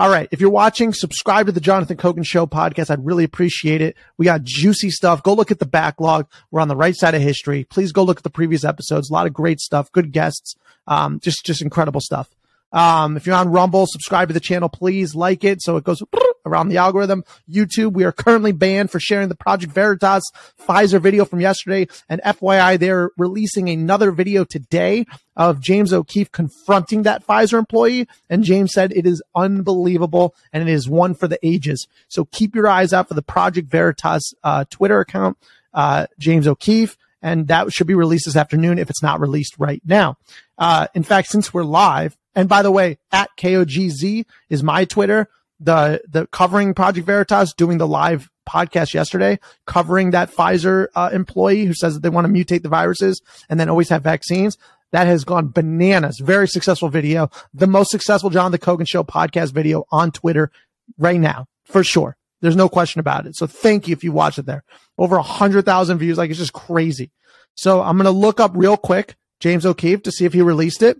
All 0.00 0.08
right. 0.08 0.30
If 0.30 0.40
you're 0.40 0.48
watching, 0.48 0.94
subscribe 0.94 1.44
to 1.44 1.52
the 1.52 1.60
Jonathan 1.60 1.98
Kogan 1.98 2.24
Show 2.24 2.46
podcast. 2.46 2.88
I'd 2.88 3.04
really 3.04 3.22
appreciate 3.22 3.82
it. 3.82 3.98
We 4.16 4.24
got 4.24 4.42
juicy 4.42 4.88
stuff. 4.88 5.22
Go 5.22 5.34
look 5.34 5.50
at 5.50 5.58
the 5.58 5.66
backlog. 5.66 6.26
We're 6.50 6.62
on 6.62 6.68
the 6.68 6.74
right 6.74 6.96
side 6.96 7.14
of 7.14 7.20
history. 7.20 7.64
Please 7.64 7.92
go 7.92 8.02
look 8.02 8.16
at 8.16 8.22
the 8.22 8.30
previous 8.30 8.64
episodes. 8.64 9.10
A 9.10 9.12
lot 9.12 9.26
of 9.26 9.34
great 9.34 9.60
stuff. 9.60 9.92
Good 9.92 10.10
guests. 10.10 10.56
Um, 10.86 11.20
just, 11.20 11.44
just 11.44 11.60
incredible 11.60 12.00
stuff. 12.00 12.30
Um, 12.72 13.18
if 13.18 13.26
you're 13.26 13.36
on 13.36 13.50
Rumble, 13.50 13.86
subscribe 13.86 14.28
to 14.28 14.32
the 14.32 14.40
channel, 14.40 14.70
please 14.70 15.14
like 15.14 15.44
it 15.44 15.60
so 15.60 15.76
it 15.76 15.84
goes 15.84 16.02
around 16.46 16.68
the 16.68 16.76
algorithm. 16.78 17.24
YouTube, 17.48 17.92
we 17.92 18.04
are 18.04 18.12
currently 18.12 18.52
banned 18.52 18.90
for 18.90 19.00
sharing 19.00 19.28
the 19.28 19.34
Project 19.34 19.72
Veritas 19.72 20.22
Pfizer 20.60 21.00
video 21.00 21.24
from 21.24 21.40
yesterday. 21.40 21.86
And 22.08 22.20
FYI, 22.22 22.78
they're 22.78 23.10
releasing 23.16 23.68
another 23.68 24.10
video 24.12 24.44
today 24.44 25.06
of 25.36 25.60
James 25.60 25.92
O'Keefe 25.92 26.32
confronting 26.32 27.02
that 27.02 27.26
Pfizer 27.26 27.58
employee. 27.58 28.06
And 28.28 28.44
James 28.44 28.72
said 28.72 28.92
it 28.92 29.06
is 29.06 29.22
unbelievable 29.34 30.34
and 30.52 30.68
it 30.68 30.72
is 30.72 30.88
one 30.88 31.14
for 31.14 31.28
the 31.28 31.38
ages. 31.46 31.86
So 32.08 32.26
keep 32.26 32.54
your 32.54 32.68
eyes 32.68 32.92
out 32.92 33.08
for 33.08 33.14
the 33.14 33.22
Project 33.22 33.70
Veritas 33.70 34.34
uh, 34.42 34.64
Twitter 34.70 35.00
account, 35.00 35.38
uh, 35.72 36.06
James 36.18 36.46
O'Keefe 36.46 36.96
and 37.22 37.48
that 37.48 37.72
should 37.72 37.86
be 37.86 37.94
released 37.94 38.24
this 38.24 38.36
afternoon 38.36 38.78
if 38.78 38.90
it's 38.90 39.02
not 39.02 39.20
released 39.20 39.54
right 39.58 39.82
now. 39.84 40.16
Uh, 40.58 40.86
in 40.94 41.02
fact, 41.02 41.28
since 41.28 41.52
we're 41.52 41.64
live, 41.64 42.16
and 42.34 42.48
by 42.48 42.62
the 42.62 42.70
way, 42.70 42.98
at 43.12 43.30
KOGZ 43.36 44.24
is 44.48 44.62
my 44.62 44.84
Twitter. 44.84 45.28
The 45.60 46.02
the 46.08 46.26
covering 46.28 46.74
Project 46.74 47.06
Veritas 47.06 47.52
doing 47.52 47.78
the 47.78 47.86
live 47.86 48.30
podcast 48.48 48.94
yesterday, 48.94 49.38
covering 49.66 50.10
that 50.10 50.30
Pfizer 50.30 50.88
uh, 50.94 51.10
employee 51.12 51.66
who 51.66 51.74
says 51.74 51.94
that 51.94 52.02
they 52.02 52.08
want 52.08 52.26
to 52.26 52.32
mutate 52.32 52.62
the 52.62 52.68
viruses 52.68 53.20
and 53.48 53.60
then 53.60 53.68
always 53.68 53.90
have 53.90 54.02
vaccines. 54.02 54.56
That 54.92 55.06
has 55.06 55.24
gone 55.24 55.50
bananas. 55.50 56.18
Very 56.18 56.48
successful 56.48 56.88
video. 56.88 57.30
The 57.54 57.68
most 57.68 57.90
successful 57.90 58.30
Jonathan 58.30 58.58
Kogan 58.58 58.88
Show 58.88 59.04
podcast 59.04 59.52
video 59.52 59.84
on 59.92 60.10
Twitter 60.10 60.50
right 60.98 61.20
now, 61.20 61.46
for 61.64 61.84
sure. 61.84 62.16
There's 62.40 62.56
no 62.56 62.68
question 62.68 63.00
about 63.00 63.26
it. 63.26 63.36
So 63.36 63.46
thank 63.46 63.86
you 63.86 63.92
if 63.92 64.02
you 64.02 64.12
watch 64.12 64.38
it 64.38 64.46
there. 64.46 64.64
Over 64.98 65.16
a 65.16 65.22
hundred 65.22 65.64
thousand 65.64 65.98
views. 65.98 66.18
Like 66.18 66.30
it's 66.30 66.38
just 66.38 66.52
crazy. 66.52 67.10
So 67.54 67.82
I'm 67.82 67.98
to 67.98 68.10
look 68.10 68.40
up 68.40 68.52
real 68.54 68.76
quick 68.76 69.16
James 69.40 69.66
O'Keefe 69.66 70.02
to 70.04 70.10
see 70.10 70.24
if 70.24 70.32
he 70.32 70.42
released 70.42 70.82
it 70.82 70.98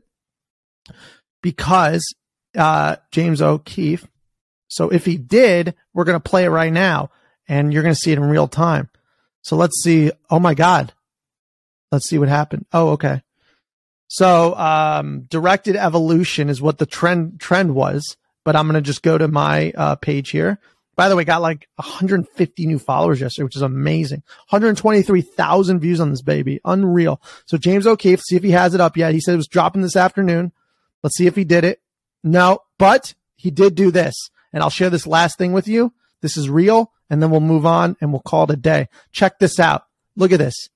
because 1.42 2.04
uh, 2.56 2.96
James 3.10 3.40
O'Keefe. 3.42 4.06
So 4.70 4.88
if 4.88 5.04
he 5.04 5.18
did, 5.18 5.74
we're 5.92 6.04
going 6.04 6.20
to 6.20 6.30
play 6.30 6.44
it 6.44 6.50
right 6.50 6.72
now 6.72 7.10
and 7.48 7.72
you're 7.72 7.82
going 7.82 7.94
to 7.94 8.00
see 8.00 8.12
it 8.12 8.18
in 8.18 8.24
real 8.24 8.48
time. 8.48 8.88
So 9.42 9.56
let's 9.56 9.82
see. 9.82 10.12
Oh 10.30 10.38
my 10.38 10.54
God. 10.54 10.94
Let's 11.90 12.08
see 12.08 12.18
what 12.18 12.28
happened. 12.28 12.66
Oh, 12.72 12.90
okay. 12.90 13.22
So, 14.06 14.54
um, 14.56 15.22
directed 15.22 15.74
evolution 15.74 16.48
is 16.48 16.62
what 16.62 16.78
the 16.78 16.86
trend, 16.86 17.40
trend 17.40 17.74
was, 17.74 18.16
but 18.44 18.54
I'm 18.54 18.66
going 18.66 18.74
to 18.74 18.80
just 18.80 19.02
go 19.02 19.18
to 19.18 19.26
my, 19.26 19.72
uh, 19.76 19.96
page 19.96 20.30
here. 20.30 20.60
By 20.94 21.08
the 21.08 21.16
way, 21.16 21.24
got 21.24 21.42
like 21.42 21.68
150 21.76 22.66
new 22.66 22.78
followers 22.78 23.20
yesterday, 23.20 23.44
which 23.44 23.56
is 23.56 23.62
amazing. 23.62 24.22
123,000 24.50 25.80
views 25.80 26.00
on 26.00 26.10
this 26.10 26.22
baby. 26.22 26.60
Unreal. 26.64 27.20
So 27.46 27.56
James 27.56 27.86
O'Keefe, 27.86 28.20
see 28.20 28.36
if 28.36 28.42
he 28.42 28.50
has 28.50 28.74
it 28.74 28.80
up 28.80 28.96
yet. 28.96 29.14
He 29.14 29.20
said 29.20 29.34
it 29.34 29.38
was 29.38 29.48
dropping 29.48 29.82
this 29.82 29.96
afternoon. 29.96 30.52
Let's 31.02 31.16
see 31.16 31.26
if 31.26 31.34
he 31.34 31.44
did 31.44 31.64
it. 31.64 31.80
No, 32.22 32.60
but 32.78 33.14
he 33.34 33.50
did 33.50 33.74
do 33.74 33.90
this. 33.90 34.14
And 34.52 34.62
I'll 34.62 34.70
share 34.70 34.90
this 34.90 35.06
last 35.06 35.38
thing 35.38 35.52
with 35.52 35.68
you. 35.68 35.92
This 36.20 36.36
is 36.36 36.50
real. 36.50 36.92
And 37.08 37.22
then 37.22 37.30
we'll 37.30 37.40
move 37.40 37.66
on 37.66 37.96
and 38.00 38.12
we'll 38.12 38.20
call 38.20 38.44
it 38.44 38.50
a 38.50 38.56
day. 38.56 38.88
Check 39.12 39.38
this 39.38 39.58
out. 39.58 39.84
Look 40.16 40.32
at 40.32 40.38
this. 40.38 40.68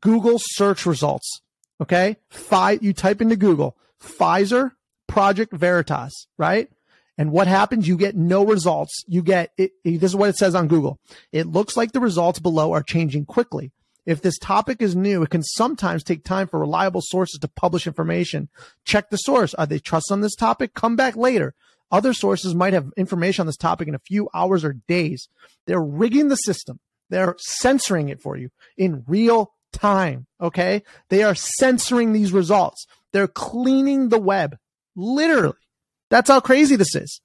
Google 0.00 0.38
search 0.40 0.86
results. 0.86 1.40
Okay. 1.80 2.16
You 2.80 2.92
type 2.92 3.20
into 3.20 3.36
Google 3.36 3.76
Pfizer 4.02 4.72
Project 5.06 5.52
Veritas, 5.52 6.26
right? 6.38 6.68
And 7.18 7.32
what 7.32 7.46
happens? 7.46 7.88
You 7.88 7.96
get 7.96 8.16
no 8.16 8.44
results. 8.44 9.02
You 9.06 9.22
get 9.22 9.52
it, 9.56 9.72
it, 9.84 10.00
this 10.00 10.10
is 10.10 10.16
what 10.16 10.28
it 10.28 10.36
says 10.36 10.54
on 10.54 10.68
Google. 10.68 10.98
It 11.32 11.46
looks 11.46 11.76
like 11.76 11.92
the 11.92 12.00
results 12.00 12.38
below 12.38 12.72
are 12.72 12.82
changing 12.82 13.24
quickly. 13.24 13.72
If 14.04 14.22
this 14.22 14.38
topic 14.38 14.80
is 14.80 14.94
new, 14.94 15.22
it 15.22 15.30
can 15.30 15.42
sometimes 15.42 16.04
take 16.04 16.24
time 16.24 16.46
for 16.46 16.60
reliable 16.60 17.00
sources 17.02 17.40
to 17.40 17.48
publish 17.48 17.86
information. 17.86 18.48
Check 18.84 19.10
the 19.10 19.16
source. 19.16 19.52
Are 19.54 19.66
they 19.66 19.78
trust 19.78 20.12
on 20.12 20.20
this 20.20 20.36
topic? 20.36 20.74
Come 20.74 20.94
back 20.94 21.16
later. 21.16 21.54
Other 21.90 22.12
sources 22.12 22.54
might 22.54 22.72
have 22.72 22.90
information 22.96 23.42
on 23.42 23.46
this 23.46 23.56
topic 23.56 23.88
in 23.88 23.94
a 23.94 24.00
few 24.00 24.28
hours 24.34 24.64
or 24.64 24.74
days. 24.88 25.28
They're 25.66 25.82
rigging 25.82 26.28
the 26.28 26.36
system. 26.36 26.80
They're 27.10 27.36
censoring 27.38 28.08
it 28.08 28.20
for 28.20 28.36
you 28.36 28.50
in 28.76 29.04
real 29.06 29.52
time. 29.72 30.26
Okay. 30.40 30.82
They 31.10 31.22
are 31.22 31.34
censoring 31.34 32.12
these 32.12 32.32
results. 32.32 32.86
They're 33.12 33.28
cleaning 33.28 34.08
the 34.08 34.18
web. 34.18 34.56
Literally. 34.96 35.54
That's 36.10 36.28
how 36.28 36.40
crazy 36.40 36.76
this 36.76 36.94
is. 36.94 37.20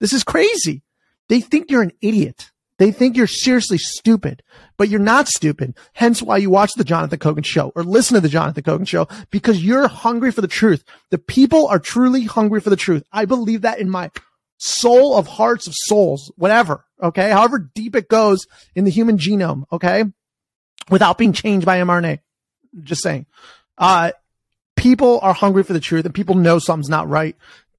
This 0.00 0.12
is 0.12 0.24
crazy. 0.24 0.82
They 1.28 1.40
think 1.40 1.70
you're 1.70 1.82
an 1.82 1.92
idiot. 2.00 2.50
They 2.78 2.92
think 2.92 3.16
you're 3.16 3.26
seriously 3.26 3.78
stupid, 3.78 4.42
but 4.76 4.88
you're 4.88 5.00
not 5.00 5.28
stupid. 5.28 5.76
Hence 5.94 6.22
why 6.22 6.36
you 6.36 6.50
watch 6.50 6.72
the 6.74 6.84
Jonathan 6.84 7.18
Kogan 7.18 7.44
show 7.44 7.72
or 7.74 7.82
listen 7.82 8.14
to 8.14 8.20
the 8.20 8.28
Jonathan 8.28 8.62
Kogan 8.62 8.86
show 8.86 9.08
because 9.30 9.64
you're 9.64 9.88
hungry 9.88 10.30
for 10.30 10.42
the 10.42 10.48
truth. 10.48 10.84
The 11.10 11.18
people 11.18 11.66
are 11.68 11.78
truly 11.78 12.24
hungry 12.24 12.60
for 12.60 12.70
the 12.70 12.76
truth. 12.76 13.02
I 13.12 13.24
believe 13.24 13.62
that 13.62 13.78
in 13.78 13.88
my 13.88 14.10
soul 14.58 15.16
of 15.16 15.26
hearts 15.26 15.66
of 15.66 15.74
souls, 15.74 16.30
whatever. 16.36 16.84
Okay. 17.02 17.30
However 17.30 17.58
deep 17.58 17.96
it 17.96 18.08
goes 18.08 18.46
in 18.74 18.84
the 18.84 18.90
human 18.90 19.16
genome. 19.16 19.64
Okay. 19.72 20.04
Without 20.90 21.18
being 21.18 21.32
changed 21.32 21.64
by 21.64 21.78
mRNA. 21.78 22.20
Just 22.82 23.02
saying. 23.02 23.26
Uh, 23.78 24.12
people 24.76 25.18
are 25.22 25.32
hungry 25.32 25.62
for 25.62 25.72
the 25.72 25.80
truth 25.80 26.04
and 26.04 26.14
people 26.14 26.34
know 26.34 26.58
something's 26.58 26.90
not 26.90 27.08
right 27.08 27.36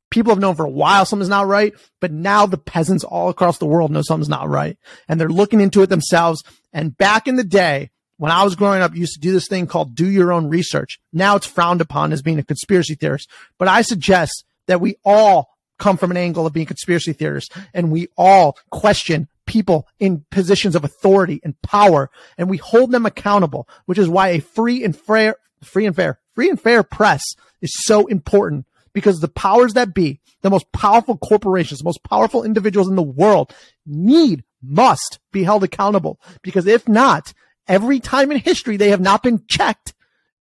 people 0.09 0.31
have 0.31 0.39
known 0.39 0.55
for 0.55 0.65
a 0.65 0.69
while 0.69 1.05
something's 1.05 1.29
not 1.29 1.47
right, 1.47 1.73
but 1.99 2.11
now 2.11 2.45
the 2.45 2.57
peasants 2.57 3.03
all 3.03 3.29
across 3.29 3.57
the 3.57 3.65
world 3.65 3.91
know 3.91 4.01
something's 4.01 4.29
not 4.29 4.49
right. 4.49 4.77
And 5.07 5.19
they're 5.19 5.29
looking 5.29 5.61
into 5.61 5.81
it 5.81 5.87
themselves. 5.87 6.43
And 6.73 6.97
back 6.97 7.27
in 7.27 7.35
the 7.35 7.43
day, 7.43 7.91
when 8.17 8.31
I 8.31 8.43
was 8.43 8.55
growing 8.55 8.81
up, 8.81 8.95
used 8.95 9.13
to 9.13 9.19
do 9.19 9.31
this 9.31 9.47
thing 9.47 9.67
called 9.67 9.95
do 9.95 10.09
your 10.09 10.31
own 10.31 10.47
research. 10.49 10.99
Now 11.13 11.35
it's 11.35 11.45
frowned 11.45 11.81
upon 11.81 12.11
as 12.11 12.21
being 12.21 12.39
a 12.39 12.43
conspiracy 12.43 12.95
theorist. 12.95 13.29
But 13.57 13.67
I 13.67 13.81
suggest 13.81 14.43
that 14.67 14.81
we 14.81 14.95
all 15.05 15.49
come 15.77 15.97
from 15.97 16.11
an 16.11 16.17
angle 16.17 16.45
of 16.45 16.53
being 16.53 16.65
conspiracy 16.65 17.13
theorists 17.13 17.55
and 17.73 17.91
we 17.91 18.07
all 18.17 18.57
question 18.71 19.27
people 19.45 19.87
in 19.99 20.25
positions 20.31 20.75
of 20.75 20.83
authority 20.83 21.39
and 21.43 21.59
power 21.61 22.09
and 22.37 22.49
we 22.49 22.57
hold 22.57 22.91
them 22.91 23.05
accountable, 23.05 23.67
which 23.85 23.97
is 23.97 24.09
why 24.09 24.29
a 24.29 24.39
free 24.39 24.83
and 24.83 24.95
fair, 24.97 25.35
free 25.63 25.85
and 25.85 25.95
fair, 25.95 26.19
free 26.33 26.49
and 26.49 26.59
fair 26.59 26.83
press 26.83 27.23
is 27.61 27.71
so 27.73 28.07
important 28.07 28.65
because 28.97 29.19
the 29.19 29.27
powers 29.27 29.75
that 29.75 29.93
be, 29.93 30.19
the 30.41 30.49
most 30.49 30.71
powerful 30.71 31.19
corporations, 31.19 31.81
the 31.81 31.85
most 31.85 32.01
powerful 32.01 32.43
individuals 32.43 32.87
in 32.87 32.95
the 32.95 33.03
world 33.03 33.53
need, 33.85 34.43
must 34.59 35.19
be 35.31 35.43
held 35.43 35.63
accountable. 35.63 36.19
Because 36.41 36.65
if 36.65 36.87
not, 36.87 37.31
every 37.67 37.99
time 37.99 38.31
in 38.31 38.39
history 38.39 38.75
they 38.75 38.89
have 38.89 38.99
not 38.99 39.21
been 39.21 39.45
checked, 39.47 39.93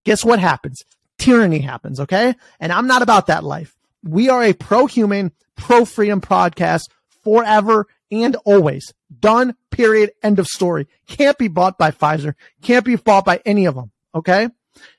guess 0.07 0.25
what 0.25 0.39
happens? 0.39 0.83
Tyranny 1.19 1.59
happens. 1.59 2.01
Okay. 2.01 2.35
And 2.59 2.73
I'm 2.73 2.87
not 2.87 3.03
about 3.03 3.27
that 3.27 3.45
life. 3.45 3.77
We 4.03 4.31
are 4.31 4.43
a 4.43 4.55
pro 4.55 4.87
human, 4.87 5.33
pro 5.55 5.85
freedom 5.85 6.23
podcast 6.23 6.85
forever 7.23 7.87
and 8.11 8.37
always. 8.47 8.95
Done. 9.21 9.55
Period. 9.71 10.13
End 10.23 10.39
of 10.39 10.47
story. 10.47 10.89
Can't 11.09 11.37
be 11.37 11.49
bought 11.49 11.77
by 11.77 11.91
Pfizer. 11.91 12.33
Can't 12.63 12.87
be 12.87 12.97
bought 12.97 13.27
by 13.27 13.43
any 13.45 13.67
of 13.67 13.75
them. 13.75 13.91
Okay. 14.15 14.49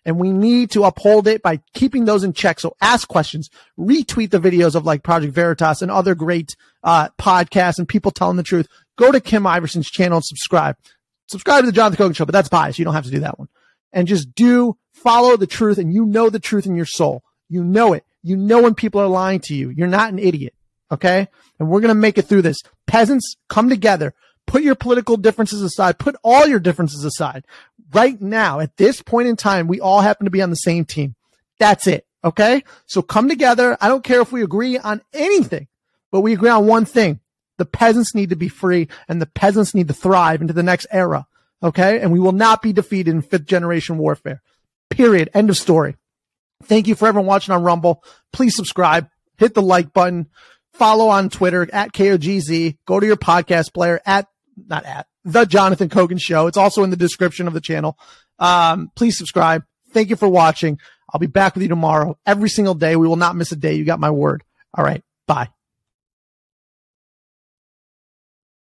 And 0.05 0.19
we 0.19 0.31
need 0.31 0.71
to 0.71 0.83
uphold 0.83 1.27
it 1.27 1.41
by 1.41 1.59
keeping 1.73 2.05
those 2.05 2.23
in 2.23 2.33
check. 2.33 2.59
So 2.59 2.75
ask 2.81 3.07
questions, 3.07 3.49
retweet 3.77 4.31
the 4.31 4.39
videos 4.39 4.75
of 4.75 4.85
like 4.85 5.03
Project 5.03 5.33
Veritas 5.33 5.81
and 5.81 5.91
other 5.91 6.15
great 6.15 6.55
uh, 6.83 7.09
podcasts 7.19 7.79
and 7.79 7.87
people 7.87 8.11
telling 8.11 8.37
the 8.37 8.43
truth. 8.43 8.67
Go 8.97 9.11
to 9.11 9.21
Kim 9.21 9.45
Iversen's 9.45 9.89
channel 9.89 10.17
and 10.17 10.25
subscribe. 10.25 10.75
Subscribe 11.27 11.61
to 11.61 11.65
the 11.67 11.71
Jonathan 11.71 12.09
Kogan 12.09 12.15
Show, 12.15 12.25
but 12.25 12.33
that's 12.33 12.49
biased. 12.49 12.79
You 12.79 12.85
don't 12.85 12.93
have 12.93 13.05
to 13.05 13.11
do 13.11 13.19
that 13.19 13.37
one. 13.37 13.49
And 13.91 14.07
just 14.07 14.33
do 14.33 14.77
follow 14.93 15.37
the 15.37 15.47
truth 15.47 15.77
and 15.77 15.93
you 15.93 16.05
know 16.05 16.29
the 16.29 16.39
truth 16.39 16.65
in 16.65 16.75
your 16.75 16.85
soul. 16.85 17.23
You 17.49 17.63
know 17.63 17.93
it. 17.93 18.05
You 18.23 18.37
know 18.37 18.61
when 18.61 18.75
people 18.75 19.01
are 19.01 19.07
lying 19.07 19.39
to 19.41 19.55
you. 19.55 19.69
You're 19.69 19.87
not 19.87 20.11
an 20.11 20.19
idiot. 20.19 20.53
Okay. 20.91 21.27
And 21.59 21.69
we're 21.69 21.81
going 21.81 21.89
to 21.89 21.95
make 21.95 22.17
it 22.17 22.23
through 22.23 22.43
this. 22.43 22.57
Peasants 22.85 23.35
come 23.49 23.69
together. 23.69 24.13
Put 24.45 24.63
your 24.63 24.75
political 24.75 25.17
differences 25.17 25.61
aside. 25.61 25.99
Put 25.99 26.15
all 26.23 26.47
your 26.47 26.59
differences 26.59 27.03
aside 27.03 27.45
right 27.93 28.19
now, 28.21 28.59
at 28.59 28.77
this 28.77 29.01
point 29.01 29.27
in 29.27 29.35
time, 29.35 29.67
we 29.67 29.79
all 29.79 30.01
happen 30.01 30.25
to 30.25 30.31
be 30.31 30.41
on 30.41 30.49
the 30.49 30.55
same 30.55 30.85
team. 30.85 31.15
That's 31.59 31.87
it. 31.87 32.05
Okay. 32.23 32.63
So 32.85 33.01
come 33.01 33.29
together. 33.29 33.77
I 33.79 33.87
don't 33.87 34.03
care 34.03 34.21
if 34.21 34.31
we 34.31 34.43
agree 34.43 34.77
on 34.77 35.01
anything, 35.13 35.67
but 36.11 36.21
we 36.21 36.33
agree 36.33 36.49
on 36.49 36.67
one 36.67 36.85
thing. 36.85 37.19
The 37.57 37.65
peasants 37.65 38.13
need 38.13 38.29
to 38.29 38.35
be 38.35 38.49
free 38.49 38.87
and 39.07 39.21
the 39.21 39.25
peasants 39.25 39.73
need 39.73 39.87
to 39.87 39.93
thrive 39.93 40.41
into 40.41 40.53
the 40.53 40.63
next 40.63 40.87
era. 40.91 41.25
Okay. 41.63 41.99
And 41.99 42.11
we 42.11 42.19
will 42.19 42.33
not 42.33 42.61
be 42.61 42.73
defeated 42.73 43.11
in 43.11 43.21
fifth 43.21 43.45
generation 43.45 43.97
warfare. 43.97 44.41
Period. 44.89 45.29
End 45.33 45.49
of 45.49 45.57
story. 45.57 45.95
Thank 46.63 46.87
you 46.87 46.95
for 46.95 47.07
everyone 47.07 47.27
watching 47.27 47.53
on 47.53 47.63
Rumble. 47.63 48.03
Please 48.33 48.55
subscribe, 48.55 49.09
hit 49.37 49.53
the 49.53 49.61
like 49.61 49.93
button, 49.93 50.27
follow 50.73 51.09
on 51.09 51.29
Twitter 51.29 51.67
at 51.71 51.93
KOGZ, 51.93 52.77
go 52.85 52.99
to 52.99 53.05
your 53.05 53.15
podcast 53.17 53.73
player 53.73 54.01
at, 54.05 54.27
not 54.55 54.85
at, 54.85 55.07
the 55.27 55.45
Jonathan 55.45 55.89
Kogan 55.89 56.21
Show. 56.21 56.47
It's 56.47 56.57
also 56.57 56.83
in 56.83 56.89
the 56.89 56.95
description 56.95 57.47
of 57.47 57.53
the 57.53 57.61
channel. 57.61 57.97
Um, 58.39 58.91
please 58.95 59.17
subscribe. 59.17 59.63
Thank 59.91 60.09
you 60.09 60.15
for 60.15 60.27
watching. 60.27 60.79
I'll 61.13 61.19
be 61.19 61.27
back 61.27 61.55
with 61.55 61.63
you 61.63 61.69
tomorrow 61.69 62.17
every 62.25 62.49
single 62.49 62.75
day. 62.75 62.95
We 62.95 63.07
will 63.07 63.15
not 63.15 63.35
miss 63.35 63.51
a 63.51 63.55
day. 63.55 63.73
You 63.73 63.85
got 63.85 63.99
my 63.99 64.11
word. 64.11 64.43
All 64.73 64.83
right. 64.83 65.03
Bye. 65.27 65.49